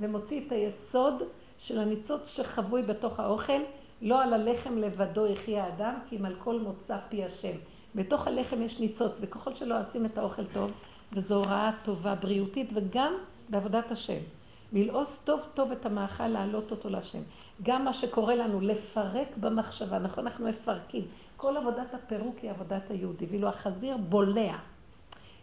ומוציא 0.00 0.40
את 0.46 0.52
היסוד 0.52 1.22
של 1.58 1.78
הניצוץ 1.78 2.28
שחבוי 2.28 2.82
בתוך 2.82 3.20
האוכל, 3.20 3.60
לא 4.02 4.22
על 4.22 4.34
הלחם 4.34 4.78
לבדו 4.78 5.26
יחי 5.26 5.58
האדם, 5.58 5.94
כי 6.08 6.16
אם 6.16 6.24
על 6.24 6.34
כל 6.38 6.60
מוצא 6.60 6.96
פי 7.08 7.24
השם. 7.24 7.56
בתוך 7.94 8.26
הלחם 8.26 8.62
יש 8.62 8.80
ניצוץ, 8.80 9.18
וככל 9.20 9.54
שלא 9.54 9.80
עושים 9.80 10.06
את 10.06 10.18
האוכל 10.18 10.44
טוב, 10.44 10.70
וזו 11.12 11.34
הוראה 11.34 11.70
טובה, 11.84 12.14
בריאותית, 12.14 12.70
וגם 12.74 13.14
בעבודת 13.48 13.90
השם. 13.90 14.18
ללעוס 14.72 15.20
טוב 15.24 15.40
טוב 15.54 15.72
את 15.72 15.86
המאכל, 15.86 16.28
להעלות 16.28 16.70
אותו 16.70 16.88
להשם. 16.88 17.22
גם 17.62 17.84
מה 17.84 17.94
שקורה 17.94 18.34
לנו, 18.34 18.60
לפרק 18.60 19.28
במחשבה, 19.40 19.98
נכון? 19.98 20.26
אנחנו 20.26 20.48
מפרקים. 20.48 21.04
כל 21.42 21.56
עבודת 21.56 21.94
הפירוק 21.94 22.38
היא 22.42 22.50
עבודת 22.50 22.90
היהודי, 22.90 23.26
ואילו 23.30 23.48
החזיר 23.48 23.96
בולע. 23.96 24.56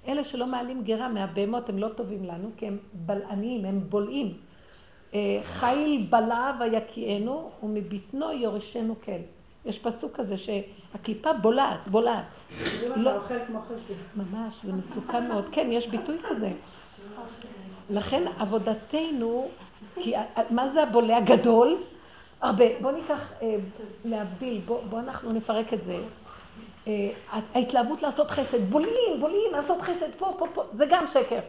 אלה 0.08 0.24
שלא 0.24 0.46
מעלים 0.48 0.84
גרה 0.84 1.10
מהבהמות 1.10 1.70
הם 1.70 1.78
לא 1.78 1.88
טובים 1.88 2.26
לנו, 2.26 2.50
כי 2.58 2.68
הם 2.68 2.78
בלעניים, 2.94 3.66
הם 3.66 3.80
בולעים. 3.90 4.38
אה, 5.14 5.40
חיל 5.44 6.08
בלע 6.10 6.52
ויקיענו, 6.60 7.52
ומבטנו 7.64 8.32
יורשנו 8.32 8.96
כל. 9.06 9.12
יש 9.66 9.80
פסוק 9.80 10.16
כזה 10.16 10.36
שהקליפה 10.38 11.34
בולעת, 11.34 11.88
בולעת. 11.88 12.26
לא. 12.96 13.12
ממש, 14.16 14.66
זה 14.66 14.74
מסוכן 14.74 15.28
מאוד. 15.28 15.46
כן, 15.52 15.68
יש 15.72 15.88
ביטוי 15.88 16.18
כזה. 16.30 16.52
לכן 17.90 18.24
עבודתנו, 18.40 19.48
כי 19.96 20.14
מה 20.50 20.70
זה 20.70 20.84
הבולע 20.84 21.20
גדול? 21.20 21.78
הרבה. 22.42 22.66
בואו 22.82 22.96
ניקח, 22.96 23.32
אה, 23.42 23.56
להבדיל, 24.06 24.62
בואו 24.66 24.82
בוא 24.90 25.00
אנחנו 25.00 25.34
נפרק 25.34 25.74
את 25.74 25.84
זה. 25.84 25.98
אה, 26.88 27.10
ההתלהבות 27.30 28.02
לעשות 28.02 28.32
חסד, 28.32 28.70
בולעים, 28.70 29.20
בולעים, 29.20 29.52
לעשות 29.52 29.82
חסד 29.82 30.10
פה, 30.18 30.36
פה, 30.38 30.48
פה, 30.54 30.64
זה 30.72 30.86
גם 30.90 31.08
שקר. 31.08 31.40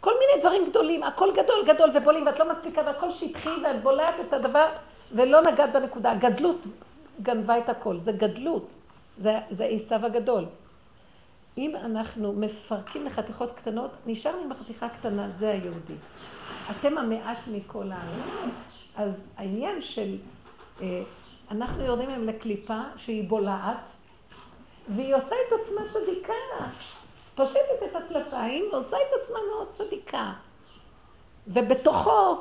כל 0.00 0.12
מיני 0.12 0.42
דברים 0.42 0.64
גדולים, 0.70 1.02
הכל 1.02 1.32
גדול 1.32 1.64
גדול 1.66 1.90
ובולים 1.94 2.26
ואת 2.26 2.38
לא 2.38 2.50
מספיקה 2.50 2.82
והכל 2.86 3.10
שטחי 3.10 3.50
ואת 3.64 3.82
בולעת 3.82 4.14
את 4.28 4.32
הדבר 4.32 4.66
ולא 5.12 5.40
נגעת 5.42 5.72
בנקודה. 5.72 6.14
גדלות 6.14 6.66
גנבה 7.22 7.58
את 7.58 7.68
הכל, 7.68 7.96
זה 7.96 8.12
גדלות, 8.12 8.68
זה 9.18 9.64
עשיו 9.64 10.06
הגדול. 10.06 10.44
אם 11.58 11.76
אנחנו 11.76 12.32
מפרקים 12.32 13.06
לחתיכות 13.06 13.52
קטנות, 13.52 13.90
נשארנו 14.06 14.42
עם 14.42 14.52
החתיכה 14.52 14.86
הקטנה, 14.86 15.28
זה 15.38 15.50
היהודי. 15.50 15.94
אתם 16.70 16.98
המעט 16.98 17.38
מכל 17.46 17.92
העם. 17.92 18.50
אז 19.00 19.12
העניין 19.36 19.82
של, 19.82 20.16
אה, 20.82 21.02
אנחנו 21.50 21.84
יורדים 21.84 22.08
היום 22.08 22.26
לקליפה 22.26 22.80
שהיא 22.96 23.28
בולעת, 23.28 23.76
והיא 24.96 25.14
עושה 25.14 25.34
את 25.48 25.60
עצמה 25.60 25.80
צדיקה. 25.90 26.32
פושטת 27.34 27.82
את 27.84 27.96
הטלפיים 27.96 28.64
ועושה 28.72 28.96
את 28.96 29.22
עצמה 29.22 29.38
מאוד 29.54 29.68
צדיקה. 29.70 30.32
ובתוכו 31.46 32.38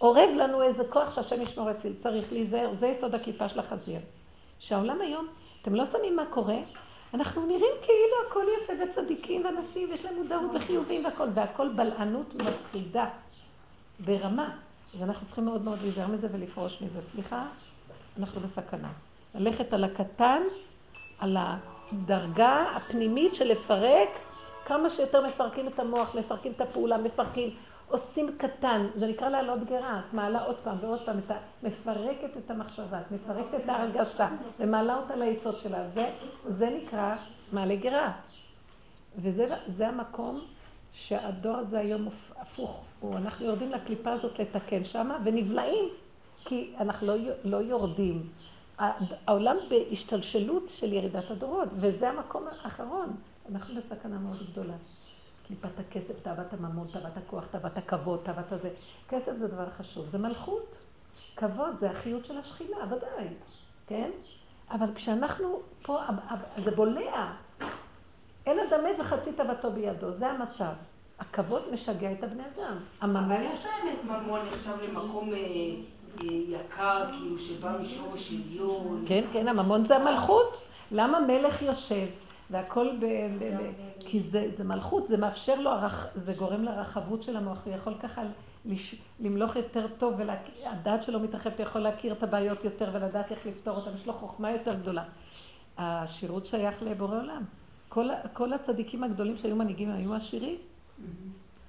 אורב 0.00 0.30
לנו 0.36 0.62
איזה 0.62 0.84
כוח 0.90 1.14
שהשם 1.14 1.42
ישמור 1.42 1.70
אצלי, 1.70 1.94
צריך 2.02 2.32
להיזהר, 2.32 2.74
זה 2.74 2.86
יסוד 2.86 3.14
הקליפה 3.14 3.48
של 3.48 3.58
החזיר. 3.58 4.00
שהעולם 4.58 5.00
היום, 5.00 5.26
אתם 5.62 5.74
לא 5.74 5.86
שמים 5.86 6.16
מה 6.16 6.26
קורה, 6.30 6.58
אנחנו 7.14 7.46
נראים 7.46 7.72
כאילו 7.82 8.16
הכל 8.28 8.44
יפה 8.62 8.72
וצדיקים 8.84 9.44
ואנשים, 9.44 9.90
ויש 9.90 10.04
להם 10.04 10.16
מודעות 10.16 10.50
וחיובים 10.54 11.04
והכל, 11.04 11.28
והכל 11.34 11.68
בלענות 11.68 12.34
מפחידה 12.34 13.06
ברמה. 14.00 14.56
אז 14.94 15.02
אנחנו 15.02 15.26
צריכים 15.26 15.44
מאוד 15.44 15.62
מאוד 15.62 15.82
להיזהר 15.82 16.06
מזה 16.06 16.28
ולפרוש 16.32 16.82
מזה. 16.82 17.00
סליחה, 17.12 17.46
אנחנו 18.18 18.40
בסכנה. 18.40 18.88
ללכת 19.34 19.72
על 19.72 19.84
הקטן, 19.84 20.42
על 21.18 21.36
הדרגה 21.40 22.64
הפנימית 22.76 23.34
של 23.34 23.48
לפרק, 23.48 24.08
כמה 24.64 24.90
שיותר 24.90 25.26
מפרקים 25.26 25.68
את 25.68 25.78
המוח, 25.78 26.14
מפרקים 26.14 26.52
את 26.52 26.60
הפעולה, 26.60 26.98
מפרקים, 26.98 27.50
עושים 27.88 28.36
קטן, 28.38 28.86
זה 28.96 29.06
נקרא 29.06 29.28
לעלות 29.28 29.64
גרה, 29.64 30.00
את 30.08 30.14
מעלה 30.14 30.42
עוד 30.42 30.56
פעם 30.64 30.76
ועוד 30.80 31.00
פעם, 31.06 31.18
את. 31.18 31.30
מפרקת 31.62 32.36
את 32.36 32.50
המחשבה, 32.50 33.00
את 33.00 33.10
מפרקת 33.10 33.54
את 33.64 33.68
ההרגשה, 33.68 34.28
ומעלה 34.58 34.96
אותה 34.96 35.16
ליסוד 35.16 35.58
שלה, 35.58 35.88
זה, 35.88 36.10
זה 36.48 36.70
נקרא 36.70 37.14
מעלה 37.52 37.76
גרה. 37.76 38.12
וזה 39.18 39.88
המקום 39.88 40.40
שהדור 40.92 41.56
הזה 41.56 41.78
היום 41.78 42.08
הפוך, 42.36 42.80
הוא, 43.00 43.16
אנחנו 43.16 43.46
יורדים 43.46 43.70
לקליפה 43.70 44.12
הזאת 44.12 44.38
לתקן 44.38 44.84
שמה, 44.84 45.18
ונבלעים, 45.24 45.84
כי 46.44 46.74
אנחנו 46.78 47.06
לא, 47.06 47.14
לא 47.44 47.56
יורדים. 47.56 48.28
העולם 48.78 49.56
בהשתלשלות 49.68 50.68
של 50.68 50.92
ירידת 50.92 51.30
הדורות, 51.30 51.68
וזה 51.76 52.10
המקום 52.10 52.44
האחרון. 52.62 53.16
אנחנו 53.52 53.74
בסכנה 53.74 54.18
מאוד 54.18 54.50
גדולה. 54.52 54.74
קליפת 55.46 55.78
הכסף, 55.78 56.20
תאוות 56.22 56.52
הממון, 56.52 56.86
תאוות 56.92 57.16
הכוח, 57.16 57.46
תאוות 57.46 57.78
הכבוד, 57.78 58.20
תאוות 58.22 58.52
הזה. 58.52 58.70
כסף 59.08 59.32
זה 59.38 59.48
דבר 59.48 59.70
חשוב, 59.70 60.06
זה 60.10 60.18
מלכות. 60.18 60.74
כבוד 61.36 61.76
זה 61.80 61.90
החיות 61.90 62.24
של 62.24 62.38
השכינה, 62.38 62.76
ודאי, 62.90 63.28
כן? 63.86 64.10
אבל 64.70 64.94
כשאנחנו 64.94 65.60
פה, 65.82 65.98
זה 66.64 66.70
בולע. 66.70 67.32
אין 68.50 68.58
אדם 68.58 68.84
מת 68.84 68.98
וחצי 68.98 69.32
תאוותו 69.32 69.72
בידו, 69.72 70.12
זה 70.12 70.26
המצב. 70.26 70.72
הכבוד 71.18 71.62
משגע 71.72 72.12
את 72.12 72.24
הבני 72.24 72.42
אדם. 72.56 72.76
הממון... 73.00 73.32
אבל 73.32 73.42
יש 73.42 73.60
באמת 73.64 74.04
ממון 74.04 74.40
נחשב 74.46 74.72
למקום... 74.82 75.32
אה, 75.34 75.38
יקר, 76.24 77.04
כאילו, 77.12 77.38
שבא 77.38 77.76
משורש 77.80 78.32
עליון. 78.32 79.04
כן, 79.06 79.24
כן, 79.32 79.48
הממון 79.48 79.84
זה 79.84 79.96
המלכות. 79.96 80.62
למה 80.92 81.20
מלך 81.20 81.62
יושב 81.62 82.06
והכל 82.50 82.88
ב... 83.00 83.04
ב, 83.04 83.44
ב 83.44 83.70
כי 84.00 84.20
זה, 84.20 84.44
זה 84.48 84.64
מלכות, 84.64 85.08
זה 85.08 85.16
מאפשר 85.16 85.60
לו, 85.60 85.70
זה 86.14 86.32
גורם 86.32 86.64
לרחבות 86.64 87.22
של 87.22 87.36
המוח, 87.36 87.58
הוא 87.64 87.74
יכול 87.74 87.94
ככה 88.02 88.22
לש, 88.64 88.94
למלוך 89.20 89.56
יותר 89.56 89.86
טוב, 89.98 90.14
והדעת 90.18 91.02
שלו 91.02 91.20
מתרחבת, 91.20 91.58
הוא 91.58 91.66
יכול 91.66 91.80
להכיר 91.80 92.12
את 92.12 92.22
הבעיות 92.22 92.64
יותר 92.64 92.90
ולדעת 92.92 93.30
איך 93.30 93.46
לפתור 93.46 93.76
אותן, 93.76 93.90
יש 93.94 94.06
לו 94.06 94.12
חוכמה 94.12 94.50
יותר 94.50 94.74
גדולה. 94.74 95.04
השירות 95.78 96.46
שייך 96.46 96.82
לבורא 96.82 97.16
עולם. 97.16 97.42
כל, 97.90 98.08
כל 98.32 98.52
הצדיקים 98.52 99.04
הגדולים 99.04 99.36
שהיו 99.36 99.56
מנהיגים 99.56 99.90
היו 99.90 100.14
עשירים. 100.14 100.56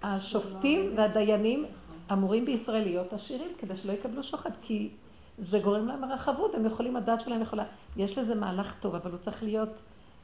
השופטים 0.03 0.93
והדיינים 0.95 1.65
אמורים 2.11 2.45
בישראל 2.45 2.84
להיות 2.84 3.13
עשירים 3.13 3.51
כדי 3.57 3.78
שלא 3.78 3.91
יקבלו 3.91 4.24
שוחד, 4.24 4.51
כי 4.61 4.89
זה 5.38 5.59
גורם 5.59 5.88
להם 5.88 6.05
רחבות, 6.05 6.55
הם 6.55 6.65
יכולים, 6.65 6.95
הדת 6.95 7.22
שלהם 7.22 7.41
יכולה, 7.41 7.63
יש 7.97 8.17
לזה 8.17 8.36
מהלך 8.36 8.80
טוב, 8.80 8.95
אבל 8.95 9.11
הוא 9.11 9.19
צריך 9.19 9.43
להיות 9.43 9.82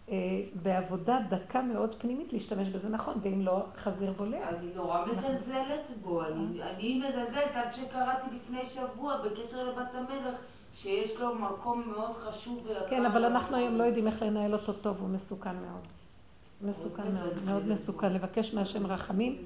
אה, 0.10 0.16
בעבודה 0.64 1.20
דקה 1.30 1.62
מאוד 1.62 1.96
פנימית 1.98 2.34
להשתמש 2.34 2.68
בזה 2.68 2.90
נכון, 2.90 3.18
ואם 3.22 3.42
לא, 3.42 3.66
חזיר 3.78 4.12
בולע. 4.12 4.50
אני 4.50 4.68
נורא 4.76 5.06
מזלזלת 5.06 5.92
בו, 6.02 6.24
אני, 6.24 6.64
אני 6.64 7.00
מזלזלת 7.00 7.52
עד 7.54 7.74
שקראתי 7.74 8.28
לפני 8.36 8.66
שבוע 8.66 9.18
בקשר 9.18 9.64
לבת 9.64 9.96
המלך. 9.96 10.36
שיש 10.82 11.20
לו 11.20 11.36
מקום 11.36 11.84
מאוד 11.92 12.18
חשוב 12.18 12.64
ויקר. 12.68 12.90
כן, 12.90 13.06
אבל 13.06 13.26
אנחנו 13.26 13.58
היום 13.58 13.76
לא 13.76 13.84
יודעים 13.84 14.08
איך 14.08 14.22
לנהל 14.22 14.54
אותו 14.54 14.74
טוב, 14.74 14.98
הוא 15.00 15.10
מסוכן 15.10 15.56
מאוד. 15.56 15.88
מסוכן 16.62 17.04
מאוד, 17.14 17.34
מאוד 17.46 17.68
מסוכן. 17.68 18.14
לבקש 18.14 18.54
מהשם 18.54 18.86
רחמים. 18.88 19.38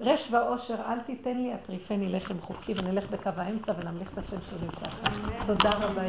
רש 0.00 0.28
ועושר 0.30 0.76
אל 0.86 1.00
תיתן 1.00 1.36
לי, 1.36 1.54
אטריפני 1.54 2.08
לחם 2.08 2.40
חוקי, 2.40 2.74
ונלך 2.76 3.10
בקו 3.10 3.30
האמצע 3.36 3.72
ונמליך 3.78 4.12
את 4.12 4.18
השם 4.18 4.36
שהוא 4.48 4.58
נמצא. 4.62 4.86
תודה 5.46 5.70
רבה. 5.70 6.02